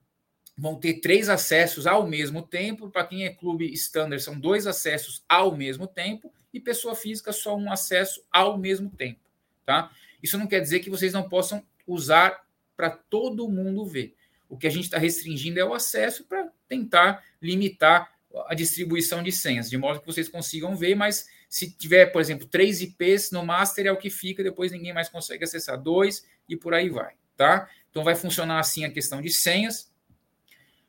vão 0.58 0.74
ter 0.74 0.94
três 0.94 1.28
acessos 1.28 1.86
ao 1.86 2.04
mesmo 2.04 2.42
tempo. 2.42 2.90
Para 2.90 3.06
quem 3.06 3.24
é 3.24 3.30
clube 3.30 3.72
standard, 3.74 4.20
são 4.20 4.38
dois 4.38 4.66
acessos 4.66 5.24
ao 5.28 5.56
mesmo 5.56 5.86
tempo. 5.86 6.34
E 6.52 6.60
pessoa 6.60 6.94
física, 6.94 7.32
só 7.32 7.56
um 7.56 7.72
acesso 7.72 8.22
ao 8.30 8.58
mesmo 8.58 8.90
tempo, 8.90 9.20
tá? 9.64 9.90
Isso 10.22 10.38
não 10.38 10.46
quer 10.46 10.60
dizer 10.60 10.80
que 10.80 10.90
vocês 10.90 11.12
não 11.12 11.28
possam 11.28 11.64
usar 11.86 12.44
para 12.76 12.90
todo 12.90 13.48
mundo 13.48 13.84
ver. 13.84 14.14
O 14.48 14.56
que 14.56 14.66
a 14.66 14.70
gente 14.70 14.84
está 14.84 14.98
restringindo 14.98 15.58
é 15.58 15.64
o 15.64 15.74
acesso 15.74 16.24
para 16.24 16.50
tentar 16.68 17.24
limitar 17.40 18.12
a 18.46 18.54
distribuição 18.54 19.22
de 19.22 19.30
senhas, 19.32 19.68
de 19.68 19.76
modo 19.76 20.00
que 20.00 20.06
vocês 20.06 20.28
consigam 20.28 20.76
ver, 20.76 20.94
mas 20.94 21.26
Se 21.52 21.70
tiver, 21.70 22.06
por 22.06 22.22
exemplo, 22.22 22.46
três 22.46 22.80
IPs 22.80 23.30
no 23.30 23.44
master 23.44 23.84
é 23.84 23.92
o 23.92 23.98
que 23.98 24.08
fica, 24.08 24.42
depois 24.42 24.72
ninguém 24.72 24.94
mais 24.94 25.10
consegue 25.10 25.44
acessar 25.44 25.78
dois 25.78 26.26
e 26.48 26.56
por 26.56 26.72
aí 26.72 26.88
vai, 26.88 27.12
tá? 27.36 27.68
Então 27.90 28.02
vai 28.02 28.14
funcionar 28.14 28.58
assim 28.58 28.86
a 28.86 28.90
questão 28.90 29.20
de 29.20 29.28
senhas. 29.28 29.92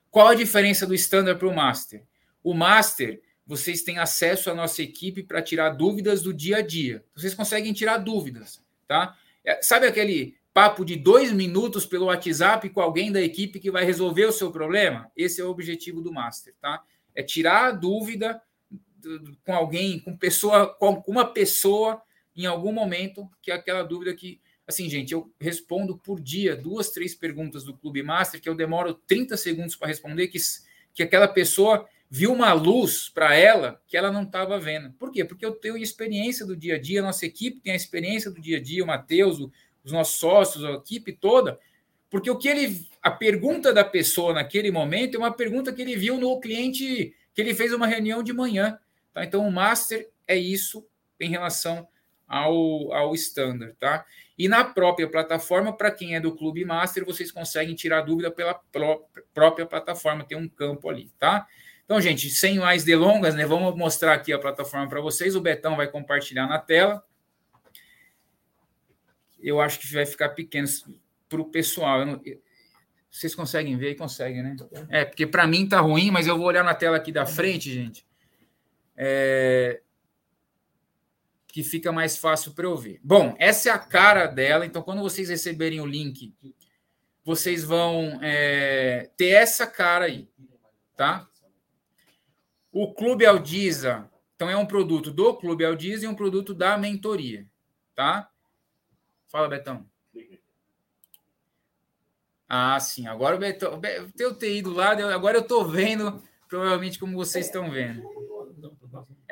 Qual 0.10 0.30
a 0.30 0.36
diferença 0.36 0.88
do 0.88 0.96
standard 0.96 1.38
para 1.38 1.50
o 1.50 1.54
master? 1.54 2.02
O 2.42 2.54
master, 2.54 3.22
vocês 3.46 3.82
têm 3.82 3.98
acesso 3.98 4.50
à 4.50 4.56
nossa 4.56 4.82
equipe 4.82 5.24
para 5.24 5.42
tirar 5.42 5.72
dúvidas 5.72 6.22
do 6.22 6.34
dia 6.34 6.58
a 6.58 6.62
dia. 6.62 7.04
Vocês 7.16 7.34
conseguem 7.34 7.74
tirar 7.74 7.98
dúvidas, 7.98 8.64
tá? 8.88 9.18
É, 9.44 9.62
sabe 9.62 9.86
aquele 9.86 10.38
papo 10.54 10.86
de 10.86 10.96
dois 10.96 11.32
minutos 11.32 11.86
pelo 11.86 12.06
WhatsApp 12.06 12.70
com 12.70 12.80
alguém 12.80 13.12
da 13.12 13.22
equipe 13.22 13.60
que 13.60 13.72
vai 13.72 13.84
resolver 13.84 14.26
o 14.26 14.32
seu 14.32 14.52
problema? 14.52 15.12
Esse 15.16 15.42
é 15.42 15.44
o 15.44 15.50
objetivo 15.50 16.02
do 16.02 16.14
master, 16.14 16.54
tá? 16.62 16.84
É 17.14 17.22
tirar 17.22 17.68
a 17.68 17.72
dúvida 17.72 18.42
com 19.44 19.54
alguém, 19.54 20.00
com 20.00 20.16
pessoa, 20.16 20.68
com 20.76 21.04
uma 21.08 21.26
pessoa 21.26 22.02
em 22.36 22.46
algum 22.46 22.72
momento, 22.72 23.30
que 23.42 23.52
é 23.52 23.56
aquela 23.56 23.84
dúvida 23.84 24.14
que, 24.16 24.40
assim, 24.66 24.90
gente, 24.90 25.14
eu 25.14 25.32
respondo 25.40 25.98
por 25.98 26.20
dia 26.20 26.56
duas, 26.56 26.90
três 26.90 27.14
perguntas 27.14 27.64
do 27.64 27.76
Clube 27.76 28.02
Master 28.02 28.42
que 28.42 28.48
eu 28.48 28.56
demoro 28.56 28.94
30 28.94 29.36
segundos 29.36 29.76
para 29.76 29.90
responder, 29.90 30.30
que, 30.30 30.40
que 30.94 31.04
aquela 31.04 31.28
pessoa 31.28 31.88
viu 32.16 32.32
uma 32.32 32.54
luz 32.54 33.10
para 33.10 33.36
ela 33.36 33.82
que 33.88 33.98
ela 33.98 34.12
não 34.12 34.22
estava 34.22 34.60
vendo. 34.60 34.94
Por 35.00 35.12
quê? 35.12 35.26
Porque 35.26 35.44
eu 35.44 35.52
tenho 35.52 35.76
experiência 35.76 36.46
do 36.46 36.56
dia 36.56 36.76
a 36.76 36.80
dia, 36.80 37.00
a 37.00 37.04
nossa 37.04 37.26
equipe 37.26 37.60
tem 37.60 37.74
a 37.74 37.76
experiência 37.76 38.30
do 38.30 38.40
dia 38.40 38.58
a 38.58 38.62
dia, 38.62 38.84
o 38.84 38.88
Matheus, 38.88 39.40
os 39.84 39.92
nossos 39.92 40.20
sócios, 40.20 40.64
a 40.64 40.74
equipe 40.74 41.12
toda, 41.12 41.58
porque 42.12 42.30
o 42.30 42.38
que 42.38 42.48
ele, 42.48 42.88
a 43.02 43.10
pergunta 43.10 43.74
da 43.74 43.84
pessoa 43.84 44.32
naquele 44.32 44.70
momento 44.70 45.16
é 45.16 45.18
uma 45.18 45.34
pergunta 45.34 45.74
que 45.74 45.82
ele 45.82 45.96
viu 45.96 46.20
no 46.20 46.40
cliente 46.40 47.16
que 47.34 47.42
ele 47.42 47.56
fez 47.56 47.74
uma 47.74 47.88
reunião 47.88 48.22
de 48.22 48.32
manhã. 48.32 48.78
Tá? 49.12 49.26
Então, 49.26 49.48
o 49.48 49.52
master 49.52 50.08
é 50.28 50.38
isso 50.38 50.86
em 51.20 51.32
relação 51.32 51.88
ao, 52.28 52.94
ao 52.94 53.16
standard. 53.16 53.76
Tá? 53.80 54.06
E 54.38 54.48
na 54.48 54.64
própria 54.64 55.10
plataforma, 55.10 55.76
para 55.76 55.90
quem 55.90 56.14
é 56.14 56.20
do 56.20 56.36
Clube 56.36 56.64
Master, 56.64 57.04
vocês 57.06 57.32
conseguem 57.32 57.74
tirar 57.74 58.02
dúvida 58.02 58.30
pela 58.30 58.54
pró 58.54 59.04
própria 59.34 59.66
plataforma, 59.66 60.24
tem 60.24 60.38
um 60.38 60.48
campo 60.48 60.88
ali. 60.92 61.12
Tá? 61.18 61.48
Então, 61.86 62.00
gente, 62.00 62.30
sem 62.30 62.60
mais 62.60 62.84
delongas, 62.84 63.36
né, 63.36 63.46
vamos 63.46 63.76
mostrar 63.76 64.14
aqui 64.14 64.32
a 64.32 64.40
plataforma 64.40 64.88
para 64.88 65.02
vocês. 65.02 65.36
O 65.36 65.42
Betão 65.42 65.76
vai 65.76 65.88
compartilhar 65.88 66.48
na 66.48 66.60
tela. 66.60 67.04
Eu 69.40 69.60
acho 69.60 69.80
que 69.80 69.94
vai 69.94 70.06
ficar 70.06 70.30
pequeno 70.30 70.68
para 71.28 71.42
o 71.42 71.46
pessoal. 71.46 72.06
Não, 72.06 72.22
vocês 73.12 73.36
conseguem 73.36 73.78
ver? 73.78 73.96
Conseguem, 73.96 74.42
né? 74.42 74.56
É, 74.90 75.04
porque 75.04 75.28
para 75.28 75.46
mim 75.46 75.68
tá 75.68 75.82
ruim, 75.82 76.10
mas 76.10 76.26
eu 76.26 76.38
vou 76.38 76.48
olhar 76.48 76.64
na 76.64 76.74
tela 76.74 76.98
aqui 76.98 77.12
da 77.12 77.26
frente, 77.26 77.72
gente 77.72 78.06
é, 78.96 79.82
que 81.48 81.64
fica 81.64 81.92
mais 81.92 82.18
fácil 82.18 82.54
para 82.54 82.66
eu 82.66 82.78
ver. 82.78 83.00
Bom, 83.04 83.36
essa 83.38 83.70
é 83.70 83.72
a 83.72 83.80
cara 83.80 84.28
dela, 84.28 84.66
então 84.66 84.82
quando 84.82 85.02
vocês 85.02 85.30
receberem 85.30 85.82
o 85.82 85.86
link, 85.86 86.34
vocês 87.24 87.64
vão 87.64 88.20
é, 88.22 89.10
ter 89.18 89.30
essa 89.30 89.66
cara 89.68 90.06
aí, 90.06 90.28
tá? 90.96 91.28
O 92.74 92.94
Clube 92.94 93.26
Aldiza, 93.26 94.10
então 94.36 94.50
é 94.50 94.58
um 94.58 94.66
produto 94.66 95.12
do 95.12 95.34
Clube 95.36 95.64
Aldiza 95.64 96.04
e 96.04 96.08
um 96.08 96.16
produto 96.16 96.54
da 96.54 96.78
mentoria, 96.78 97.48
tá? 97.96 98.30
Fala, 99.30 99.48
Betão. 99.48 99.88
Ah, 102.50 102.78
sim. 102.80 103.08
Agora 103.08 103.38
o 103.38 103.40
Betão. 103.40 103.80
Eu 104.20 104.36
ter 104.36 104.58
ido 104.58 104.74
lá, 104.74 104.92
agora 105.14 105.38
eu 105.38 105.42
estou 105.42 105.66
vendo, 105.66 106.22
provavelmente, 106.50 107.00
como 107.00 107.16
vocês 107.16 107.46
estão 107.46 107.72
vendo 107.72 108.04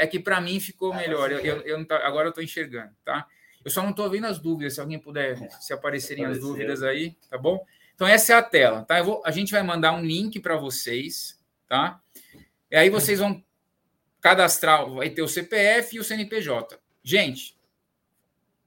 é 0.02 0.08
que 0.08 0.20
para 0.20 0.42
mim 0.42 0.60
ficou 0.60 0.94
melhor. 0.96 1.32
Eu, 1.32 1.40
eu, 1.40 1.62
eu 1.62 1.86
tá, 1.86 1.98
agora 2.08 2.26
eu 2.26 2.30
estou 2.30 2.44
enxergando, 2.44 2.92
tá? 3.06 3.28
Eu 3.64 3.70
só 3.70 3.84
não 3.84 3.92
estou 3.92 4.10
vendo 4.10 4.26
as 4.26 4.40
dúvidas. 4.40 4.74
Se 4.74 4.82
alguém 4.82 4.98
puder, 4.98 5.38
se 5.62 5.72
aparecerem 5.72 6.26
as 6.26 6.40
dúvidas 6.40 6.82
aí, 6.82 7.16
tá 7.30 7.38
bom? 7.38 7.64
Então 7.94 8.08
essa 8.08 8.34
é 8.34 8.36
a 8.36 8.42
tela, 8.42 8.84
tá? 8.84 9.00
Vou, 9.04 9.22
a 9.24 9.30
gente 9.30 9.52
vai 9.52 9.62
mandar 9.62 9.94
um 9.94 10.04
link 10.04 10.40
para 10.40 10.58
vocês, 10.58 11.40
tá? 11.68 12.02
E 12.72 12.76
aí 12.76 12.90
vocês 12.90 13.20
vão 13.20 13.44
cadastrar, 14.22 14.90
vai 14.90 15.10
ter 15.10 15.22
o 15.22 15.28
CPF 15.28 15.96
e 15.96 16.00
o 16.00 16.04
CNPJ. 16.04 16.80
Gente, 17.04 17.58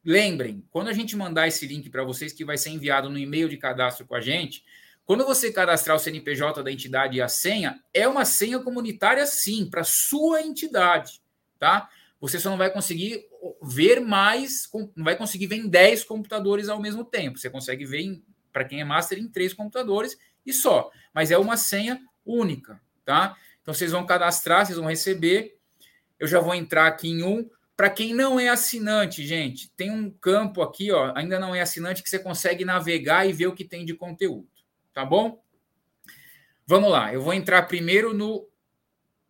lembrem, 0.04 0.64
quando 0.70 0.88
a 0.88 0.92
gente 0.92 1.16
mandar 1.16 1.48
esse 1.48 1.66
link 1.66 1.88
para 1.90 2.04
vocês, 2.04 2.32
que 2.32 2.44
vai 2.44 2.58
ser 2.58 2.70
enviado 2.70 3.08
no 3.08 3.18
e-mail 3.18 3.48
de 3.48 3.56
cadastro 3.56 4.06
com 4.06 4.14
a 4.14 4.20
gente, 4.20 4.64
quando 5.04 5.24
você 5.24 5.52
cadastrar 5.52 5.96
o 5.96 6.00
CNPJ 6.00 6.62
da 6.62 6.70
entidade 6.70 7.16
e 7.16 7.22
a 7.22 7.28
senha, 7.28 7.82
é 7.92 8.06
uma 8.06 8.24
senha 8.24 8.58
comunitária 8.60 9.26
sim, 9.26 9.68
para 9.68 9.82
sua 9.84 10.42
entidade 10.42 11.24
tá? 11.64 11.88
Você 12.20 12.38
só 12.38 12.50
não 12.50 12.58
vai 12.58 12.70
conseguir 12.70 13.26
ver 13.62 14.00
mais, 14.00 14.68
não 14.94 15.04
vai 15.04 15.16
conseguir 15.16 15.46
ver 15.46 15.56
em 15.56 15.68
10 15.68 16.04
computadores 16.04 16.68
ao 16.68 16.80
mesmo 16.80 17.04
tempo. 17.04 17.38
Você 17.38 17.48
consegue 17.48 17.86
ver, 17.86 18.22
para 18.52 18.64
quem 18.64 18.80
é 18.80 18.84
master, 18.84 19.18
em 19.18 19.28
três 19.28 19.54
computadores 19.54 20.16
e 20.44 20.52
só. 20.52 20.90
Mas 21.12 21.30
é 21.30 21.38
uma 21.38 21.56
senha 21.56 22.00
única, 22.24 22.80
tá? 23.04 23.36
Então 23.64 23.72
vocês 23.72 23.92
vão 23.92 24.04
cadastrar, 24.04 24.66
vocês 24.66 24.76
vão 24.76 24.88
receber. 24.88 25.58
Eu 26.20 26.28
já 26.28 26.38
vou 26.38 26.54
entrar 26.54 26.86
aqui 26.86 27.08
em 27.08 27.22
um. 27.22 27.48
Para 27.74 27.88
quem 27.88 28.12
não 28.12 28.38
é 28.38 28.48
assinante, 28.48 29.26
gente, 29.26 29.70
tem 29.70 29.90
um 29.90 30.10
campo 30.10 30.60
aqui, 30.60 30.92
ó, 30.92 31.12
ainda 31.16 31.40
não 31.40 31.54
é 31.54 31.62
assinante, 31.62 32.02
que 32.02 32.08
você 32.10 32.18
consegue 32.18 32.62
navegar 32.62 33.26
e 33.26 33.32
ver 33.32 33.48
o 33.48 33.54
que 33.54 33.64
tem 33.64 33.84
de 33.84 33.94
conteúdo, 33.94 34.46
tá 34.92 35.04
bom? 35.04 35.42
Vamos 36.66 36.90
lá, 36.90 37.12
eu 37.12 37.20
vou 37.20 37.32
entrar 37.32 37.62
primeiro 37.62 38.14
no 38.14 38.48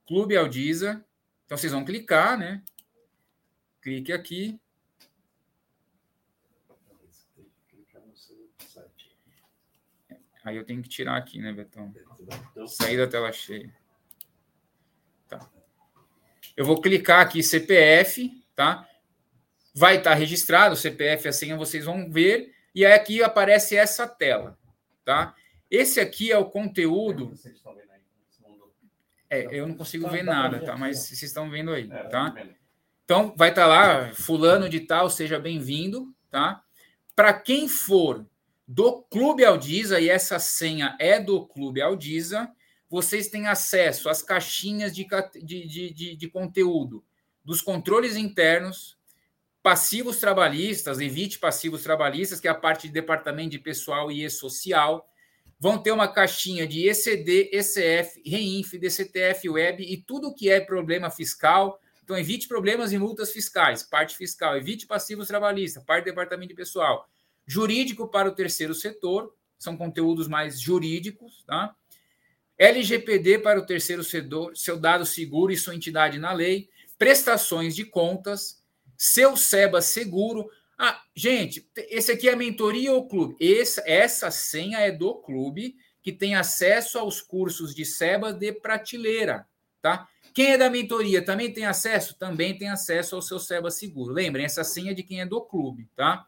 Clube 0.06 0.36
Aldiza. 0.36 1.02
Então 1.46 1.56
vocês 1.56 1.72
vão 1.72 1.84
clicar, 1.84 2.36
né? 2.36 2.62
Clique 3.80 4.12
aqui. 4.12 4.60
Aí 10.44 10.56
eu 10.56 10.66
tenho 10.66 10.82
que 10.82 10.88
tirar 10.90 11.16
aqui, 11.16 11.40
né, 11.40 11.50
Betão? 11.52 11.94
Sair 12.66 12.98
da 12.98 13.06
tela 13.06 13.32
cheia. 13.32 13.72
Tá. 16.54 16.62
Eu 16.62 16.64
vou 16.64 16.80
clicar 16.80 17.20
aqui 17.20 17.42
CPF, 17.42 18.30
tá? 18.54 18.88
Vai 19.74 19.96
estar 19.96 20.14
registrado 20.14 20.74
o 20.74 20.78
CPF, 20.78 21.28
a 21.28 21.32
senha 21.32 21.56
vocês 21.56 21.84
vão 21.84 22.10
ver. 22.10 22.54
E 22.74 22.84
aí 22.84 22.92
aqui 22.92 23.22
aparece 23.22 23.76
essa 23.76 24.06
tela, 24.06 24.58
tá? 25.04 25.34
Esse 25.70 26.00
aqui 26.00 26.30
é 26.30 26.38
o 26.38 26.46
conteúdo 26.46 27.34
é, 29.34 29.48
eu 29.50 29.66
não 29.66 29.74
consigo 29.74 30.08
ver 30.08 30.22
nada, 30.22 30.60
tá? 30.60 30.76
Mas 30.76 30.98
vocês 30.98 31.22
estão 31.22 31.50
vendo 31.50 31.72
aí, 31.72 31.88
é, 31.90 32.04
tá? 32.04 32.34
Então, 33.04 33.34
vai 33.36 33.48
estar 33.48 33.62
tá 33.62 33.66
lá, 33.66 34.14
fulano 34.14 34.68
de 34.68 34.80
tal, 34.80 35.10
seja 35.10 35.38
bem-vindo, 35.38 36.14
tá? 36.30 36.62
Para 37.16 37.32
quem 37.32 37.68
for 37.68 38.24
do 38.66 39.02
Clube 39.10 39.44
Aldiza, 39.44 40.00
e 40.00 40.08
essa 40.08 40.38
senha 40.38 40.96
é 41.00 41.20
do 41.20 41.44
Clube 41.46 41.82
Aldiza, 41.82 42.50
vocês 42.94 43.26
têm 43.26 43.48
acesso 43.48 44.08
às 44.08 44.22
caixinhas 44.22 44.94
de, 44.94 45.04
de, 45.42 45.92
de, 45.92 46.16
de 46.16 46.28
conteúdo 46.28 47.04
dos 47.44 47.60
controles 47.60 48.14
internos, 48.14 48.96
passivos 49.60 50.18
trabalhistas, 50.18 51.00
evite 51.00 51.40
passivos 51.40 51.82
trabalhistas, 51.82 52.38
que 52.38 52.46
é 52.46 52.52
a 52.52 52.54
parte 52.54 52.86
de 52.86 52.92
departamento 52.94 53.50
de 53.50 53.58
pessoal 53.58 54.12
e 54.12 54.30
social, 54.30 55.04
vão 55.58 55.76
ter 55.76 55.90
uma 55.90 56.06
caixinha 56.06 56.68
de 56.68 56.88
ECD, 56.88 57.50
ECF, 57.52 58.22
REINF, 58.24 58.78
DCTF 58.78 59.48
Web 59.48 59.82
e 59.82 59.96
tudo 59.96 60.32
que 60.32 60.48
é 60.48 60.60
problema 60.60 61.10
fiscal. 61.10 61.80
Então, 62.04 62.16
evite 62.16 62.46
problemas 62.46 62.92
e 62.92 62.98
multas 62.98 63.32
fiscais, 63.32 63.82
parte 63.82 64.16
fiscal, 64.16 64.56
evite 64.56 64.86
passivos 64.86 65.26
trabalhistas, 65.26 65.82
parte 65.82 66.04
do 66.04 66.10
departamento 66.10 66.50
de 66.50 66.54
pessoal. 66.54 67.08
Jurídico 67.44 68.06
para 68.06 68.28
o 68.28 68.32
terceiro 68.32 68.72
setor, 68.72 69.34
são 69.58 69.76
conteúdos 69.76 70.28
mais 70.28 70.60
jurídicos, 70.60 71.42
tá? 71.44 71.74
LGPD 72.58 73.38
para 73.38 73.58
o 73.58 73.66
terceiro 73.66 74.04
setor, 74.04 74.56
seu 74.56 74.78
dado 74.78 75.04
seguro 75.04 75.52
e 75.52 75.56
sua 75.56 75.74
entidade 75.74 76.18
na 76.18 76.32
lei, 76.32 76.68
prestações 76.98 77.74
de 77.74 77.84
contas, 77.84 78.62
seu 78.96 79.36
SEBA 79.36 79.82
seguro, 79.82 80.48
ah, 80.78 81.00
gente, 81.14 81.68
esse 81.76 82.10
aqui 82.12 82.28
é 82.28 82.32
a 82.32 82.36
mentoria 82.36 82.92
ou 82.92 83.06
clube? 83.06 83.36
Essa, 83.40 83.82
essa 83.86 84.30
senha 84.30 84.78
é 84.78 84.90
do 84.90 85.14
clube 85.14 85.76
que 86.02 86.12
tem 86.12 86.34
acesso 86.34 86.98
aos 86.98 87.22
cursos 87.22 87.74
de 87.74 87.84
SEBA 87.84 88.32
de 88.32 88.52
prateleira, 88.52 89.46
tá? 89.80 90.08
Quem 90.34 90.52
é 90.52 90.58
da 90.58 90.68
mentoria 90.68 91.24
também 91.24 91.52
tem 91.52 91.64
acesso? 91.64 92.18
Também 92.18 92.58
tem 92.58 92.68
acesso 92.68 93.14
ao 93.14 93.22
seu 93.22 93.38
SEBA 93.38 93.70
seguro. 93.70 94.12
Lembrem, 94.12 94.44
essa 94.44 94.64
senha 94.64 94.90
é 94.90 94.94
de 94.94 95.04
quem 95.04 95.20
é 95.20 95.26
do 95.26 95.40
clube, 95.40 95.88
tá? 95.94 96.26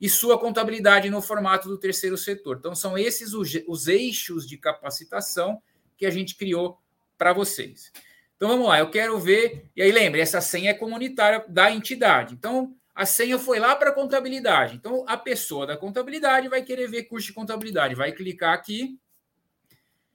E 0.00 0.08
sua 0.08 0.38
contabilidade 0.38 1.10
no 1.10 1.20
formato 1.20 1.68
do 1.68 1.78
terceiro 1.78 2.16
setor. 2.16 2.56
Então, 2.58 2.74
são 2.74 2.96
esses 2.96 3.34
os, 3.34 3.50
os 3.66 3.88
eixos 3.88 4.46
de 4.46 4.56
capacitação 4.56 5.60
que 5.96 6.06
a 6.06 6.10
gente 6.10 6.36
criou 6.36 6.80
para 7.16 7.32
vocês. 7.32 7.92
Então, 8.36 8.48
vamos 8.48 8.68
lá, 8.68 8.78
eu 8.78 8.90
quero 8.90 9.18
ver. 9.18 9.68
E 9.74 9.82
aí, 9.82 9.90
lembre, 9.90 10.20
essa 10.20 10.40
senha 10.40 10.70
é 10.70 10.74
comunitária 10.74 11.44
da 11.48 11.72
entidade. 11.72 12.34
Então, 12.34 12.76
a 12.94 13.04
senha 13.04 13.38
foi 13.38 13.58
lá 13.58 13.74
para 13.74 13.92
contabilidade. 13.92 14.76
Então, 14.76 15.04
a 15.08 15.16
pessoa 15.16 15.66
da 15.66 15.76
contabilidade 15.76 16.48
vai 16.48 16.62
querer 16.62 16.88
ver 16.88 17.04
curso 17.04 17.28
de 17.28 17.32
contabilidade. 17.32 17.94
Vai 17.94 18.12
clicar 18.12 18.54
aqui, 18.54 18.98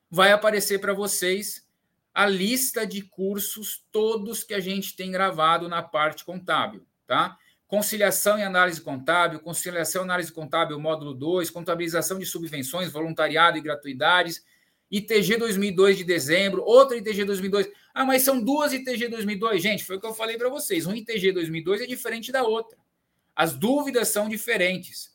vai 0.10 0.32
aparecer 0.32 0.80
para 0.80 0.94
vocês 0.94 1.68
a 2.14 2.26
lista 2.26 2.86
de 2.86 3.02
cursos 3.02 3.84
todos 3.92 4.44
que 4.44 4.54
a 4.54 4.60
gente 4.60 4.96
tem 4.96 5.12
gravado 5.12 5.68
na 5.68 5.82
parte 5.82 6.24
contábil, 6.24 6.86
tá? 7.08 7.38
Conciliação 7.74 8.38
e 8.38 8.44
análise 8.44 8.80
contábil, 8.80 9.40
conciliação 9.40 10.04
e 10.04 10.06
análise 10.06 10.32
contábil 10.32 10.80
módulo 10.80 11.12
2, 11.12 11.50
contabilização 11.50 12.20
de 12.20 12.26
subvenções, 12.28 12.92
voluntariado 12.92 13.58
e 13.58 13.62
gratuidades, 13.62 14.46
ITG 14.92 15.38
2002 15.38 15.98
de 15.98 16.04
dezembro, 16.04 16.64
outra 16.64 16.96
ITG 16.96 17.26
2002. 17.26 17.72
Ah, 17.92 18.06
mas 18.06 18.22
são 18.22 18.40
duas 18.40 18.74
ITG 18.74 19.08
2002. 19.08 19.60
Gente, 19.60 19.84
foi 19.84 19.96
o 19.96 20.00
que 20.00 20.06
eu 20.06 20.14
falei 20.14 20.38
para 20.38 20.50
vocês. 20.50 20.86
Um 20.86 20.94
ITG 20.94 21.32
2002 21.32 21.82
é 21.82 21.88
diferente 21.88 22.32
da 22.32 22.44
outra. 22.44 22.78
As 23.36 23.56
dúvidas 23.56 24.08
são 24.10 24.30
diferentes. 24.30 25.12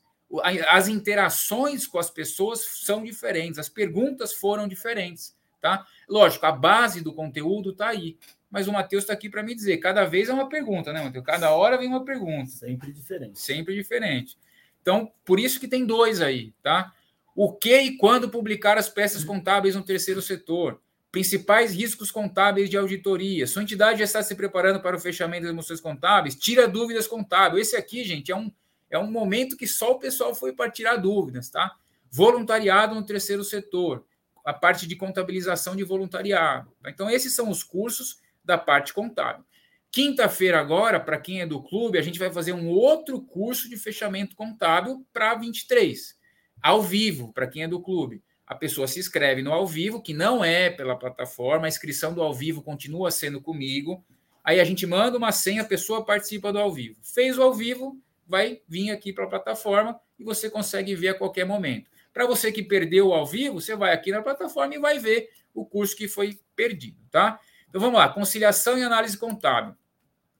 As 0.67 0.89
interações 0.89 1.87
com 1.87 1.97
as 1.97 2.09
pessoas 2.09 2.59
são 2.83 3.05
diferentes. 3.05 3.57
As 3.57 3.69
perguntas 3.69 4.33
foram 4.33 4.67
diferentes. 4.67 5.33
Tá? 5.61 5.85
Lógico, 6.09 6.45
a 6.45 6.51
base 6.51 6.99
do 6.99 7.13
conteúdo 7.13 7.69
está 7.69 7.87
aí. 7.87 8.17
Mas 8.49 8.67
o 8.67 8.73
Matheus 8.73 9.03
está 9.03 9.13
aqui 9.13 9.29
para 9.29 9.43
me 9.43 9.53
dizer. 9.53 9.77
Cada 9.77 10.05
vez 10.05 10.29
é 10.29 10.33
uma 10.33 10.49
pergunta, 10.49 10.91
né, 10.91 11.03
Matheus? 11.03 11.25
Cada 11.25 11.51
hora 11.51 11.77
vem 11.77 11.87
uma 11.87 12.03
pergunta. 12.03 12.49
Sempre 12.49 12.91
diferente. 12.91 13.39
Sempre 13.39 13.75
diferente. 13.75 14.37
Então, 14.81 15.11
por 15.23 15.39
isso 15.39 15.59
que 15.59 15.67
tem 15.67 15.85
dois 15.85 16.21
aí, 16.21 16.53
tá? 16.63 16.93
O 17.35 17.53
que 17.53 17.79
e 17.79 17.97
quando 17.97 18.29
publicar 18.29 18.77
as 18.77 18.89
peças 18.89 19.23
contábeis 19.23 19.75
no 19.75 19.83
terceiro 19.83 20.21
setor? 20.21 20.81
Principais 21.11 21.73
riscos 21.73 22.11
contábeis 22.11 22.69
de 22.69 22.77
auditoria. 22.77 23.47
Sua 23.47 23.63
entidade 23.63 23.99
já 23.99 24.05
está 24.05 24.23
se 24.23 24.35
preparando 24.35 24.81
para 24.81 24.95
o 24.95 24.99
fechamento 24.99 25.43
das 25.43 25.51
emoções 25.51 25.79
contábeis? 25.79 26.35
Tira 26.35 26.67
dúvidas 26.67 27.07
contábeis. 27.07 27.67
Esse 27.67 27.75
aqui, 27.75 28.03
gente, 28.03 28.31
é 28.31 28.35
um, 28.35 28.51
é 28.89 28.97
um 28.97 29.09
momento 29.09 29.55
que 29.55 29.67
só 29.67 29.91
o 29.91 29.99
pessoal 29.99 30.33
foi 30.33 30.53
para 30.53 30.69
tirar 30.69 30.97
dúvidas, 30.97 31.49
tá? 31.49 31.75
Voluntariado 32.11 32.95
no 32.95 33.05
terceiro 33.05 33.43
setor. 33.43 34.05
A 34.43 34.53
parte 34.53 34.87
de 34.87 34.95
contabilização 34.95 35.75
de 35.75 35.83
voluntariado. 35.83 36.71
Então, 36.87 37.09
esses 37.09 37.33
são 37.33 37.49
os 37.49 37.63
cursos 37.63 38.17
da 38.49 38.57
parte 38.57 38.95
contábil. 38.95 39.45
Quinta-feira, 39.91 40.59
agora, 40.59 40.99
para 40.99 41.19
quem 41.19 41.41
é 41.41 41.45
do 41.45 41.61
clube, 41.61 41.99
a 41.99 42.01
gente 42.01 42.17
vai 42.17 42.31
fazer 42.31 42.51
um 42.51 42.67
outro 42.67 43.21
curso 43.21 43.69
de 43.69 43.77
fechamento 43.77 44.35
contábil 44.35 45.05
para 45.13 45.35
23, 45.35 46.17
ao 46.59 46.81
vivo, 46.81 47.31
para 47.31 47.47
quem 47.47 47.63
é 47.63 47.67
do 47.67 47.79
clube. 47.79 48.23
A 48.47 48.55
pessoa 48.55 48.87
se 48.87 48.99
inscreve 48.99 49.43
no 49.43 49.53
ao 49.53 49.67
vivo, 49.67 50.01
que 50.01 50.13
não 50.13 50.43
é 50.43 50.71
pela 50.71 50.97
plataforma, 50.97 51.65
a 51.65 51.69
inscrição 51.69 52.11
do 52.11 52.23
ao 52.23 52.33
vivo 52.33 52.63
continua 52.63 53.11
sendo 53.11 53.39
comigo. 53.39 54.03
Aí 54.43 54.59
a 54.59 54.63
gente 54.63 54.87
manda 54.87 55.15
uma 55.15 55.31
senha, 55.31 55.61
a 55.61 55.65
pessoa 55.65 56.03
participa 56.03 56.51
do 56.51 56.57
ao 56.57 56.73
vivo. 56.73 56.99
Fez 57.03 57.37
o 57.37 57.43
ao 57.43 57.53
vivo, 57.53 58.01
vai 58.27 58.61
vir 58.67 58.89
aqui 58.89 59.13
para 59.13 59.25
a 59.25 59.29
plataforma 59.29 59.99
e 60.17 60.23
você 60.23 60.49
consegue 60.49 60.95
ver 60.95 61.09
a 61.09 61.13
qualquer 61.13 61.45
momento. 61.45 61.87
Para 62.11 62.25
você 62.25 62.51
que 62.51 62.63
perdeu 62.63 63.09
o 63.09 63.13
ao 63.13 63.27
vivo, 63.27 63.61
você 63.61 63.75
vai 63.75 63.93
aqui 63.93 64.09
na 64.11 64.23
plataforma 64.23 64.73
e 64.73 64.79
vai 64.79 64.97
ver 64.97 65.29
o 65.53 65.63
curso 65.63 65.95
que 65.95 66.07
foi 66.07 66.39
perdido, 66.55 66.97
tá? 67.11 67.39
Então 67.69 67.79
vamos 67.79 67.97
lá, 67.99 68.09
conciliação 68.09 68.77
e 68.77 68.83
análise 68.83 69.17
contábil. 69.17 69.75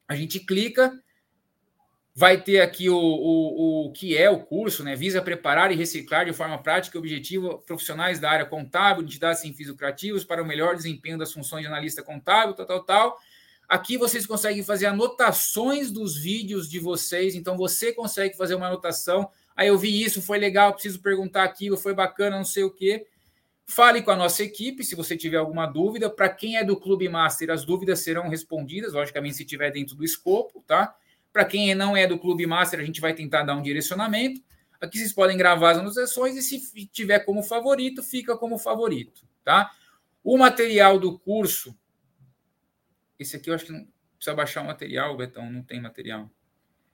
A 0.08 0.16
gente 0.16 0.40
clica, 0.40 1.00
vai 2.16 2.42
ter 2.42 2.60
aqui 2.60 2.90
o, 2.90 2.98
o, 2.98 3.86
o 3.86 3.92
que 3.92 4.18
é 4.18 4.30
o 4.30 4.40
curso, 4.40 4.84
né? 4.84 4.96
Visa 4.96 5.22
preparar 5.22 5.72
e 5.72 5.76
reciclar 5.76 6.26
de 6.26 6.34
forma 6.34 6.62
prática 6.62 6.98
e 6.98 7.00
objetiva 7.00 7.60
profissionais 7.60 8.20
da 8.20 8.30
área 8.30 8.46
contábil, 8.46 9.04
entidades 9.04 9.42
sem 9.42 9.54
fins 9.54 9.68
lucrativos 9.68 10.24
para 10.24 10.42
o 10.42 10.46
melhor 10.46 10.76
desempenho 10.76 11.18
das 11.18 11.32
funções 11.32 11.62
de 11.62 11.68
analista 11.68 12.02
contábil, 12.02 12.56
tal, 12.56 12.66
tal, 12.66 12.84
tal. 12.84 13.18
Aqui 13.70 13.98
vocês 13.98 14.26
conseguem 14.26 14.64
fazer 14.64 14.88
anotações 14.88 15.92
dos 15.92 16.18
vídeos 16.18 16.68
de 16.68 16.80
vocês, 16.80 17.36
então 17.36 17.56
você 17.56 17.94
consegue 17.94 18.36
fazer 18.36 18.56
uma 18.56 18.66
anotação. 18.66 19.30
Aí 19.56 19.68
eu 19.68 19.78
vi 19.78 20.04
isso, 20.04 20.22
foi 20.22 20.40
legal, 20.40 20.74
preciso 20.74 21.00
perguntar 21.00 21.44
aquilo, 21.44 21.78
foi 21.78 21.94
bacana, 21.94 22.38
não 22.38 22.44
sei 22.44 22.64
o 22.64 22.72
quê. 22.72 23.06
Fale 23.70 24.02
com 24.02 24.10
a 24.10 24.16
nossa 24.16 24.44
equipe 24.44 24.84
se 24.84 24.96
você 24.96 25.16
tiver 25.16 25.38
alguma 25.38 25.68
dúvida. 25.68 26.10
Para 26.10 26.28
quem 26.28 26.58
é 26.58 26.64
do 26.64 26.76
Clube 26.76 27.08
Master, 27.08 27.52
as 27.52 27.64
dúvidas 27.64 28.00
serão 28.00 28.28
respondidas, 28.28 28.94
logicamente, 28.94 29.36
se 29.36 29.44
estiver 29.44 29.70
dentro 29.70 29.96
do 29.96 30.04
escopo, 30.04 30.64
tá? 30.66 30.98
Para 31.32 31.46
quem 31.46 31.76
não 31.76 31.96
é 31.96 32.08
do 32.08 32.18
Clube 32.18 32.48
Master, 32.48 32.80
a 32.80 32.84
gente 32.84 33.00
vai 33.00 33.14
tentar 33.14 33.44
dar 33.44 33.56
um 33.56 33.62
direcionamento. 33.62 34.42
Aqui 34.82 34.98
vocês 34.98 35.14
podem 35.14 35.38
gravar 35.38 35.70
as 35.72 35.78
anotações 35.78 36.36
e 36.36 36.42
se 36.42 36.88
tiver 36.88 37.20
como 37.20 37.44
favorito, 37.44 38.02
fica 38.02 38.36
como 38.36 38.58
favorito, 38.58 39.22
tá? 39.44 39.72
O 40.24 40.36
material 40.36 40.98
do 40.98 41.20
curso, 41.20 41.78
esse 43.20 43.36
aqui 43.36 43.52
eu 43.52 43.54
acho 43.54 43.66
que 43.68 43.72
não 43.72 43.88
precisa 44.16 44.36
baixar 44.36 44.64
o 44.64 44.66
material, 44.66 45.16
Betão, 45.16 45.48
não 45.48 45.62
tem 45.62 45.80
material. 45.80 46.28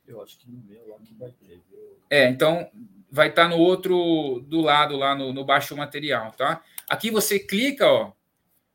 Eu 0.06 0.22
acho 0.22 0.38
que 0.38 0.52
no 0.52 0.62
meu 0.62 0.90
lá 0.90 0.98
que 1.00 1.14
vai 1.14 1.32
ter. 1.32 1.62
É, 2.10 2.28
então 2.28 2.70
vai 3.12 3.30
estar 3.30 3.44
tá 3.44 3.50
no 3.50 3.58
outro 3.58 4.44
do 4.48 4.62
lado, 4.62 4.96
lá 4.96 5.16
no, 5.16 5.32
no 5.34 5.46
baixo 5.46 5.76
material, 5.76 6.32
tá? 6.32 6.62
Aqui 6.90 7.10
você 7.10 7.40
clica, 7.40 7.88
ó, 7.88 8.12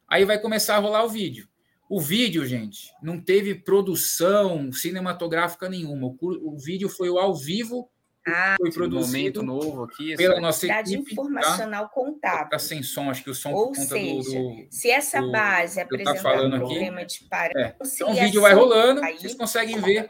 aí 0.09 0.24
vai 0.24 0.39
começar 0.39 0.76
a 0.76 0.81
rolar 0.81 1.05
o 1.05 1.09
vídeo. 1.09 1.49
O 1.89 2.01
vídeo, 2.01 2.47
gente, 2.47 2.93
não 3.03 3.20
teve 3.20 3.55
produção 3.55 4.72
cinematográfica 4.72 5.68
nenhuma. 5.68 6.07
O, 6.07 6.55
o 6.55 6.57
vídeo 6.57 6.89
foi 6.89 7.11
o 7.11 7.18
ao 7.18 7.35
vivo, 7.35 7.91
ah, 8.26 8.57
foi 8.61 8.70
produzido 8.70 9.43
novo 9.43 9.85
aqui, 9.85 10.14
pela 10.14 10.41
nossa 10.41 10.66
equipe. 10.66 11.12
informacional 11.12 11.85
tá? 11.85 11.91
contábil. 11.91 12.51
Tá 12.51 12.59
sem 12.59 12.83
som, 12.83 13.11
acho 13.11 13.24
que 13.24 13.31
o 13.31 13.35
som 13.35 13.51
Ou 13.51 13.74
seja, 13.74 13.97
do, 13.97 14.22
do, 14.22 14.66
se 14.70 14.91
essa 14.91 15.20
do, 15.20 15.33
base 15.33 15.81
apresentar 15.81 16.14
tá 16.14 16.22
falando 16.22 16.53
um 16.53 16.57
aqui, 16.57 16.66
problema 16.66 17.05
de 17.05 17.24
para... 17.24 17.61
É. 17.61 17.76
Então 17.83 18.11
o 18.11 18.14
vídeo 18.14 18.41
vai 18.41 18.55
rolando, 18.55 19.03
aí, 19.03 19.18
vocês 19.18 19.35
conseguem 19.35 19.81
ver 19.81 20.07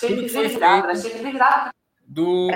tudo 0.00 0.22
que 0.22 0.28
foi 0.28 0.48
feito 0.48 0.60
do, 2.06 2.48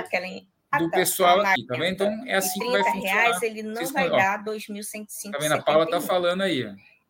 do 0.79 0.91
pessoal 0.91 1.41
aqui, 1.41 1.65
tá 1.65 1.75
vendo? 1.75 1.93
Então 1.93 2.23
é 2.27 2.35
assim 2.35 2.59
que 2.59 2.69
vai 2.71 2.83
funcionar. 2.83 3.03
reais 3.03 3.41
ele 3.41 3.63
não 3.63 3.75
Vocês, 3.75 3.91
vai 3.91 4.09
dar 4.09 4.43
2.151. 4.43 5.31
Tá 5.31 5.37
vendo? 5.37 5.51
A 5.53 5.61
Paula 5.61 5.89
tá 5.89 6.01
falando 6.01 6.41
aí. 6.41 6.65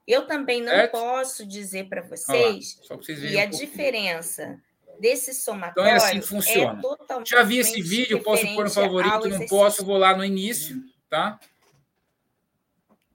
Eu 0.07 0.27
também 0.27 0.61
não 0.61 0.71
Certo? 0.71 0.91
posso 0.91 1.45
dizer 1.45 1.89
para 1.89 2.01
Olha 2.01 2.09
lá, 2.09 2.15
vocês 2.17 2.77
vocês 2.87 3.19
a 3.23 3.45
um 3.45 3.49
pouquinho. 3.49 3.49
diferença 3.49 4.61
desse 4.99 5.33
somatório 5.33 5.71
Então 5.71 5.85
é 5.85 5.95
assim 5.95 6.19
que 6.19 6.27
funciona. 6.27 6.79
é 6.79 7.25
Já 7.25 7.43
vi 7.43 7.57
esse 7.57 7.81
vídeo, 7.81 8.21
posso 8.23 8.45
pôr 8.53 8.65
no 8.65 8.71
favorito, 8.71 9.27
não 9.27 9.45
posso, 9.47 9.83
vou 9.85 9.97
lá 9.97 10.15
no 10.15 10.23
início, 10.23 10.81
tá? 11.09 11.39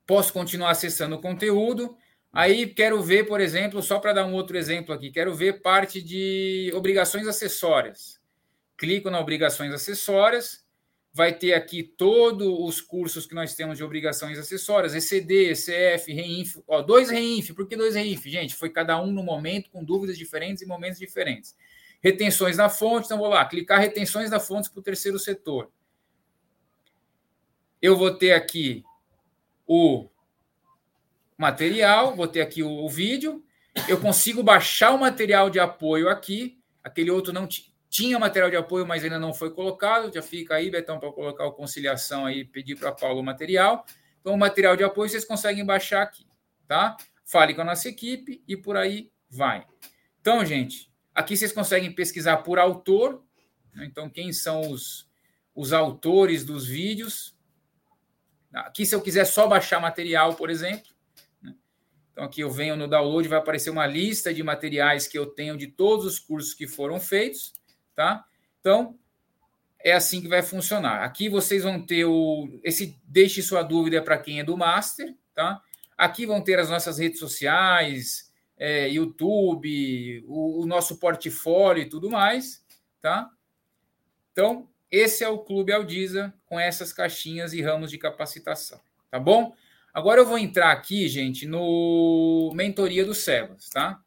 Posso 0.07 0.33
continuar 0.33 0.71
acessando 0.71 1.17
o 1.17 1.21
conteúdo. 1.21 1.97
Aí 2.33 2.67
quero 2.67 3.03
ver, 3.03 3.27
por 3.27 3.41
exemplo, 3.41 3.83
só 3.83 3.99
para 3.99 4.13
dar 4.13 4.27
um 4.27 4.35
outro 4.35 4.57
exemplo 4.57 4.95
aqui, 4.95 5.11
quero 5.11 5.35
ver 5.35 5.63
parte 5.63 6.01
de 6.03 6.71
obrigações 6.75 7.27
acessórias. 7.27 8.20
Clico 8.81 9.11
na 9.11 9.21
obrigações 9.21 9.75
acessórias, 9.75 10.65
vai 11.13 11.37
ter 11.37 11.53
aqui 11.53 11.83
todos 11.83 12.49
os 12.49 12.81
cursos 12.81 13.27
que 13.27 13.35
nós 13.35 13.55
temos 13.55 13.77
de 13.77 13.85
obrigações 13.85 14.39
acessórias, 14.39 14.95
ECD, 14.95 15.51
ECF, 15.51 16.11
REINF, 16.11 16.63
ó, 16.67 16.81
dois 16.81 17.11
REINF, 17.11 17.53
por 17.53 17.69
que 17.69 17.77
dois 17.77 17.95
REINF? 17.95 18.25
Gente, 18.31 18.55
foi 18.55 18.71
cada 18.71 18.99
um 18.99 19.13
no 19.13 19.23
momento, 19.23 19.69
com 19.69 19.85
dúvidas 19.85 20.17
diferentes 20.17 20.63
e 20.63 20.67
momentos 20.67 20.99
diferentes. 20.99 21.55
Retenções 22.01 22.57
na 22.57 22.71
fonte, 22.71 23.05
então 23.05 23.19
vou 23.19 23.29
lá, 23.29 23.45
clicar 23.45 23.79
retenções 23.81 24.31
da 24.31 24.41
fonte 24.41 24.71
para 24.71 24.81
o 24.81 24.83
terceiro 24.83 25.19
setor. 25.19 25.71
Eu 27.83 27.99
vou 27.99 28.15
ter 28.17 28.33
aqui 28.33 28.83
o 29.67 30.09
material, 31.37 32.17
vou 32.17 32.27
ter 32.27 32.41
aqui 32.41 32.63
o, 32.63 32.71
o 32.71 32.89
vídeo, 32.89 33.45
eu 33.87 34.01
consigo 34.01 34.43
baixar 34.43 34.93
o 34.93 34.99
material 34.99 35.51
de 35.51 35.61
apoio 35.61 36.09
aqui, 36.09 36.59
aquele 36.83 37.11
outro 37.11 37.31
não 37.31 37.47
ti- 37.47 37.70
tinha 37.91 38.17
material 38.21 38.49
de 38.49 38.57
apoio, 38.57 38.87
mas 38.87 39.03
ainda 39.03 39.19
não 39.19 39.35
foi 39.35 39.53
colocado, 39.53 40.15
já 40.15 40.23
fica 40.23 40.55
aí, 40.55 40.71
Betão, 40.71 41.01
para 41.01 41.11
colocar 41.11 41.45
o 41.45 41.53
conciliação 41.53 42.25
aí, 42.25 42.45
pedir 42.45 42.77
para 42.77 42.91
a 42.91 43.13
o 43.13 43.21
material. 43.21 43.85
Então, 44.21 44.33
o 44.33 44.39
material 44.39 44.77
de 44.77 44.85
apoio 44.85 45.11
vocês 45.11 45.25
conseguem 45.25 45.65
baixar 45.67 46.03
aqui, 46.03 46.25
tá? 46.69 46.97
Fale 47.25 47.53
com 47.53 47.63
a 47.63 47.65
nossa 47.65 47.89
equipe 47.89 48.45
e 48.47 48.57
por 48.57 48.77
aí 48.77 49.11
vai. 49.29 49.67
Então, 50.21 50.45
gente, 50.47 50.89
aqui 51.13 51.37
vocês 51.37 51.51
conseguem 51.51 51.93
pesquisar 51.93 52.39
por 52.39 52.61
autor, 52.61 53.25
né? 53.75 53.87
então 53.87 54.09
quem 54.09 54.33
são 54.33 54.61
os, 54.71 55.09
os 55.53 55.73
autores 55.73 56.45
dos 56.45 56.69
vídeos. 56.69 57.37
Aqui, 58.53 58.87
se 58.87 58.95
eu 58.95 59.03
quiser 59.03 59.25
só 59.25 59.49
baixar 59.49 59.81
material, 59.81 60.35
por 60.35 60.49
exemplo, 60.49 60.87
né? 61.43 61.57
então 62.13 62.23
aqui 62.23 62.41
eu 62.41 62.51
venho 62.51 62.77
no 62.77 62.87
download, 62.87 63.27
vai 63.27 63.39
aparecer 63.39 63.71
uma 63.71 63.87
lista 63.87 64.33
de 64.33 64.45
materiais 64.45 65.09
que 65.09 65.19
eu 65.19 65.27
tenho 65.27 65.57
de 65.57 65.67
todos 65.67 66.05
os 66.07 66.21
cursos 66.21 66.55
que 66.55 66.69
foram 66.69 67.01
feitos, 67.01 67.60
tá? 68.01 68.25
Então, 68.61 68.99
é 69.79 69.93
assim 69.93 70.23
que 70.23 70.29
vai 70.29 70.41
funcionar. 70.41 71.05
Aqui 71.05 71.29
vocês 71.29 71.65
vão 71.65 71.85
ter 71.85 72.07
o 72.07 72.49
esse 72.65 72.99
deixe 73.05 73.43
sua 73.43 73.63
dúvida 73.63 74.01
para 74.01 74.17
quem 74.17 74.41
é 74.41 74.45
do 74.45 74.57
master, 74.57 75.15
tá? 75.35 75.61
Aqui 75.99 76.25
vão 76.25 76.41
ter 76.41 76.59
as 76.59 76.71
nossas 76.71 76.99
redes 76.99 77.19
sociais, 77.19 78.33
é, 78.57 78.89
YouTube, 78.89 80.25
o, 80.27 80.63
o 80.63 80.67
nosso 80.67 80.99
portfólio 80.99 81.83
e 81.83 81.89
tudo 81.91 82.09
mais, 82.09 82.65
tá? 83.03 83.31
Então, 84.33 84.67
esse 84.91 85.23
é 85.23 85.29
o 85.29 85.41
Clube 85.41 85.71
Aldiza 85.71 86.33
com 86.47 86.59
essas 86.59 86.95
caixinhas 86.95 87.53
e 87.53 87.61
ramos 87.61 87.91
de 87.91 87.99
capacitação, 87.99 88.81
tá 89.11 89.21
bom? 89.21 89.55
Agora 89.93 90.23
eu 90.23 90.27
vou 90.27 90.39
entrar 90.39 90.73
aqui, 90.73 91.07
gente, 91.07 91.45
no 91.45 92.51
mentoria 92.55 93.05
do 93.05 93.13
Sebas, 93.13 93.69
tá? 93.69 94.01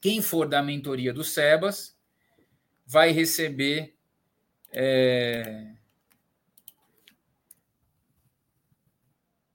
Quem 0.00 0.20
for 0.20 0.48
da 0.48 0.60
mentoria 0.60 1.12
do 1.12 1.22
Sebas 1.22 1.93
vai 2.86 3.10
receber 3.10 3.94
é, 4.72 5.74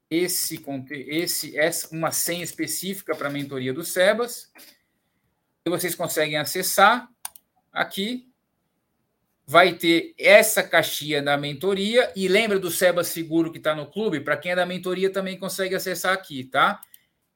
esse, 0.10 0.64
esse, 0.92 1.58
essa, 1.58 1.96
uma 1.96 2.12
senha 2.12 2.44
específica 2.44 3.16
para 3.16 3.28
a 3.28 3.32
mentoria 3.32 3.74
do 3.74 3.84
Sebas. 3.84 4.52
E 5.66 5.70
vocês 5.70 5.94
conseguem 5.94 6.38
acessar 6.38 7.10
aqui. 7.72 8.28
Vai 9.46 9.74
ter 9.74 10.14
essa 10.18 10.64
caixinha 10.64 11.22
da 11.22 11.38
mentoria. 11.38 12.12
E 12.16 12.28
lembra 12.28 12.60
do 12.60 12.72
Sebas 12.72 13.08
Seguro 13.08 13.52
que 13.52 13.58
está 13.58 13.76
no 13.76 13.90
clube? 13.90 14.20
Para 14.20 14.38
quem 14.38 14.52
é 14.52 14.56
da 14.56 14.66
mentoria 14.66 15.12
também 15.12 15.38
consegue 15.38 15.76
acessar 15.76 16.14
aqui, 16.14 16.44
tá? 16.44 16.82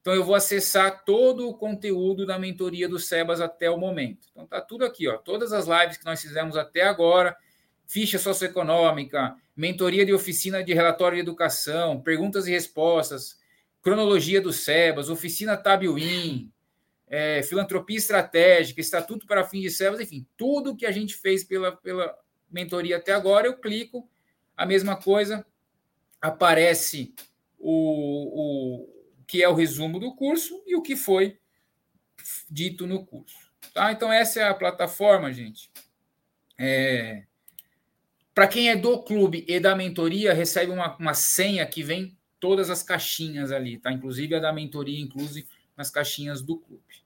Então 0.04 0.14
eu 0.14 0.26
vou 0.26 0.36
acessar 0.36 1.06
todo 1.06 1.48
o 1.48 1.54
conteúdo 1.54 2.26
da 2.26 2.38
mentoria 2.38 2.90
do 2.90 3.00
Sebas 3.00 3.40
até 3.40 3.70
o 3.70 3.78
momento. 3.78 4.28
Então 4.32 4.46
tá 4.46 4.60
tudo 4.60 4.84
aqui, 4.84 5.08
ó. 5.08 5.18
Todas 5.18 5.54
as 5.54 5.66
lives 5.66 5.96
que 5.96 6.04
nós 6.04 6.22
fizemos 6.22 6.58
até 6.58 6.82
agora, 6.82 7.34
ficha 7.88 8.20
socioeconômica, 8.20 9.34
mentoria 9.56 10.06
de 10.06 10.12
oficina 10.14 10.62
de 10.62 10.74
relatório 10.74 11.16
de 11.16 11.22
educação, 11.22 12.02
perguntas 12.02 12.48
e 12.48 12.52
respostas, 12.52 13.40
cronologia 13.82 14.42
do 14.42 14.52
SEBAS, 14.52 15.08
oficina 15.08 15.56
Tabuin, 15.56 16.52
é, 17.08 17.42
filantropia 17.42 17.98
estratégica, 17.98 18.82
estatuto 18.82 19.26
para 19.26 19.46
fins 19.46 19.62
de 19.62 19.72
SEBAS, 19.72 20.02
enfim, 20.02 20.28
tudo 20.36 20.76
que 20.76 20.86
a 20.86 20.92
gente 20.92 21.16
fez 21.16 21.46
pela, 21.46 21.72
pela 21.78 22.14
mentoria 22.52 22.98
até 22.98 23.14
agora, 23.14 23.48
eu 23.48 23.56
clico, 23.56 24.06
a 24.58 24.66
mesma 24.66 24.98
coisa, 24.98 25.46
aparece 26.22 27.16
o, 27.58 28.82
o 28.82 29.03
que 29.28 29.42
é 29.42 29.50
o 29.50 29.54
resumo 29.54 30.00
do 30.00 30.16
curso 30.16 30.64
e 30.66 30.76
o 30.76 30.82
que 30.82 30.96
foi 30.96 31.38
dito 32.50 32.86
no 32.88 33.06
curso. 33.06 33.52
Tá? 33.74 33.92
Então, 33.92 34.12
essa 34.12 34.40
é 34.40 34.44
a 34.44 34.54
plataforma, 34.54 35.32
gente. 35.32 35.70
É, 36.58 37.24
para 38.34 38.48
quem 38.48 38.70
é 38.70 38.76
do 38.76 39.02
clube 39.04 39.46
e 39.48 39.60
da 39.60 39.76
mentoria, 39.76 40.34
recebe 40.34 40.72
uma, 40.72 40.96
uma 40.98 41.14
senha 41.14 41.66
que 41.66 41.84
vem 41.84 42.18
todas 42.40 42.70
as 42.70 42.84
caixinhas 42.84 43.52
ali, 43.52 43.78
tá? 43.78 43.92
Inclusive 43.92 44.36
a 44.36 44.40
da 44.40 44.52
mentoria, 44.52 45.00
inclusive 45.00 45.48
nas 45.78 45.90
caixinhas 45.90 46.42
do 46.42 46.58
clube. 46.58 47.04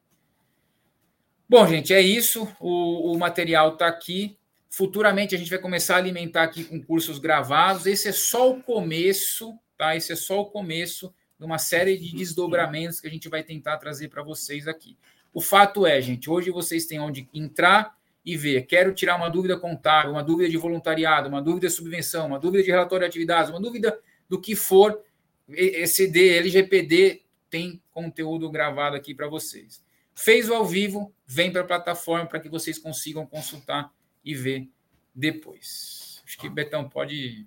Bom, 1.49 1.65
gente, 1.68 1.93
é 1.93 2.01
isso. 2.01 2.47
O, 2.59 3.13
o 3.13 3.18
material 3.20 3.74
está 3.74 3.88
aqui. 3.88 4.38
Futuramente 4.70 5.36
a 5.36 5.38
gente 5.38 5.49
vai 5.49 5.59
começar 5.59 5.95
a 5.95 5.99
alimentar 5.99 6.43
aqui 6.43 6.63
com 6.63 6.82
cursos 6.82 7.20
gravados. 7.20 7.86
Esse 7.86 8.09
é 8.09 8.11
só 8.11 8.51
o 8.51 8.61
começo, 8.61 9.57
tá? 9.78 9.95
Esse 9.95 10.13
é 10.13 10.15
só 10.15 10.41
o 10.41 10.45
começo 10.45 11.13
de 11.38 11.45
uma 11.45 11.57
série 11.57 11.97
de 11.97 12.15
desdobramentos 12.15 12.99
que 12.99 13.07
a 13.07 13.11
gente 13.11 13.29
vai 13.29 13.43
tentar 13.43 13.77
trazer 13.77 14.09
para 14.09 14.23
vocês 14.23 14.67
aqui. 14.67 14.97
O 15.33 15.41
fato 15.41 15.85
é, 15.85 16.01
gente, 16.01 16.29
hoje 16.29 16.49
vocês 16.49 16.85
têm 16.85 16.99
onde 16.99 17.29
entrar 17.33 17.95
e 18.25 18.35
ver, 18.35 18.65
quero 18.65 18.93
tirar 18.93 19.15
uma 19.15 19.29
dúvida 19.29 19.57
contábil, 19.57 20.11
uma 20.11 20.23
dúvida 20.23 20.49
de 20.49 20.57
voluntariado, 20.57 21.29
uma 21.29 21.41
dúvida 21.41 21.67
de 21.67 21.73
subvenção, 21.73 22.27
uma 22.27 22.39
dúvida 22.39 22.63
de 22.63 22.71
relatório 22.71 23.05
de 23.05 23.09
atividades, 23.09 23.49
uma 23.49 23.61
dúvida 23.61 23.97
do 24.27 24.41
que 24.41 24.55
for, 24.55 25.01
ECD, 25.47 26.38
LGPD, 26.38 27.21
tem 27.49 27.81
conteúdo 27.91 28.49
gravado 28.49 28.95
aqui 28.95 29.13
para 29.13 29.27
vocês. 29.27 29.81
Fez 30.13 30.49
o 30.49 30.53
ao 30.53 30.65
vivo, 30.65 31.13
vem 31.25 31.51
para 31.51 31.61
a 31.61 31.65
plataforma 31.65 32.25
para 32.25 32.39
que 32.39 32.49
vocês 32.49 32.77
consigam 32.77 33.25
consultar 33.25 33.93
e 34.25 34.33
ver 34.33 34.67
depois. 35.13 36.21
Acho 36.25 36.38
que 36.38 36.49
Betão 36.49 36.89
pode. 36.89 37.45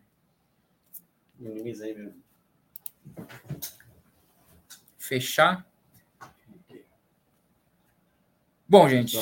Minimizei 1.39 1.95
mesmo. 1.95 2.23
Fechar. 5.11 5.67
Bom, 8.69 8.89
gente. 8.89 9.19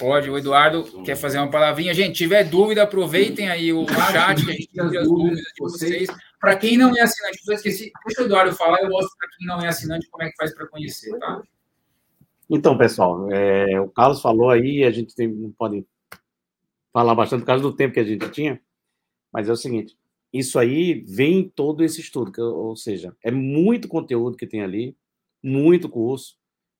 Pode, 0.00 0.28
o 0.28 0.36
Eduardo 0.36 1.04
quer 1.04 1.14
fazer 1.14 1.38
uma 1.38 1.48
palavrinha. 1.48 1.94
Gente, 1.94 2.16
tiver 2.16 2.42
dúvida, 2.42 2.82
aproveitem 2.82 3.48
aí 3.48 3.72
o 3.72 3.86
chat, 3.86 4.44
que 4.44 4.50
a 4.50 4.54
gente 4.54 4.68
tem 4.72 4.98
as 4.98 5.06
dúvidas 5.06 5.38
de 5.38 5.60
vocês. 5.60 6.08
Para 6.40 6.56
quem 6.56 6.76
não 6.76 6.88
é 6.96 7.02
assinante, 7.02 7.38
eu 7.46 7.54
esqueci, 7.54 7.92
deixa 8.04 8.22
o 8.22 8.24
Eduardo 8.24 8.52
falar, 8.56 8.82
eu 8.82 8.90
mostro 8.90 9.16
para 9.16 9.28
quem 9.38 9.46
não 9.46 9.60
é 9.60 9.68
assinante 9.68 10.10
como 10.10 10.24
é 10.24 10.30
que 10.30 10.36
faz 10.36 10.52
para 10.52 10.66
conhecer, 10.66 11.16
tá? 11.20 11.40
Então, 12.50 12.76
pessoal, 12.76 13.30
é, 13.30 13.80
o 13.80 13.88
Carlos 13.88 14.20
falou 14.20 14.50
aí, 14.50 14.82
a 14.82 14.90
gente 14.90 15.14
tem, 15.14 15.28
não 15.28 15.52
pode 15.52 15.86
falar 16.92 17.14
bastante 17.14 17.42
por 17.42 17.46
causa 17.46 17.62
do 17.62 17.76
tempo 17.76 17.94
que 17.94 18.00
a 18.00 18.04
gente 18.04 18.28
tinha, 18.30 18.60
mas 19.32 19.48
é 19.48 19.52
o 19.52 19.56
seguinte, 19.56 19.96
isso 20.34 20.58
aí 20.58 21.04
vem 21.06 21.48
todo 21.48 21.84
esse 21.84 22.00
estudo, 22.00 22.32
que, 22.32 22.40
ou 22.40 22.74
seja, 22.74 23.16
é 23.22 23.30
muito 23.30 23.86
conteúdo 23.86 24.36
que 24.36 24.48
tem 24.48 24.62
ali, 24.62 24.96
muito 25.40 25.88
curso, 25.88 26.36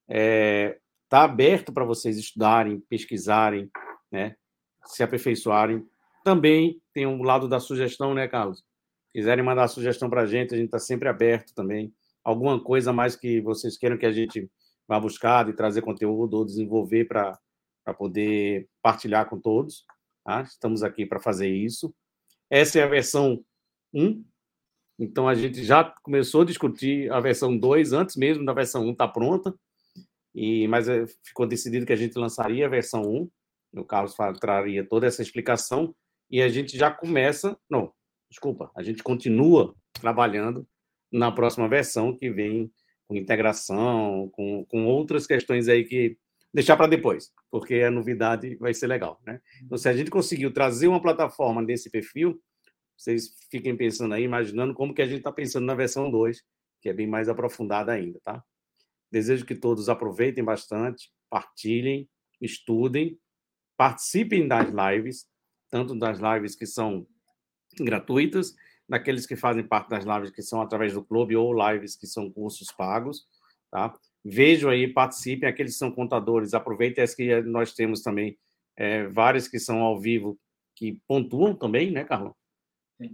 é, 0.09 0.81
está 1.05 1.23
aberto 1.23 1.73
para 1.73 1.85
vocês 1.85 2.19
estudarem, 2.19 2.81
pesquisarem, 2.89 3.71
né? 4.11 4.35
se 4.85 5.05
aperfeiçoarem. 5.05 5.87
Também 6.25 6.83
tem 6.93 7.07
um 7.07 7.23
lado 7.23 7.49
da 7.49 7.61
sugestão, 7.61 8.13
né, 8.13 8.27
Carlos? 8.27 8.65
Quiserem 9.13 9.45
mandar 9.45 9.69
sugestão 9.69 10.11
para 10.11 10.23
a 10.23 10.27
gente, 10.27 10.53
a 10.53 10.57
gente 10.57 10.67
está 10.67 10.81
sempre 10.81 11.09
aberto 11.09 11.55
também. 11.55 11.95
Alguma 12.25 12.61
coisa 12.61 12.93
mais 12.93 13.15
que 13.15 13.41
vocês 13.41 13.79
queiram 13.79 13.97
que 13.97 14.07
a 14.07 14.11
gente 14.11 14.51
vá 14.89 14.99
buscar 14.99 15.49
e 15.49 15.53
trazer 15.53 15.83
conteúdo 15.83 16.39
ou 16.39 16.45
desenvolver 16.45 17.05
para 17.05 17.39
poder 17.97 18.69
partilhar 18.83 19.29
com 19.29 19.39
todos. 19.39 19.85
Tá? 20.25 20.43
Estamos 20.43 20.83
aqui 20.83 21.07
para 21.07 21.21
fazer 21.21 21.49
isso. 21.49 21.95
Essa 22.51 22.81
é 22.81 22.83
a 22.83 22.89
versão 22.89 23.45
1. 23.93 24.25
Então, 24.99 25.29
a 25.29 25.35
gente 25.35 25.65
já 25.65 25.85
começou 26.03 26.43
a 26.43 26.45
discutir 26.45 27.11
a 27.13 27.21
versão 27.21 27.57
2 27.57 27.93
antes 27.93 28.17
mesmo 28.17 28.45
da 28.45 28.53
versão 28.53 28.85
1 28.87 28.93
estar 28.93 29.07
tá 29.09 29.13
pronta. 29.13 29.55
E, 30.35 30.67
mas 30.69 30.89
eh, 30.89 31.07
ficou 31.25 31.47
decidido 31.47 31.87
que 31.87 31.93
a 31.93 31.97
gente 31.97 32.19
lançaria 32.19 32.67
a 32.67 32.71
versão 32.71 33.03
1. 33.03 33.31
O 33.81 33.85
Carlos 33.85 34.15
traria 34.41 34.87
toda 34.87 35.07
essa 35.07 35.23
explicação 35.23 35.95
e 36.31 36.43
a 36.43 36.49
gente 36.49 36.77
já 36.77 36.91
começa. 36.91 37.57
Não, 37.69 37.93
desculpa, 38.31 38.71
a 38.77 38.83
gente 38.83 39.03
continua 39.03 39.75
trabalhando 40.01 40.67
na 41.13 41.31
próxima 41.31 41.69
versão 41.69 42.17
que 42.17 42.31
vem 42.31 42.71
com 43.07 43.17
integração, 43.17 44.29
com, 44.33 44.65
com 44.67 44.87
outras 44.87 45.27
questões 45.27 45.69
aí 45.69 45.85
que 45.85 46.17
deixar 46.53 46.77
para 46.77 46.87
depois, 46.87 47.33
porque 47.55 47.75
a 47.83 47.91
novidade 47.91 48.57
vai 48.57 48.75
ser 48.75 48.89
legal, 48.89 49.23
né? 49.25 49.41
Então, 49.63 49.79
se 49.79 49.89
a 49.89 49.97
gente 49.97 50.11
conseguiu 50.11 50.53
trazer 50.53 50.89
uma 50.89 51.01
plataforma 51.01 51.65
desse 51.65 51.89
perfil, 51.89 52.43
vocês 52.99 53.33
fiquem 53.49 53.77
pensando 53.77 54.13
aí, 54.13 54.25
imaginando 54.25 54.75
como 54.75 54.93
que 54.93 55.01
a 55.01 55.07
gente 55.07 55.19
está 55.19 55.31
pensando 55.31 55.65
na 55.65 55.77
versão 55.77 56.11
2, 56.11 56.43
que 56.83 56.89
é 56.89 56.93
bem 56.93 57.07
mais 57.07 57.29
aprofundada 57.29 57.93
ainda, 57.93 58.21
tá? 58.25 58.43
Desejo 59.09 59.47
que 59.47 59.55
todos 59.55 59.89
aproveitem 59.89 60.43
bastante, 60.43 61.13
partilhem, 61.31 62.11
estudem, 62.41 63.17
participem 63.77 64.49
das 64.49 64.69
lives, 64.71 65.29
tanto 65.71 65.97
das 65.97 66.19
lives 66.19 66.57
que 66.57 66.67
são 66.67 67.07
gratuitas, 67.79 68.53
daqueles 68.89 69.29
que 69.29 69.37
fazem 69.37 69.63
parte 69.63 69.91
das 69.91 70.05
lives 70.05 70.33
que 70.33 70.43
são 70.43 70.61
através 70.61 70.95
do 70.95 71.05
clube 71.05 71.37
ou 71.37 71.55
lives 71.71 71.95
que 71.95 72.09
são 72.09 72.29
cursos 72.33 72.73
pagos, 72.73 73.25
tá? 73.71 73.97
Vejam 74.25 74.71
aí, 74.71 74.89
participem, 74.89 75.49
aqueles 75.49 75.73
que 75.73 75.79
são 75.79 75.91
contadores, 75.91 76.55
aproveitem 76.55 77.05
as 77.05 77.15
que 77.15 77.43
nós 77.43 77.75
temos 77.75 78.01
também, 78.01 78.39
é, 78.77 79.07
várias 79.09 79.47
que 79.47 79.59
são 79.59 79.81
ao 79.83 80.01
vivo, 80.01 80.39
que 80.75 80.99
pontuam 81.07 81.55
também, 81.55 81.91
né, 81.91 82.05
Carlão? 82.05 82.35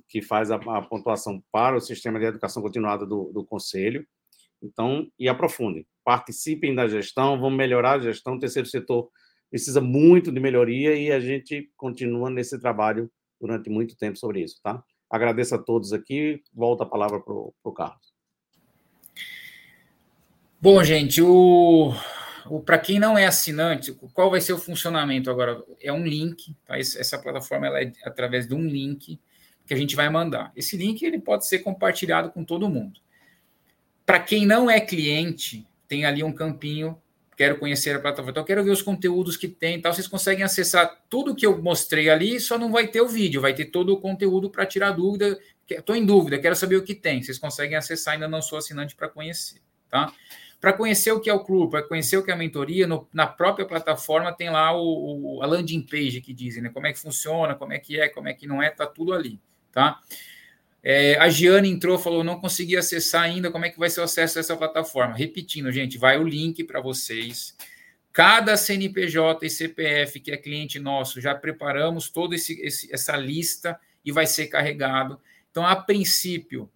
Que 0.09 0.23
faz 0.23 0.51
a, 0.51 0.57
a, 0.57 0.83
pontuação 0.83 1.43
para 1.51 1.77
o 1.77 1.81
sistema 1.81 2.19
de 2.19 2.27
educação 2.27 2.63
continuada 2.63 3.05
do, 3.05 3.33
do 3.33 3.45
Conselho. 3.45 4.07
Então, 4.63 5.11
e 5.19 5.29
aprofundem, 5.29 5.87
participem 6.05 6.75
da 6.75 6.87
gestão, 6.87 7.41
vamos 7.41 7.59
melhorar 7.59 7.93
a 7.93 7.99
gestão. 7.99 8.35
O 8.35 8.39
terceiro 8.39 8.69
setor 8.69 9.11
precisa 9.51 9.81
muito 9.81 10.31
de 10.31 10.39
melhoria 10.39 10.95
e 10.95 11.11
a 11.11 11.19
gente 11.19 11.71
continua 11.77 12.31
nesse 12.31 12.59
trabalho 12.61 13.11
durante 13.41 13.69
muito 13.69 13.97
tempo 13.97 14.17
sobre 14.17 14.43
isso, 14.43 14.61
tá? 14.63 14.85
Agradeço 15.11 15.55
a 15.57 15.59
todos 15.59 15.93
aqui, 15.93 16.41
volta 16.53 16.85
a 16.85 16.87
palavra 16.87 17.19
para 17.21 17.35
o 17.35 17.73
Carlos. 17.75 18.10
Bom, 20.63 20.85
gente, 20.85 21.23
o, 21.23 21.95
o 22.45 22.61
para 22.61 22.79
quem 22.79 22.99
não 22.99 23.17
é 23.17 23.25
assinante, 23.25 23.93
qual 24.13 24.31
vai 24.31 24.43
ser 24.43 24.53
o 24.53 24.59
funcionamento 24.59 25.31
agora? 25.31 25.65
É 25.81 25.91
um 25.91 26.05
link, 26.05 26.55
tá? 26.67 26.79
Essa 26.79 27.19
plataforma 27.19 27.67
ela 27.67 27.81
é 27.81 27.91
através 28.05 28.47
de 28.47 28.55
um 28.55 28.67
link 28.67 29.19
que 29.65 29.73
a 29.73 29.77
gente 29.77 29.97
vai 29.97 30.11
mandar. 30.11 30.53
Esse 30.55 30.77
link 30.77 31.03
ele 31.03 31.19
pode 31.19 31.47
ser 31.47 31.61
compartilhado 31.61 32.31
com 32.31 32.45
todo 32.45 32.69
mundo. 32.69 33.01
Para 34.05 34.21
quem 34.21 34.45
não 34.45 34.71
é 34.71 34.81
cliente, 34.81 35.67
tem 35.89 36.05
ali 36.05 36.23
um 36.23 36.33
campinho. 36.33 37.01
Quero 37.39 37.59
conhecer 37.59 37.97
a 37.97 37.99
plataforma, 37.99 38.33
então 38.33 38.45
quero 38.45 38.63
ver 38.63 38.71
os 38.71 38.83
conteúdos 38.83 39.39
que 39.39 39.49
tem. 39.49 39.81
Tal. 39.81 39.95
Vocês 39.95 40.07
conseguem 40.07 40.45
acessar 40.45 41.05
tudo 41.09 41.35
que 41.35 41.47
eu 41.47 41.63
mostrei 41.63 42.11
ali, 42.11 42.39
só 42.39 42.59
não 42.59 42.71
vai 42.71 42.87
ter 42.87 43.01
o 43.01 43.09
vídeo, 43.09 43.41
vai 43.41 43.55
ter 43.55 43.67
todo 43.67 43.95
o 43.95 43.99
conteúdo 43.99 44.51
para 44.51 44.67
tirar 44.67 44.91
dúvida. 44.91 45.39
Estou 45.67 45.97
em 45.97 46.05
dúvida, 46.05 46.39
quero 46.39 46.55
saber 46.55 46.77
o 46.77 46.83
que 46.83 46.95
tem. 46.95 47.23
Vocês 47.23 47.39
conseguem 47.39 47.79
acessar, 47.79 48.13
ainda 48.13 48.29
não 48.29 48.43
sou 48.43 48.59
assinante 48.59 48.95
para 48.95 49.09
conhecer. 49.09 49.63
Tá? 49.89 50.13
Para 50.61 50.75
conhecer 50.75 51.11
o 51.13 51.21
que 51.21 51.31
é 51.31 51.33
o 51.33 51.43
clube, 51.43 51.71
para 51.71 51.83
conhecer 51.83 52.19
o 52.19 52.23
que 52.23 52.31
é 52.31 52.35
a 52.35 52.37
mentoria, 52.37 52.87
no, 52.87 53.09
na 53.13 53.27
própria 53.27 53.65
plataforma 53.65 54.33
tem 54.33 54.51
lá 54.51 54.77
o, 54.77 55.39
o, 55.39 55.43
a 55.43 55.47
landing 55.47 55.81
page 55.81 56.21
que 56.21 56.35
dizem, 56.35 56.63
né? 56.63 56.69
Como 56.69 56.87
é 56.87 56.93
que 56.93 56.99
funciona, 56.99 57.55
como 57.55 57.73
é 57.73 57.79
que 57.79 57.99
é, 57.99 58.09
como 58.09 58.29
é 58.29 58.35
que 58.35 58.47
não 58.47 58.63
é, 58.63 58.69
tá 58.69 58.87
tudo 58.87 59.15
ali, 59.15 59.41
tá? 59.73 59.99
É, 60.83 61.19
a 61.19 61.29
Giane 61.29 61.71
entrou, 61.71 61.99
falou, 61.99 62.25
não 62.25 62.41
consegui 62.41 62.77
acessar 62.77 63.23
ainda, 63.23 63.51
como 63.51 63.65
é 63.65 63.71
que 63.71 63.79
vai 63.79 63.91
ser 63.91 64.01
o 64.01 64.05
acesso 64.05 64.39
a 64.39 64.41
essa 64.41 64.57
plataforma? 64.57 65.15
Repetindo, 65.15 65.71
gente, 65.71 65.99
vai 65.99 66.19
o 66.19 66.25
link 66.25 66.65
para 66.65 66.81
vocês. 66.81 67.57
Cada 68.13 68.57
CNPJ 68.57 69.47
e 69.47 69.51
CPF 69.51 70.21
que 70.21 70.33
é 70.33 70.37
cliente 70.37 70.79
nosso, 70.79 71.21
já 71.21 71.35
preparamos 71.35 72.11
toda 72.11 72.35
essa 72.35 73.17
lista 73.17 73.79
e 74.05 74.11
vai 74.11 74.27
ser 74.27 74.49
carregado. 74.49 75.21
Então, 75.51 75.67
a 75.67 75.77
princípio, 75.77 76.71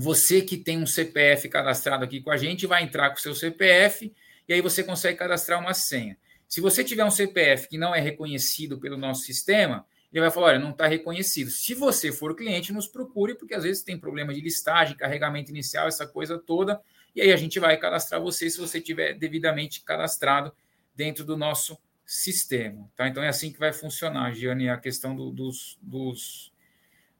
você 0.00 0.40
que 0.40 0.56
tem 0.56 0.78
um 0.78 0.86
CPF 0.86 1.46
cadastrado 1.50 2.04
aqui 2.04 2.22
com 2.22 2.30
a 2.30 2.36
gente 2.38 2.66
vai 2.66 2.82
entrar 2.82 3.10
com 3.10 3.16
o 3.16 3.20
seu 3.20 3.34
CPF 3.34 4.10
e 4.48 4.52
aí 4.54 4.62
você 4.62 4.82
consegue 4.82 5.18
cadastrar 5.18 5.60
uma 5.60 5.74
senha. 5.74 6.16
Se 6.48 6.58
você 6.58 6.82
tiver 6.82 7.04
um 7.04 7.10
CPF 7.10 7.68
que 7.68 7.76
não 7.76 7.94
é 7.94 8.00
reconhecido 8.00 8.80
pelo 8.80 8.96
nosso 8.96 9.24
sistema, 9.24 9.86
ele 10.10 10.22
vai 10.22 10.30
falar: 10.30 10.46
olha, 10.48 10.58
não 10.58 10.70
está 10.70 10.86
reconhecido. 10.86 11.50
Se 11.50 11.74
você 11.74 12.10
for 12.10 12.34
cliente, 12.34 12.72
nos 12.72 12.88
procure, 12.88 13.34
porque 13.34 13.54
às 13.54 13.62
vezes 13.62 13.82
tem 13.82 13.98
problema 13.98 14.32
de 14.32 14.40
listagem, 14.40 14.96
carregamento 14.96 15.50
inicial, 15.50 15.86
essa 15.86 16.06
coisa 16.06 16.38
toda, 16.38 16.80
e 17.14 17.20
aí 17.20 17.30
a 17.30 17.36
gente 17.36 17.60
vai 17.60 17.76
cadastrar 17.76 18.22
você 18.22 18.48
se 18.48 18.58
você 18.58 18.80
tiver 18.80 19.12
devidamente 19.12 19.82
cadastrado 19.84 20.50
dentro 20.96 21.24
do 21.24 21.36
nosso 21.36 21.78
sistema. 22.06 22.90
Tá? 22.96 23.06
Então 23.06 23.22
é 23.22 23.28
assim 23.28 23.52
que 23.52 23.58
vai 23.58 23.72
funcionar, 23.72 24.32
Giane, 24.32 24.70
a 24.70 24.78
questão 24.78 25.14
do, 25.14 25.30
dos, 25.30 25.78
dos, 25.82 26.52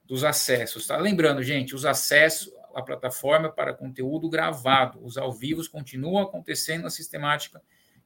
dos 0.03 0.23
acessos. 0.23 0.87
Tá? 0.87 0.97
Lembrando, 0.97 1.43
gente, 1.43 1.75
os 1.75 1.85
acessos 1.85 2.51
à 2.75 2.81
plataforma 2.81 3.49
para 3.49 3.73
conteúdo 3.73 4.29
gravado, 4.29 4.99
os 5.03 5.17
ao 5.17 5.31
vivos 5.31 5.67
continuam 5.67 6.23
acontecendo 6.23 6.83
na 6.83 6.89
sistemática 6.89 7.61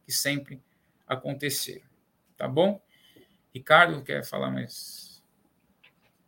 que 0.05 0.11
sempre 0.11 0.61
aconteceram. 1.07 1.85
Tá 2.37 2.47
bom? 2.47 2.81
Ricardo, 3.53 4.03
quer 4.03 4.23
falar 4.25 4.51
mais? 4.51 5.23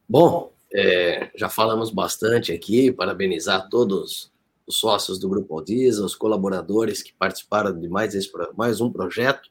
Bom, 0.08 0.52
é, 0.74 1.30
já 1.36 1.50
falamos 1.50 1.92
bastante 1.92 2.52
aqui, 2.52 2.92
parabenizar 2.92 3.70
todos 3.70 4.32
os 4.66 4.78
sócios 4.78 5.20
do 5.20 5.30
Grupo 5.30 5.54
Aldiza, 5.54 6.06
os 6.06 6.16
colaboradores 6.16 7.02
que 7.02 7.14
participaram 7.14 7.78
de 7.78 7.88
mais, 7.88 8.16
esse, 8.16 8.32
mais 8.56 8.82
um 8.82 8.92
projeto. 8.92 9.50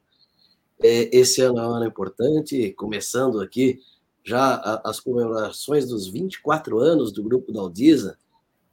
É, 0.82 1.14
esse 1.16 1.40
ano 1.40 1.58
é 1.58 1.66
um 1.66 1.72
ano 1.72 1.86
importante, 1.86 2.72
começando 2.72 3.40
aqui 3.40 3.80
já 4.24 4.80
as 4.84 4.98
comemorações 4.98 5.86
dos 5.86 6.08
24 6.08 6.78
anos 6.78 7.12
do 7.12 7.22
Grupo 7.22 7.52
da 7.52 7.60
Aldiza 7.60 8.18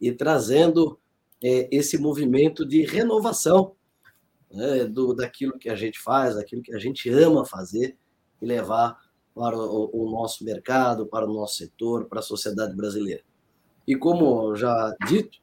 e 0.03 0.11
trazendo 0.11 0.99
é, 1.41 1.69
esse 1.71 1.97
movimento 1.97 2.65
de 2.65 2.83
renovação 2.83 3.73
né, 4.51 4.83
do, 4.83 5.13
daquilo 5.13 5.57
que 5.57 5.69
a 5.69 5.75
gente 5.75 5.97
faz, 5.97 6.35
daquilo 6.35 6.61
que 6.61 6.75
a 6.75 6.77
gente 6.77 7.09
ama 7.09 7.45
fazer, 7.45 7.97
e 8.41 8.45
levar 8.45 8.99
para 9.33 9.57
o, 9.57 9.89
o 9.93 10.11
nosso 10.11 10.43
mercado, 10.43 11.05
para 11.05 11.25
o 11.25 11.33
nosso 11.33 11.55
setor, 11.55 12.05
para 12.05 12.19
a 12.19 12.21
sociedade 12.21 12.75
brasileira. 12.75 13.21
E 13.87 13.95
como 13.95 14.53
já 14.57 14.93
dito, 15.07 15.39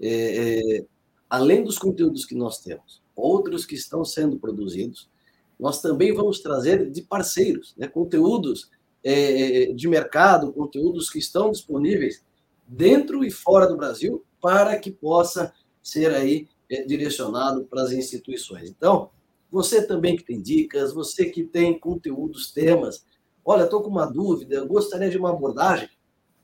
é, 0.00 0.78
é, 0.78 0.86
além 1.28 1.64
dos 1.64 1.76
conteúdos 1.76 2.24
que 2.24 2.36
nós 2.36 2.60
temos, 2.60 3.02
outros 3.16 3.66
que 3.66 3.74
estão 3.74 4.04
sendo 4.04 4.38
produzidos, 4.38 5.10
nós 5.58 5.82
também 5.82 6.14
vamos 6.14 6.38
trazer 6.38 6.88
de 6.88 7.02
parceiros, 7.02 7.74
né, 7.76 7.88
conteúdos 7.88 8.70
é, 9.02 9.72
de 9.72 9.88
mercado, 9.88 10.52
conteúdos 10.52 11.10
que 11.10 11.18
estão 11.18 11.50
disponíveis 11.50 12.24
dentro 12.66 13.24
e 13.24 13.30
fora 13.30 13.66
do 13.66 13.76
Brasil 13.76 14.24
para 14.40 14.78
que 14.78 14.90
possa 14.90 15.52
ser 15.82 16.12
aí 16.12 16.48
é, 16.70 16.82
direcionado 16.82 17.64
para 17.64 17.82
as 17.82 17.92
instituições. 17.92 18.68
Então, 18.68 19.10
você 19.50 19.86
também 19.86 20.16
que 20.16 20.24
tem 20.24 20.42
dicas, 20.42 20.92
você 20.92 21.26
que 21.26 21.44
tem 21.44 21.78
conteúdos, 21.78 22.50
temas, 22.52 23.04
olha, 23.44 23.64
estou 23.64 23.82
com 23.82 23.88
uma 23.88 24.06
dúvida, 24.06 24.64
gostaria 24.64 25.08
de 25.08 25.16
uma 25.16 25.30
abordagem, 25.30 25.88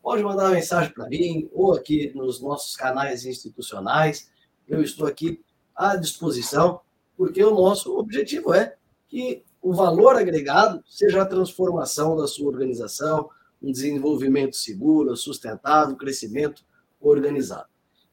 pode 0.01 0.23
mandar 0.23 0.45
uma 0.45 0.55
mensagem 0.55 0.93
para 0.93 1.09
mim, 1.09 1.49
ou 1.53 1.73
aqui 1.75 2.13
nos 2.15 2.41
nossos 2.41 2.77
canais 2.77 3.27
institucionais, 3.27 4.31
eu 4.69 4.83
estou 4.83 5.07
aqui 5.07 5.41
à 5.75 5.97
disposição, 5.97 6.81
porque 7.17 7.43
o 7.43 7.55
nosso 7.55 7.97
objetivo 7.97 8.55
é 8.55 8.77
que 9.09 9.43
o 9.61 9.73
valor 9.73 10.17
agregado 10.17 10.83
seja 10.87 11.23
a 11.23 11.27
transformação 11.27 12.17
da 12.17 12.27
sua 12.27 12.49
organização, 12.49 13.29
um 13.63 13.71
desenvolvimento 13.71 14.57
seguro, 14.57 15.17
sustentável, 15.17 15.97
crescimento 15.97 16.65
organizado. 17.01 17.69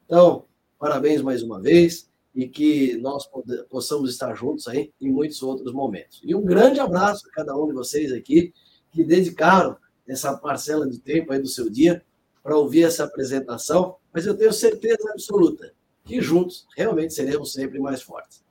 Então, 0.06 0.46
parabéns 0.78 1.22
mais 1.22 1.42
uma 1.42 1.60
vez 1.60 2.10
e 2.36 2.48
que 2.48 2.98
nós 2.98 3.28
possamos 3.70 4.12
estar 4.12 4.34
juntos 4.36 4.68
aí 4.68 4.94
em 5.02 5.12
muitos 5.12 5.42
outros 5.42 5.74
momentos. 5.74 6.22
E 6.24 6.36
um 6.36 6.44
grande 6.44 6.80
abraço 6.80 7.28
a 7.28 7.32
cada 7.32 7.56
um 7.56 7.68
de 7.68 7.74
vocês 7.74 8.12
aqui 8.14 8.54
que 8.92 9.04
dedicaram 9.04 9.76
essa 10.08 10.36
parcela 10.38 10.88
de 10.88 11.00
tempo 11.00 11.34
aí 11.34 11.40
do 11.40 11.48
seu 11.48 11.70
dia 11.70 12.04
para 12.42 12.58
ouvir 12.58 12.84
essa 12.84 13.04
apresentação, 13.04 13.98
mas 14.14 14.26
eu 14.26 14.36
tenho 14.36 14.54
certeza 14.54 15.12
absoluta 15.12 15.74
que 16.06 16.22
juntos 16.22 16.68
realmente 16.76 17.14
seremos 17.14 17.54
sempre 17.54 17.80
mais 17.80 18.02
fortes. 18.02 18.44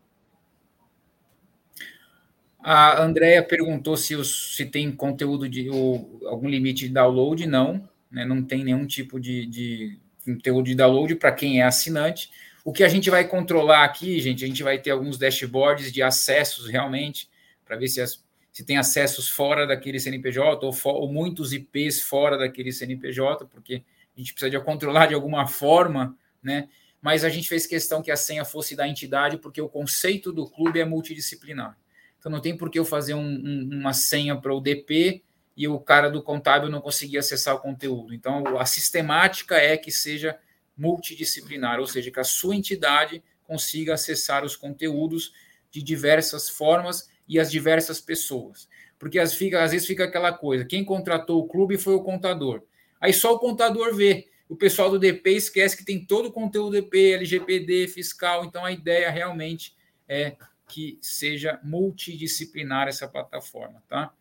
A 2.60 3.02
Andrea 3.02 3.42
perguntou 3.42 3.96
se, 3.96 4.16
os, 4.16 4.56
se 4.56 4.66
tem 4.66 4.90
conteúdo 4.90 5.48
de 5.48 5.70
ou, 5.70 6.20
algum 6.26 6.48
limite 6.48 6.88
de 6.88 6.94
download. 6.94 7.46
Não, 7.46 7.88
né, 8.10 8.24
não 8.24 8.42
tem 8.42 8.64
nenhum 8.64 8.86
tipo 8.86 9.20
de, 9.20 9.46
de 9.46 9.98
conteúdo 10.24 10.66
de 10.66 10.74
download 10.74 11.14
para 11.14 11.32
quem 11.32 11.60
é 11.60 11.64
assinante. 11.64 12.30
O 12.64 12.72
que 12.72 12.84
a 12.84 12.88
gente 12.88 13.08
vai 13.08 13.26
controlar 13.26 13.84
aqui, 13.84 14.20
gente, 14.20 14.44
a 14.44 14.46
gente 14.46 14.62
vai 14.62 14.78
ter 14.78 14.90
alguns 14.90 15.16
dashboards 15.16 15.92
de 15.92 16.02
acessos 16.02 16.68
realmente, 16.68 17.28
para 17.64 17.76
ver 17.76 17.88
se, 17.88 18.00
as, 18.00 18.22
se 18.52 18.64
tem 18.64 18.76
acessos 18.76 19.28
fora 19.28 19.66
daquele 19.66 19.98
CNPJ 20.00 20.66
ou, 20.66 20.72
for, 20.72 20.94
ou, 20.94 21.10
muitos 21.10 21.52
IPs 21.52 22.02
fora 22.02 22.36
daquele 22.36 22.72
CNPJ, 22.72 23.46
porque 23.46 23.82
a 24.16 24.20
gente 24.20 24.34
precisa 24.34 24.50
de 24.50 24.60
controlar 24.64 25.06
de 25.06 25.14
alguma 25.14 25.46
forma, 25.46 26.16
né? 26.42 26.68
Mas 27.00 27.24
a 27.24 27.28
gente 27.28 27.48
fez 27.48 27.66
questão 27.66 28.02
que 28.02 28.10
a 28.10 28.16
senha 28.16 28.44
fosse 28.44 28.74
da 28.74 28.86
entidade, 28.86 29.38
porque 29.38 29.62
o 29.62 29.68
conceito 29.68 30.32
do 30.32 30.46
clube 30.46 30.80
é 30.80 30.84
multidisciplinar. 30.84 31.78
Então 32.18 32.30
não 32.30 32.40
tem 32.40 32.56
por 32.56 32.70
que 32.70 32.78
eu 32.78 32.84
fazer 32.84 33.14
um, 33.14 33.20
um, 33.20 33.68
uma 33.72 33.92
senha 33.92 34.36
para 34.36 34.54
o 34.54 34.60
DP 34.60 35.22
e 35.56 35.66
o 35.66 35.78
cara 35.78 36.08
do 36.08 36.22
contábil 36.22 36.68
não 36.68 36.80
conseguir 36.80 37.18
acessar 37.18 37.54
o 37.54 37.60
conteúdo. 37.60 38.14
Então 38.14 38.58
a 38.58 38.66
sistemática 38.66 39.56
é 39.56 39.76
que 39.76 39.90
seja 39.90 40.38
multidisciplinar, 40.76 41.80
ou 41.80 41.86
seja, 41.86 42.10
que 42.10 42.20
a 42.20 42.24
sua 42.24 42.54
entidade 42.54 43.22
consiga 43.42 43.94
acessar 43.94 44.44
os 44.44 44.54
conteúdos 44.54 45.32
de 45.70 45.82
diversas 45.82 46.48
formas 46.48 47.08
e 47.28 47.40
as 47.40 47.50
diversas 47.50 48.00
pessoas. 48.00 48.68
Porque 48.98 49.18
às, 49.18 49.32
às 49.32 49.70
vezes 49.70 49.86
fica 49.86 50.04
aquela 50.04 50.32
coisa: 50.32 50.64
quem 50.64 50.84
contratou 50.84 51.40
o 51.40 51.48
clube 51.48 51.78
foi 51.78 51.94
o 51.94 52.02
contador. 52.02 52.62
Aí 53.00 53.12
só 53.12 53.34
o 53.34 53.38
contador 53.38 53.94
vê. 53.94 54.28
O 54.48 54.56
pessoal 54.56 54.90
do 54.90 54.98
DP 54.98 55.32
esquece 55.32 55.76
que 55.76 55.84
tem 55.84 56.06
todo 56.06 56.26
o 56.26 56.32
conteúdo 56.32 56.72
DP, 56.72 57.12
LGPD, 57.12 57.88
fiscal. 57.88 58.44
Então 58.44 58.64
a 58.64 58.72
ideia 58.72 59.10
realmente 59.10 59.76
é 60.08 60.36
que 60.68 60.98
seja 61.00 61.58
multidisciplinar 61.62 62.86
essa 62.86 63.08
plataforma, 63.08 63.82
tá? 63.88 64.12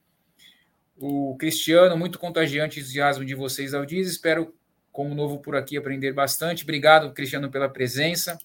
O 1.00 1.36
Cristiano, 1.38 1.96
muito 1.96 2.18
contagiante 2.18 2.80
entusiasmo 2.80 3.24
de 3.24 3.36
vocês 3.36 3.74
ao 3.74 3.86
diz. 3.86 4.08
Espero, 4.10 4.56
como 4.92 5.14
novo 5.14 5.40
por 5.40 5.56
aqui, 5.56 5.78
aprender 5.78 6.12
bastante. 6.12 6.64
Obrigado, 6.64 7.14
Cristiano, 7.14 7.52
pela 7.52 7.70
presença. 7.70 8.38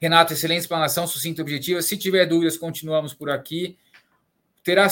Renato, 0.00 0.32
excelente 0.32 0.60
explanação, 0.60 1.06
sucinta 1.06 1.40
e 1.40 1.42
objetiva. 1.42 1.82
Se 1.82 1.96
tiver 1.96 2.24
dúvidas, 2.26 2.56
continuamos 2.56 3.12
por 3.12 3.30
aqui. 3.30 3.76
Terá 4.62 4.88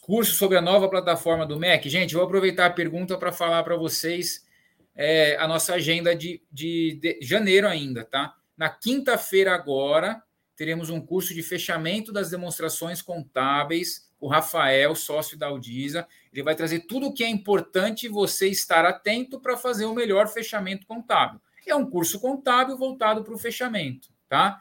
curso 0.00 0.32
sobre 0.34 0.56
a 0.56 0.62
nova 0.62 0.88
plataforma 0.88 1.46
do 1.46 1.58
MEC? 1.58 1.88
Gente, 1.88 2.14
vou 2.14 2.24
aproveitar 2.24 2.66
a 2.66 2.70
pergunta 2.70 3.16
para 3.18 3.30
falar 3.30 3.62
para 3.62 3.76
vocês 3.76 4.46
é, 4.94 5.36
a 5.36 5.46
nossa 5.46 5.74
agenda 5.74 6.14
de, 6.14 6.42
de, 6.50 6.98
de 7.00 7.18
janeiro 7.22 7.68
ainda, 7.68 8.04
tá? 8.04 8.34
Na 8.56 8.68
quinta-feira 8.68 9.54
agora, 9.54 10.22
teremos 10.62 10.90
um 10.90 11.00
curso 11.00 11.34
de 11.34 11.42
fechamento 11.42 12.12
das 12.12 12.30
demonstrações 12.30 13.02
contábeis. 13.02 14.08
O 14.20 14.28
Rafael, 14.28 14.94
sócio 14.94 15.36
da 15.36 15.48
Audisa, 15.48 16.06
ele 16.32 16.44
vai 16.44 16.54
trazer 16.54 16.86
tudo 16.86 17.08
o 17.08 17.12
que 17.12 17.24
é 17.24 17.28
importante 17.28 18.06
você 18.06 18.46
estar 18.46 18.84
atento 18.84 19.40
para 19.40 19.56
fazer 19.56 19.86
o 19.86 19.92
melhor 19.92 20.28
fechamento 20.28 20.86
contábil. 20.86 21.40
É 21.66 21.74
um 21.74 21.84
curso 21.84 22.20
contábil 22.20 22.78
voltado 22.78 23.24
para 23.24 23.34
o 23.34 23.38
fechamento, 23.38 24.10
tá? 24.28 24.60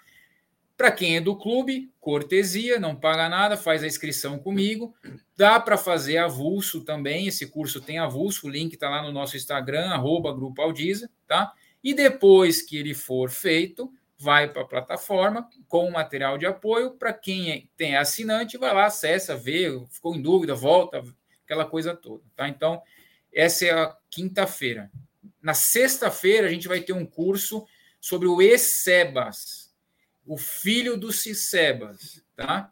Para 0.75 0.91
quem 0.91 1.17
é 1.17 1.21
do 1.21 1.35
clube, 1.35 1.93
cortesia, 1.99 2.79
não 2.79 2.95
paga 2.95 3.29
nada, 3.29 3.55
faz 3.55 3.83
a 3.83 3.87
inscrição 3.87 4.39
comigo. 4.39 4.95
Dá 5.37 5.59
para 5.59 5.77
fazer 5.77 6.17
avulso 6.17 6.83
também, 6.83 7.27
esse 7.27 7.45
curso 7.45 7.79
tem 7.79 7.99
avulso, 7.99 8.47
o 8.47 8.49
link 8.49 8.73
está 8.73 8.89
lá 8.89 9.03
no 9.03 9.11
nosso 9.11 9.37
Instagram, 9.37 9.89
arroba 9.89 10.33
Grupo 10.33 10.63
Aldiza, 10.63 11.11
tá? 11.27 11.53
E 11.83 11.93
depois 11.93 12.59
que 12.59 12.75
ele 12.75 12.95
for 12.95 13.29
feito, 13.29 13.93
vai 14.21 14.47
para 14.47 14.61
a 14.61 14.67
plataforma 14.67 15.49
com 15.67 15.87
o 15.87 15.91
material 15.91 16.37
de 16.37 16.45
apoio. 16.45 16.91
Para 16.91 17.11
quem 17.11 17.51
é, 17.51 17.63
tem 17.75 17.95
assinante, 17.95 18.57
vai 18.57 18.73
lá, 18.73 18.85
acessa, 18.85 19.35
vê, 19.35 19.67
ficou 19.89 20.15
em 20.15 20.21
dúvida, 20.21 20.53
volta, 20.53 21.03
aquela 21.43 21.65
coisa 21.65 21.95
toda. 21.95 22.23
Tá? 22.35 22.47
Então, 22.47 22.81
essa 23.33 23.65
é 23.65 23.71
a 23.71 23.97
quinta-feira. 24.11 24.91
Na 25.41 25.55
sexta-feira, 25.55 26.47
a 26.47 26.51
gente 26.51 26.67
vai 26.67 26.81
ter 26.81 26.93
um 26.93 27.05
curso 27.05 27.65
sobre 27.99 28.27
o 28.27 28.41
ESEBAS, 28.41 29.73
o 30.23 30.37
filho 30.37 30.95
do 30.95 31.11
Cicebas. 31.11 32.23
Tá? 32.35 32.71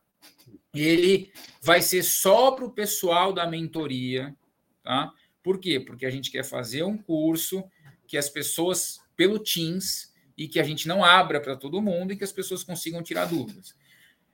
Ele 0.72 1.32
vai 1.62 1.82
ser 1.82 2.04
só 2.04 2.52
para 2.52 2.66
o 2.66 2.72
pessoal 2.72 3.34
da 3.34 3.48
mentoria. 3.48 4.36
Tá? 4.84 5.12
Por 5.42 5.60
quê? 5.60 5.80
Porque 5.80 6.06
a 6.06 6.12
gente 6.12 6.30
quer 6.30 6.44
fazer 6.44 6.84
um 6.84 6.98
curso 6.98 7.64
que 8.06 8.18
as 8.18 8.30
pessoas, 8.30 9.00
pelo 9.16 9.40
Teams, 9.40 10.09
e 10.40 10.48
que 10.48 10.60
a 10.60 10.64
gente 10.64 10.88
não 10.88 11.04
abra 11.04 11.42
para 11.42 11.56
todo 11.56 11.82
mundo 11.82 12.14
e 12.14 12.16
que 12.16 12.24
as 12.24 12.32
pessoas 12.32 12.64
consigam 12.64 13.04
tirar 13.04 13.26
dúvidas. 13.26 13.76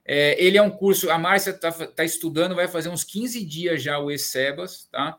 É, 0.06 0.41
ele 0.41 0.56
é 0.56 0.62
um 0.62 0.70
curso, 0.70 1.10
a 1.10 1.18
Márcia 1.18 1.49
está 1.49 1.72
tá 1.72 2.03
estudando, 2.03 2.53
vai 2.53 2.68
fazer 2.68 2.89
uns 2.89 3.03
15 3.03 3.43
dias 3.43 3.82
já 3.82 3.97
o 3.97 4.12
ESEBAS, 4.12 4.88
tá? 4.91 5.18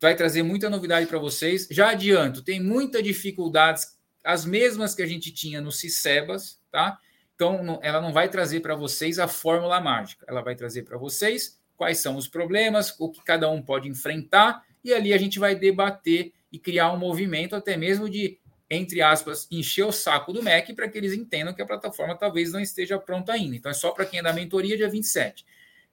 Vai 0.00 0.16
trazer 0.16 0.42
muita 0.42 0.68
novidade 0.68 1.06
para 1.06 1.18
vocês. 1.18 1.68
Já 1.70 1.90
adianto, 1.90 2.42
tem 2.42 2.60
muitas 2.60 3.04
dificuldades 3.04 3.96
as 4.24 4.44
mesmas 4.44 4.92
que 4.92 5.02
a 5.02 5.06
gente 5.06 5.30
tinha 5.30 5.60
no 5.60 5.70
Cicebas, 5.70 6.60
tá? 6.72 6.98
Então, 7.36 7.78
ela 7.80 8.00
não 8.00 8.12
vai 8.12 8.28
trazer 8.28 8.58
para 8.58 8.74
vocês 8.74 9.20
a 9.20 9.28
fórmula 9.28 9.80
mágica, 9.80 10.26
ela 10.28 10.42
vai 10.42 10.56
trazer 10.56 10.82
para 10.82 10.98
vocês 10.98 11.60
quais 11.76 11.98
são 11.98 12.16
os 12.16 12.26
problemas, 12.26 12.92
o 12.98 13.08
que 13.08 13.22
cada 13.22 13.48
um 13.48 13.62
pode 13.62 13.88
enfrentar, 13.88 14.64
e 14.82 14.92
ali 14.92 15.12
a 15.12 15.18
gente 15.18 15.38
vai 15.38 15.54
debater 15.54 16.32
e 16.50 16.58
criar 16.58 16.92
um 16.92 16.98
movimento 16.98 17.54
até 17.54 17.76
mesmo 17.76 18.10
de, 18.10 18.40
entre 18.68 19.00
aspas, 19.00 19.46
encher 19.50 19.84
o 19.84 19.92
saco 19.92 20.32
do 20.32 20.42
MEC 20.42 20.74
para 20.74 20.88
que 20.88 20.98
eles 20.98 21.12
entendam 21.12 21.54
que 21.54 21.62
a 21.62 21.66
plataforma 21.66 22.16
talvez 22.16 22.52
não 22.52 22.60
esteja 22.60 22.98
pronta 22.98 23.32
ainda. 23.32 23.54
Então, 23.54 23.70
é 23.70 23.74
só 23.74 23.92
para 23.92 24.04
quem 24.04 24.18
é 24.18 24.22
da 24.22 24.32
mentoria, 24.32 24.76
dia 24.76 24.88
27. 24.88 25.44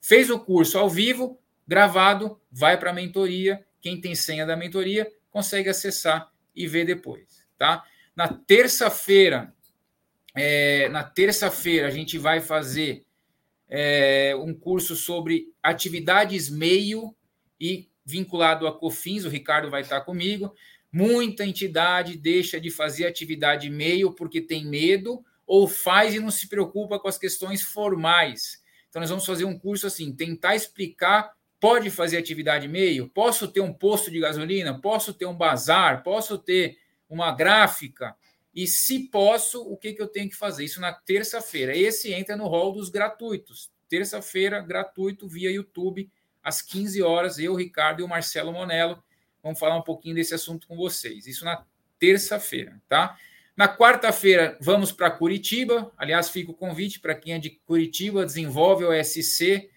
Fez 0.01 0.29
o 0.29 0.39
curso 0.39 0.77
ao 0.77 0.89
vivo, 0.89 1.39
gravado, 1.67 2.39
vai 2.51 2.77
para 2.77 2.89
a 2.89 2.93
mentoria. 2.93 3.63
Quem 3.79 4.01
tem 4.01 4.15
senha 4.15 4.45
da 4.45 4.55
mentoria 4.55 5.11
consegue 5.29 5.69
acessar 5.69 6.31
e 6.55 6.67
ver 6.67 6.85
depois, 6.85 7.45
tá? 7.57 7.83
Na 8.15 8.27
terça-feira, 8.27 9.53
é, 10.35 10.89
na 10.89 11.03
terça-feira 11.03 11.87
a 11.87 11.91
gente 11.91 12.17
vai 12.17 12.41
fazer 12.41 13.05
é, 13.67 14.35
um 14.35 14.53
curso 14.53 14.95
sobre 14.95 15.51
atividades 15.61 16.49
meio 16.49 17.15
e 17.59 17.89
vinculado 18.05 18.67
a 18.67 18.77
COFINS, 18.77 19.25
o 19.25 19.29
Ricardo 19.29 19.69
vai 19.69 19.81
estar 19.81 20.01
comigo. 20.01 20.53
Muita 20.93 21.43
entidade 21.43 22.15
deixa 22.15 22.61
de 22.61 22.69
fazer 22.69 23.07
atividade 23.07 23.67
meio 23.67 24.13
porque 24.13 24.39
tem 24.39 24.63
medo 24.63 25.25
ou 25.47 25.67
faz 25.67 26.13
e 26.13 26.19
não 26.19 26.29
se 26.29 26.47
preocupa 26.47 26.99
com 26.99 27.07
as 27.07 27.17
questões 27.17 27.63
formais. 27.63 28.61
Então, 28.87 28.99
nós 28.99 29.09
vamos 29.09 29.25
fazer 29.25 29.43
um 29.43 29.57
curso 29.57 29.87
assim, 29.87 30.13
tentar 30.13 30.55
explicar. 30.55 31.33
Pode 31.59 31.89
fazer 31.89 32.17
atividade 32.17 32.67
meio? 32.67 33.09
Posso 33.09 33.47
ter 33.47 33.59
um 33.59 33.73
posto 33.73 34.11
de 34.11 34.19
gasolina? 34.19 34.79
Posso 34.79 35.15
ter 35.15 35.25
um 35.25 35.35
bazar? 35.35 36.03
Posso 36.03 36.37
ter 36.37 36.77
uma 37.09 37.31
gráfica? 37.31 38.15
E 38.53 38.67
se 38.67 39.07
posso, 39.07 39.63
o 39.63 39.75
que, 39.75 39.93
que 39.93 40.01
eu 40.01 40.07
tenho 40.07 40.29
que 40.29 40.35
fazer? 40.35 40.65
Isso 40.65 40.79
na 40.79 40.93
terça-feira. 40.93 41.75
Esse 41.75 42.13
entra 42.13 42.37
no 42.37 42.45
rol 42.45 42.71
dos 42.71 42.89
gratuitos. 42.89 43.71
Terça-feira, 43.89 44.61
gratuito, 44.61 45.27
via 45.27 45.49
YouTube, 45.49 46.07
às 46.43 46.61
15 46.61 47.01
horas. 47.01 47.39
Eu, 47.39 47.55
Ricardo 47.55 48.01
e 48.01 48.03
o 48.03 48.07
Marcelo 48.07 48.53
Monello 48.53 49.03
vamos 49.43 49.59
falar 49.59 49.77
um 49.77 49.83
pouquinho 49.83 50.15
desse 50.15 50.33
assunto 50.33 50.65
com 50.65 50.75
vocês. 50.77 51.27
Isso 51.27 51.43
na 51.43 51.65
terça-feira, 51.99 52.81
tá? 52.87 53.17
Na 53.55 53.67
quarta-feira, 53.67 54.57
vamos 54.59 54.91
para 54.91 55.11
Curitiba. 55.11 55.91
Aliás, 55.97 56.29
fica 56.29 56.49
o 56.49 56.55
convite 56.55 56.99
para 56.99 57.13
quem 57.13 57.33
é 57.33 57.39
de 57.39 57.51
Curitiba, 57.51 58.25
desenvolve 58.25 58.85
o 58.85 59.03
SC. 59.03 59.69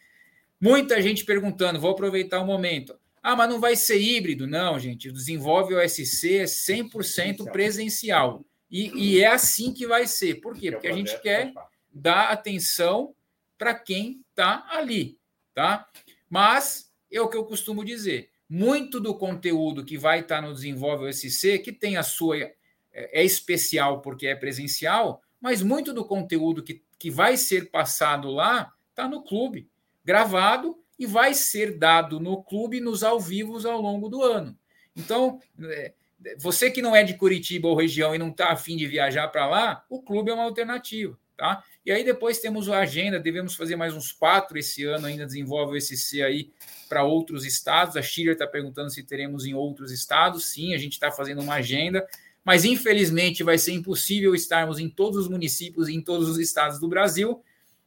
Muita 0.59 1.03
gente 1.03 1.25
perguntando, 1.25 1.79
vou 1.79 1.91
aproveitar 1.91 2.41
o 2.41 2.47
momento. 2.47 2.99
Ah, 3.23 3.35
mas 3.37 3.51
não 3.51 3.61
vai 3.61 3.75
ser 3.77 4.01
híbrido? 4.01 4.47
Não, 4.47 4.79
gente. 4.79 5.11
Desenvolve 5.11 5.75
o 5.75 5.89
SC 5.89 6.39
é 6.39 6.45
100% 6.45 7.51
presencial. 7.51 8.47
E, 8.71 8.91
e, 8.95 9.21
é 9.21 9.27
assim 9.27 9.75
que 9.75 9.87
vai 9.87 10.07
ser. 10.07 10.37
Por 10.37 10.57
quê? 10.57 10.71
Porque 10.73 10.89
a 10.89 10.95
gente 10.95 11.21
quer 11.21 11.53
dar 11.93 12.31
atenção 12.31 13.14
para 13.59 13.75
quem 13.75 14.23
está 14.31 14.67
ali, 14.71 15.19
tá? 15.55 15.89
Mas 16.29 16.91
é 17.11 17.21
o 17.21 17.29
que 17.29 17.37
eu 17.37 17.45
costumo 17.45 17.85
dizer. 17.85 18.31
Muito 18.49 19.01
do 19.01 19.14
conteúdo 19.14 19.84
que 19.84 19.99
vai 19.99 20.20
estar 20.20 20.40
tá 20.40 20.47
no 20.47 20.55
Desenvolve 20.55 21.12
SC, 21.12 21.59
que 21.59 21.72
tem 21.72 21.97
a 21.97 22.03
sua. 22.03 22.36
É, 22.38 22.55
é 22.92 23.24
especial 23.24 24.01
porque 24.01 24.26
é 24.26 24.34
presencial, 24.34 25.20
mas 25.40 25.62
muito 25.62 25.92
do 25.92 26.05
conteúdo 26.05 26.62
que, 26.62 26.82
que 26.99 27.11
vai 27.11 27.36
ser 27.36 27.70
passado 27.70 28.30
lá 28.30 28.72
está 28.90 29.07
no 29.09 29.22
clube, 29.22 29.68
gravado 30.05 30.78
e 30.99 31.07
vai 31.07 31.34
ser 31.34 31.76
dado 31.76 32.18
no 32.18 32.42
clube 32.42 32.80
nos 32.80 33.03
ao 33.03 33.20
vivos 33.20 33.66
ao 33.66 33.80
longo 33.80 34.09
do 34.09 34.22
ano. 34.22 34.57
Então, 34.97 35.38
é, 35.62 35.92
você 36.38 36.70
que 36.70 36.80
não 36.80 36.97
é 36.97 37.03
de 37.03 37.14
Curitiba 37.14 37.68
ou 37.68 37.76
região 37.76 38.14
e 38.14 38.18
não 38.18 38.30
está 38.30 38.51
afim 38.51 38.76
de 38.76 38.86
viajar 38.86 39.28
para 39.28 39.47
lá, 39.47 39.84
o 39.90 40.03
clube 40.03 40.30
é 40.30 40.34
uma 40.34 40.44
alternativa. 40.44 41.18
Tá? 41.37 41.62
E 41.84 41.93
aí 41.93 42.03
depois 42.03 42.39
temos 42.39 42.68
a 42.70 42.78
agenda, 42.78 43.20
devemos 43.20 43.55
fazer 43.55 43.76
mais 43.76 43.95
uns 43.95 44.11
quatro 44.11 44.57
esse 44.59 44.84
ano, 44.84 45.07
ainda 45.07 45.26
desenvolve 45.26 45.76
o 45.76 45.80
SC 45.80 46.22
aí 46.22 46.51
para 46.89 47.05
outros 47.05 47.45
estados. 47.45 47.97
A 47.97 48.03
Schiller 48.03 48.32
está 48.32 48.47
perguntando 48.47 48.91
se 48.91 49.03
teremos 49.03 49.45
em 49.45 49.53
outros 49.53 49.93
estados. 49.93 50.47
Sim, 50.47 50.74
a 50.74 50.78
gente 50.78 50.95
está 50.95 51.11
fazendo 51.11 51.43
uma 51.43 51.55
agenda, 51.55 52.07
mas 52.43 52.64
infelizmente 52.64 53.43
vai 53.43 53.59
ser 53.59 53.72
impossível 53.72 54.34
estarmos 54.34 54.78
em 54.78 54.89
todos 54.89 55.24
os 55.24 55.28
municípios 55.28 55.89
e 55.89 55.95
em 55.95 56.01
todos 56.01 56.28
os 56.28 56.39
estados 56.39 56.80
do 56.80 56.89
Brasil. 56.89 57.43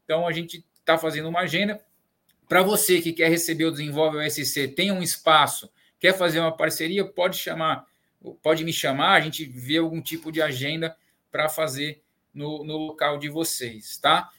Então 0.06 0.28
a 0.28 0.32
gente 0.32 0.64
está 0.80 0.98
fazendo 0.98 1.28
uma 1.28 1.40
agenda. 1.40 1.82
Para 2.48 2.62
você 2.62 3.02
que 3.02 3.14
quer 3.14 3.30
receber 3.30 3.66
o 3.66 3.72
Desenvolve 3.72 4.18
o 4.18 4.30
SC, 4.30 4.68
tem 4.68 4.92
um 4.92 5.02
espaço, 5.02 5.72
quer 6.00 6.14
fazer 6.16 6.40
uma 6.40 6.56
parceria, 6.56 7.04
pode 7.04 7.38
chamar 7.38 7.90
pode 8.42 8.64
me 8.64 8.74
chamar, 8.74 9.14
a 9.14 9.22
gente 9.22 9.46
vê 9.46 9.78
algum 9.78 10.02
tipo 10.02 10.32
de 10.32 10.42
agenda 10.42 10.96
para 11.32 11.48
fazer 11.48 12.02
no, 12.34 12.64
no 12.64 12.78
local 12.78 13.18
de 13.18 13.30
vocês, 13.30 13.98
tá? 13.98 14.30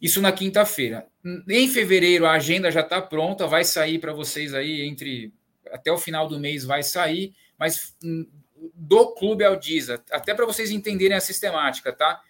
Isso 0.00 0.20
na 0.20 0.32
quinta-feira. 0.32 1.06
Em 1.48 1.68
fevereiro 1.68 2.26
a 2.26 2.32
agenda 2.32 2.70
já 2.70 2.80
está 2.80 3.00
pronta, 3.00 3.46
vai 3.46 3.64
sair 3.64 3.98
para 3.98 4.12
vocês 4.12 4.54
aí 4.54 4.82
entre 4.82 5.32
até 5.70 5.90
o 5.90 5.98
final 5.98 6.28
do 6.28 6.38
mês 6.38 6.64
vai 6.64 6.82
sair, 6.82 7.34
mas 7.58 7.96
hum, 8.02 8.26
do 8.74 9.14
Clube 9.14 9.44
Aldiza, 9.44 10.02
até 10.10 10.34
para 10.34 10.46
vocês 10.46 10.70
entenderem 10.70 11.16
a 11.16 11.20
sistemática, 11.20 11.92
tá? 11.92 12.20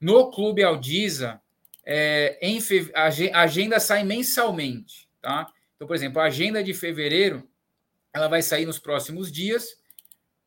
No 0.00 0.30
Clube 0.30 0.62
Aldiza, 0.62 1.40
é, 1.84 2.38
em 2.40 2.60
fe... 2.60 2.90
a 2.94 3.42
agenda 3.42 3.78
sai 3.80 4.04
mensalmente, 4.04 5.08
tá? 5.20 5.52
Então, 5.74 5.86
por 5.86 5.96
exemplo, 5.96 6.20
a 6.20 6.26
agenda 6.26 6.62
de 6.62 6.72
fevereiro 6.72 7.48
ela 8.12 8.28
vai 8.28 8.42
sair 8.42 8.64
nos 8.64 8.78
próximos 8.78 9.30
dias 9.30 9.76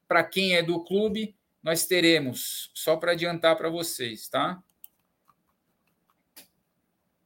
para 0.07 0.23
quem 0.23 0.55
é 0.55 0.63
do 0.63 0.83
clube, 0.83 1.35
nós 1.67 1.85
teremos, 1.85 2.71
só 2.73 2.95
para 2.95 3.11
adiantar 3.11 3.57
para 3.57 3.67
vocês, 3.67 4.29
tá? 4.29 4.63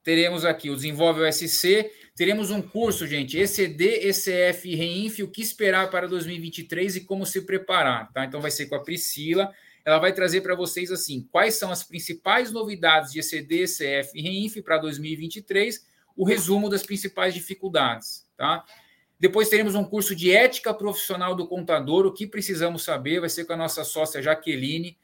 Teremos 0.02 0.44
aqui 0.46 0.72
o 0.72 0.76
Desenvolve 0.76 1.22
o 1.22 1.32
SC, 1.32 1.92
teremos 2.16 2.50
um 2.50 2.60
curso, 2.60 3.06
gente, 3.06 3.38
ECD, 3.38 4.08
ECF 4.08 4.68
e 4.68 4.74
Reinf, 4.74 5.20
o 5.20 5.28
que 5.28 5.44
esperar 5.44 5.92
para 5.92 6.08
2023 6.08 6.96
e 6.96 7.02
como 7.02 7.24
se 7.24 7.44
preparar, 7.44 8.12
tá? 8.12 8.26
Então 8.26 8.42
vai 8.42 8.50
ser 8.50 8.66
com 8.66 8.74
a 8.74 8.84
Priscila, 8.84 9.54
ela 9.86 10.00
vai 10.00 10.12
trazer 10.12 10.42
para 10.42 10.56
vocês 10.56 10.92
assim, 10.92 11.22
quais 11.32 11.54
são 11.54 11.72
as 11.72 11.84
principais 11.84 12.52
novidades 12.52 13.12
de 13.12 13.20
ECD, 13.20 13.66
ECF 13.66 14.10
e 14.16 14.24
Reinf 14.24 14.56
para 14.64 14.80
2023, 14.80 15.86
o 16.18 16.26
resumo 16.26 16.68
das 16.68 16.82
principais 16.82 17.36
dificuldades, 17.36 18.28
tá? 18.36 18.66
Depois 19.22 19.50
teremos 19.50 19.76
um 19.76 19.84
curso 19.84 20.16
de 20.16 20.32
ética 20.32 20.74
profissional 20.74 21.36
do 21.36 21.48
contador, 21.48 22.08
o 22.08 22.12
que 22.12 22.26
precisamos 22.26 22.84
saber, 22.84 23.20
vai 23.20 23.30
ser 23.30 23.46
com 23.46 23.54
a 23.54 23.56
nossa 23.56 23.84
sócia 23.84 24.20
Jaqueline. 24.20 24.98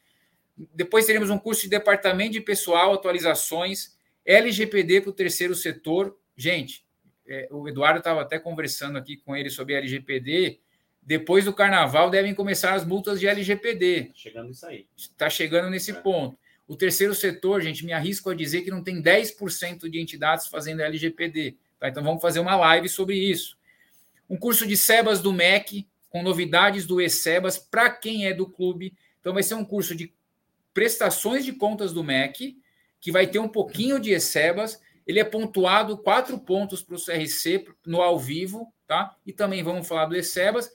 Depois 0.73 1.05
teremos 1.05 1.29
um 1.29 1.37
curso 1.37 1.61
de 1.61 1.69
departamento 1.69 2.31
de 2.31 2.41
pessoal, 2.41 2.91
atualizações, 2.95 3.95
LGPD 4.25 5.01
para 5.01 5.11
o 5.11 5.13
terceiro 5.13 5.53
setor. 5.53 6.17
Gente, 6.35 6.83
é, 7.27 7.47
o 7.51 7.69
Eduardo 7.69 7.99
estava 7.99 8.23
até 8.23 8.39
conversando 8.39 8.97
aqui 8.97 9.17
com 9.17 9.35
ele 9.35 9.51
sobre 9.51 9.75
LGPD. 9.75 10.61
Depois 10.99 11.45
do 11.45 11.53
carnaval 11.53 12.09
devem 12.09 12.33
começar 12.33 12.73
as 12.73 12.83
multas 12.83 13.19
de 13.19 13.27
LGPD. 13.27 14.05
Tá 14.05 14.11
chegando 14.15 14.49
isso 14.49 14.65
aí. 14.65 14.87
Está 14.97 15.29
chegando 15.29 15.69
nesse 15.69 15.91
é. 15.91 15.93
ponto. 15.93 16.35
O 16.67 16.75
terceiro 16.75 17.13
setor, 17.13 17.61
gente, 17.61 17.85
me 17.85 17.93
arrisco 17.93 18.31
a 18.31 18.35
dizer 18.35 18.63
que 18.63 18.71
não 18.71 18.83
tem 18.83 18.99
10% 18.99 19.87
de 19.87 20.01
entidades 20.01 20.47
fazendo 20.47 20.81
LGPD. 20.81 21.55
Tá? 21.79 21.87
Então 21.87 22.01
vamos 22.01 22.19
fazer 22.19 22.39
uma 22.39 22.55
live 22.55 22.89
sobre 22.89 23.15
isso 23.15 23.56
um 24.29 24.37
curso 24.37 24.67
de 24.67 24.75
SEBAS 24.75 25.21
do 25.21 25.31
MEC, 25.31 25.87
com 26.09 26.23
novidades 26.23 26.85
do 26.85 27.01
eSebas 27.01 27.57
para 27.57 27.89
quem 27.89 28.25
é 28.25 28.33
do 28.33 28.49
clube. 28.49 28.95
Então, 29.19 29.33
vai 29.33 29.43
ser 29.43 29.55
um 29.55 29.65
curso 29.65 29.95
de 29.95 30.13
prestações 30.73 31.43
de 31.43 31.53
contas 31.53 31.93
do 31.93 32.03
MEC, 32.03 32.57
que 32.99 33.11
vai 33.11 33.27
ter 33.27 33.39
um 33.39 33.47
pouquinho 33.47 33.99
de 33.99 34.11
eSebas. 34.11 34.81
Ele 35.05 35.19
é 35.19 35.23
pontuado 35.23 35.97
quatro 35.97 36.37
pontos 36.39 36.81
para 36.81 36.95
o 36.95 37.03
CRC 37.03 37.65
no 37.85 38.01
ao 38.01 38.19
vivo, 38.19 38.71
tá? 38.85 39.15
E 39.25 39.33
também 39.33 39.63
vamos 39.63 39.87
falar 39.87 40.05
do 40.05 40.15
eSebas. 40.15 40.71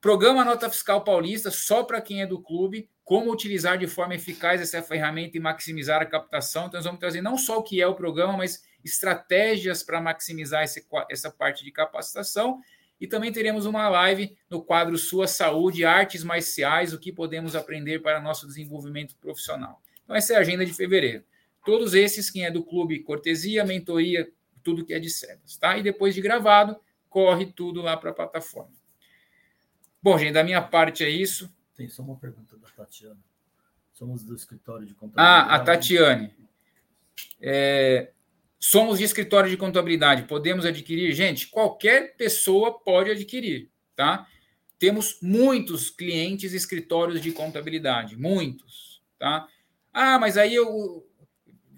Programa 0.00 0.44
Nota 0.44 0.70
Fiscal 0.70 1.02
Paulista, 1.02 1.50
só 1.50 1.82
para 1.82 2.00
quem 2.00 2.22
é 2.22 2.26
do 2.26 2.40
clube, 2.40 2.88
como 3.04 3.32
utilizar 3.32 3.78
de 3.78 3.86
forma 3.86 4.14
eficaz 4.14 4.60
essa 4.60 4.82
ferramenta 4.82 5.36
e 5.36 5.40
maximizar 5.40 6.00
a 6.00 6.06
captação. 6.06 6.66
Então, 6.66 6.78
nós 6.78 6.84
vamos 6.84 7.00
trazer 7.00 7.20
não 7.20 7.36
só 7.36 7.58
o 7.58 7.62
que 7.62 7.80
é 7.80 7.86
o 7.86 7.94
programa, 7.94 8.36
mas 8.36 8.62
estratégias 8.84 9.82
para 9.82 10.00
maximizar 10.00 10.62
esse, 10.62 10.86
essa 11.10 11.30
parte 11.30 11.64
de 11.64 11.72
capacitação. 11.72 12.60
E 13.00 13.06
também 13.06 13.32
teremos 13.32 13.64
uma 13.64 13.88
live 13.88 14.36
no 14.50 14.62
quadro 14.62 14.98
Sua 14.98 15.26
Saúde, 15.26 15.84
Artes 15.84 16.24
Marciais, 16.24 16.92
o 16.92 16.98
que 16.98 17.12
podemos 17.12 17.54
aprender 17.54 18.00
para 18.00 18.20
nosso 18.20 18.46
desenvolvimento 18.46 19.16
profissional. 19.16 19.80
Então, 20.04 20.16
essa 20.16 20.32
é 20.32 20.36
a 20.36 20.40
agenda 20.40 20.64
de 20.66 20.74
fevereiro. 20.74 21.24
Todos 21.64 21.94
esses, 21.94 22.30
quem 22.30 22.44
é 22.44 22.50
do 22.50 22.64
clube, 22.64 23.00
cortesia, 23.00 23.64
mentoria, 23.64 24.28
tudo 24.62 24.84
que 24.84 24.92
é 24.92 24.98
de 24.98 25.10
Sebas, 25.10 25.56
tá? 25.56 25.78
E 25.78 25.82
depois 25.82 26.14
de 26.14 26.20
gravado, 26.20 26.76
corre 27.08 27.46
tudo 27.46 27.80
lá 27.82 27.96
para 27.96 28.10
a 28.10 28.14
plataforma. 28.14 28.72
Bom, 30.02 30.16
gente, 30.18 30.32
da 30.32 30.44
minha 30.44 30.62
parte 30.62 31.04
é 31.04 31.08
isso. 31.08 31.52
Tem 31.76 31.88
só 31.88 32.02
uma 32.02 32.16
pergunta 32.16 32.56
da 32.56 32.68
Tatiana. 32.68 33.20
Somos 33.92 34.22
do 34.22 34.34
escritório 34.34 34.86
de 34.86 34.94
contabilidade. 34.94 35.50
Ah, 35.50 35.54
a 35.54 35.60
Tatiane. 35.60 36.32
É, 37.40 38.12
Somos 38.58 38.98
de 38.98 39.04
escritório 39.04 39.48
de 39.48 39.56
contabilidade, 39.56 40.24
podemos 40.24 40.64
adquirir? 40.64 41.12
Gente, 41.12 41.46
qualquer 41.46 42.16
pessoa 42.16 42.78
pode 42.78 43.10
adquirir, 43.10 43.70
tá? 43.94 44.26
temos 44.78 45.18
muitos 45.20 45.90
clientes 45.90 46.52
escritórios 46.52 47.20
de 47.20 47.32
contabilidade, 47.32 48.16
muitos, 48.16 49.02
tá? 49.18 49.48
Ah, 49.92 50.18
mas 50.18 50.36
aí 50.36 50.54
eu, 50.54 51.04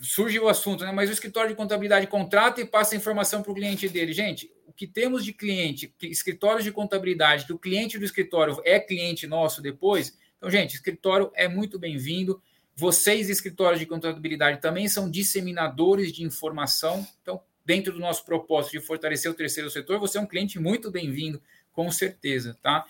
surge 0.01 0.39
o 0.39 0.49
assunto, 0.49 0.85
né? 0.85 0.93
Mas 0.93 1.09
o 1.09 1.13
escritório 1.13 1.49
de 1.49 1.57
contabilidade 1.57 2.07
contrata 2.07 2.61
e 2.61 2.67
passa 2.67 2.95
a 2.95 2.99
informação 2.99 3.43
para 3.43 3.53
o 3.53 3.55
cliente 3.55 3.89
dele. 3.89 4.13
Gente, 4.13 4.53
o 4.67 4.73
que 4.73 4.87
temos 4.87 5.25
de 5.25 5.33
cliente, 5.33 5.95
escritórios 6.03 6.65
de 6.65 6.73
contabilidade, 6.73 7.47
que 7.47 7.53
o 7.53 7.59
cliente 7.59 7.99
do 7.99 8.05
escritório 8.05 8.61
é 8.65 8.79
cliente 8.79 9.27
nosso 9.27 9.63
depois. 9.63 10.19
Então, 10.37 10.51
gente, 10.51 10.75
escritório 10.75 11.31
é 11.35 11.49
muito 11.49 11.79
bem-vindo. 11.79 12.43
Vocês, 12.81 13.29
escritórios 13.29 13.79
de 13.79 13.85
contabilidade, 13.85 14.59
também 14.59 14.89
são 14.89 15.11
disseminadores 15.11 16.11
de 16.11 16.25
informação. 16.25 17.07
Então, 17.21 17.39
dentro 17.63 17.93
do 17.93 17.99
nosso 17.99 18.25
propósito 18.25 18.73
de 18.73 18.81
fortalecer 18.81 19.31
o 19.31 19.35
terceiro 19.35 19.69
setor, 19.69 19.99
você 19.99 20.17
é 20.17 20.21
um 20.23 20.27
cliente 20.27 20.59
muito 20.59 20.91
bem-vindo 20.91 21.43
com 21.73 21.93
certeza, 21.93 22.57
tá? 22.63 22.87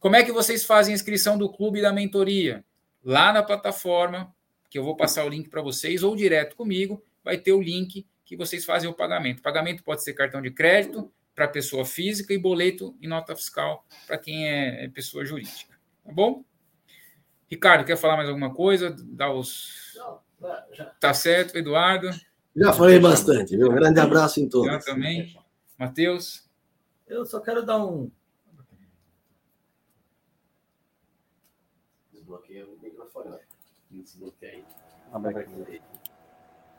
Como 0.00 0.16
é 0.16 0.24
que 0.24 0.32
vocês 0.32 0.64
fazem 0.64 0.92
a 0.92 0.94
inscrição 0.94 1.36
do 1.36 1.50
clube 1.50 1.82
da 1.82 1.92
mentoria? 1.92 2.64
Lá 3.04 3.34
na 3.34 3.42
plataforma, 3.42 4.34
que 4.70 4.78
eu 4.78 4.82
vou 4.82 4.96
passar 4.96 5.26
o 5.26 5.28
link 5.28 5.50
para 5.50 5.60
vocês, 5.60 6.02
ou 6.02 6.16
direto 6.16 6.56
comigo, 6.56 7.04
vai 7.22 7.36
ter 7.36 7.52
o 7.52 7.60
link 7.60 8.06
que 8.24 8.38
vocês 8.38 8.64
fazem 8.64 8.88
o 8.88 8.94
pagamento. 8.94 9.40
O 9.40 9.42
pagamento 9.42 9.84
pode 9.84 10.02
ser 10.02 10.14
cartão 10.14 10.40
de 10.40 10.52
crédito 10.52 11.12
para 11.34 11.46
pessoa 11.46 11.84
física 11.84 12.32
e 12.32 12.38
boleto 12.38 12.96
e 12.98 13.06
nota 13.06 13.36
fiscal 13.36 13.84
para 14.06 14.16
quem 14.16 14.48
é, 14.48 14.86
é 14.86 14.88
pessoa 14.88 15.22
jurídica. 15.22 15.74
Tá 16.02 16.12
bom? 16.12 16.42
Ricardo, 17.50 17.84
quer 17.84 17.96
falar 17.96 18.16
mais 18.16 18.28
alguma 18.28 18.52
coisa? 18.52 18.94
Dá 18.98 19.32
os. 19.32 19.98
Tá 21.00 21.14
certo, 21.14 21.56
Eduardo? 21.56 22.10
Já 22.56 22.72
falei 22.72 22.98
bastante, 23.00 23.56
viu? 23.56 23.70
Um 23.70 23.74
grande 23.74 24.00
abraço 24.00 24.40
em 24.40 24.48
todos. 24.48 24.72
Eu 24.72 24.80
também. 24.80 25.36
Matheus? 25.78 26.48
Eu 27.06 27.24
só 27.24 27.40
quero 27.40 27.64
dar 27.64 27.84
um. 27.84 28.10
Desbloqueia 32.12 32.66
o 32.66 32.78
microfone. 32.80 33.38
Desbloqueia 33.90 34.64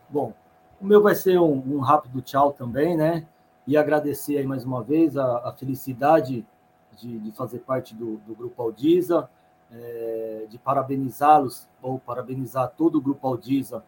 Bom, 0.09 0.33
o 0.79 0.85
meu 0.85 1.01
vai 1.01 1.15
ser 1.15 1.39
um, 1.39 1.53
um, 1.53 1.79
rápido 1.79 2.21
tchau 2.21 2.51
também, 2.51 2.97
né? 2.97 3.27
E 3.65 3.77
agradecer 3.77 4.37
aí 4.37 4.45
mais 4.45 4.65
uma 4.65 4.83
vez 4.83 5.15
a, 5.15 5.49
a 5.49 5.53
felicidade 5.53 6.45
de, 6.97 7.19
de, 7.19 7.31
fazer 7.31 7.59
parte 7.59 7.95
do, 7.95 8.17
do 8.17 8.35
Grupo 8.35 8.61
Aldiza, 8.61 9.29
é, 9.71 10.45
de 10.49 10.57
parabenizá-los, 10.57 11.67
ou 11.81 11.99
parabenizar 11.99 12.73
todo 12.77 12.97
o 12.97 13.01
Grupo 13.01 13.27
Aldiza 13.27 13.83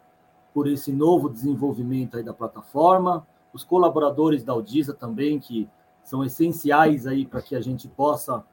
por 0.53 0.67
esse 0.67 0.91
novo 0.91 1.29
desenvolvimento 1.29 2.17
aí 2.17 2.23
da 2.23 2.33
plataforma, 2.33 3.25
os 3.53 3.63
colaboradores 3.63 4.43
da 4.43 4.53
Aldiza 4.53 4.93
também, 4.93 5.39
que 5.39 5.69
são 6.03 6.23
essenciais 6.23 7.05
aí 7.05 7.25
para 7.25 7.41
que 7.41 7.55
a 7.55 7.61
gente 7.61 7.87
possa 7.87 8.43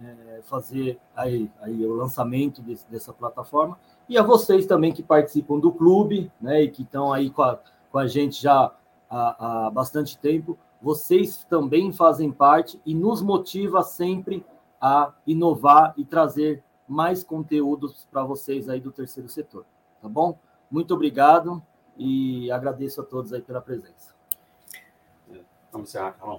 é, 0.00 0.40
fazer 0.42 0.98
aí, 1.14 1.50
aí 1.60 1.84
o 1.84 1.94
lançamento 1.94 2.60
desse, 2.62 2.88
dessa 2.90 3.12
plataforma. 3.12 3.78
E 4.08 4.18
a 4.18 4.22
vocês 4.22 4.66
também 4.66 4.92
que 4.92 5.02
participam 5.02 5.58
do 5.58 5.72
clube, 5.72 6.30
né, 6.40 6.62
e 6.62 6.70
que 6.70 6.82
estão 6.82 7.12
aí 7.12 7.30
com 7.30 7.42
a, 7.42 7.58
com 7.90 7.98
a 7.98 8.06
gente 8.06 8.42
já 8.42 8.72
há, 9.08 9.66
há 9.66 9.70
bastante 9.70 10.18
tempo, 10.18 10.58
vocês 10.80 11.44
também 11.44 11.92
fazem 11.92 12.30
parte 12.30 12.80
e 12.84 12.94
nos 12.94 13.22
motiva 13.22 13.82
sempre 13.82 14.44
a 14.80 15.12
inovar 15.26 15.94
e 15.96 16.04
trazer 16.04 16.62
mais 16.88 17.24
conteúdos 17.24 18.06
para 18.10 18.22
vocês 18.24 18.68
aí 18.68 18.80
do 18.80 18.92
terceiro 18.92 19.28
setor, 19.28 19.64
tá 20.00 20.08
bom? 20.08 20.38
Muito 20.70 20.94
obrigado 20.94 21.62
e 21.96 22.50
agradeço 22.50 23.00
a 23.00 23.04
todos 23.04 23.32
aí 23.32 23.40
pela 23.40 23.60
presença. 23.60 24.14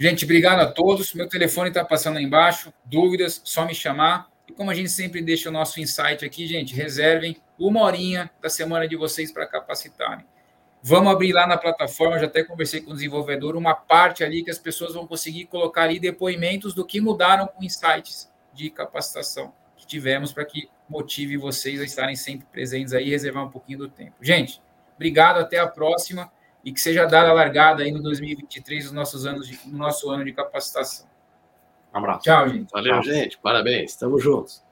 Gente, 0.01 0.25
obrigado 0.25 0.61
a 0.61 0.71
todos. 0.71 1.13
Meu 1.13 1.29
telefone 1.29 1.69
está 1.69 1.85
passando 1.85 2.17
aí 2.17 2.23
embaixo. 2.23 2.73
Dúvidas, 2.83 3.39
só 3.43 3.65
me 3.65 3.75
chamar. 3.75 4.31
E 4.47 4.53
como 4.53 4.71
a 4.71 4.73
gente 4.73 4.89
sempre 4.89 5.21
deixa 5.21 5.49
o 5.49 5.51
nosso 5.51 5.79
insight 5.79 6.25
aqui, 6.25 6.47
gente, 6.47 6.73
reservem 6.73 7.37
uma 7.59 7.81
horinha 7.81 8.31
da 8.41 8.49
semana 8.49 8.87
de 8.87 8.95
vocês 8.95 9.31
para 9.31 9.45
capacitarem. 9.45 10.25
Vamos 10.81 11.11
abrir 11.11 11.33
lá 11.33 11.45
na 11.45 11.57
plataforma, 11.57 12.17
já 12.17 12.27
até 12.27 12.43
conversei 12.43 12.81
com 12.81 12.91
o 12.91 12.93
desenvolvedor, 12.93 13.55
uma 13.55 13.75
parte 13.75 14.23
ali 14.23 14.43
que 14.43 14.49
as 14.49 14.57
pessoas 14.57 14.93
vão 14.93 15.05
conseguir 15.05 15.45
colocar 15.45 15.83
ali 15.83 15.99
depoimentos 15.99 16.73
do 16.73 16.85
que 16.85 17.01
mudaram 17.01 17.47
com 17.47 17.63
insights 17.63 18.31
de 18.53 18.69
capacitação 18.69 19.53
tivemos 19.87 20.31
para 20.31 20.45
que 20.45 20.69
motive 20.89 21.37
vocês 21.37 21.81
a 21.81 21.83
estarem 21.83 22.15
sempre 22.15 22.47
presentes 22.51 22.93
aí 22.93 23.07
e 23.07 23.09
reservar 23.09 23.43
um 23.43 23.49
pouquinho 23.49 23.79
do 23.79 23.89
tempo. 23.89 24.15
Gente, 24.21 24.61
obrigado, 24.95 25.39
até 25.39 25.59
a 25.59 25.67
próxima 25.67 26.31
e 26.63 26.71
que 26.71 26.81
seja 26.81 27.05
dada 27.05 27.29
a 27.29 27.33
largada 27.33 27.83
aí 27.83 27.91
no 27.91 28.01
2023 28.01 28.85
nos 28.85 28.93
nossos 28.93 29.25
anos 29.25 29.47
de, 29.47 29.59
no 29.67 29.77
nosso 29.77 30.09
ano 30.09 30.25
de 30.25 30.33
capacitação. 30.33 31.07
Um 31.93 31.97
abraço. 31.97 32.21
Tchau, 32.21 32.49
gente. 32.49 32.69
Valeu, 32.71 33.01
gente. 33.01 33.37
Parabéns. 33.37 33.91
Estamos 33.91 34.21
juntos. 34.21 34.66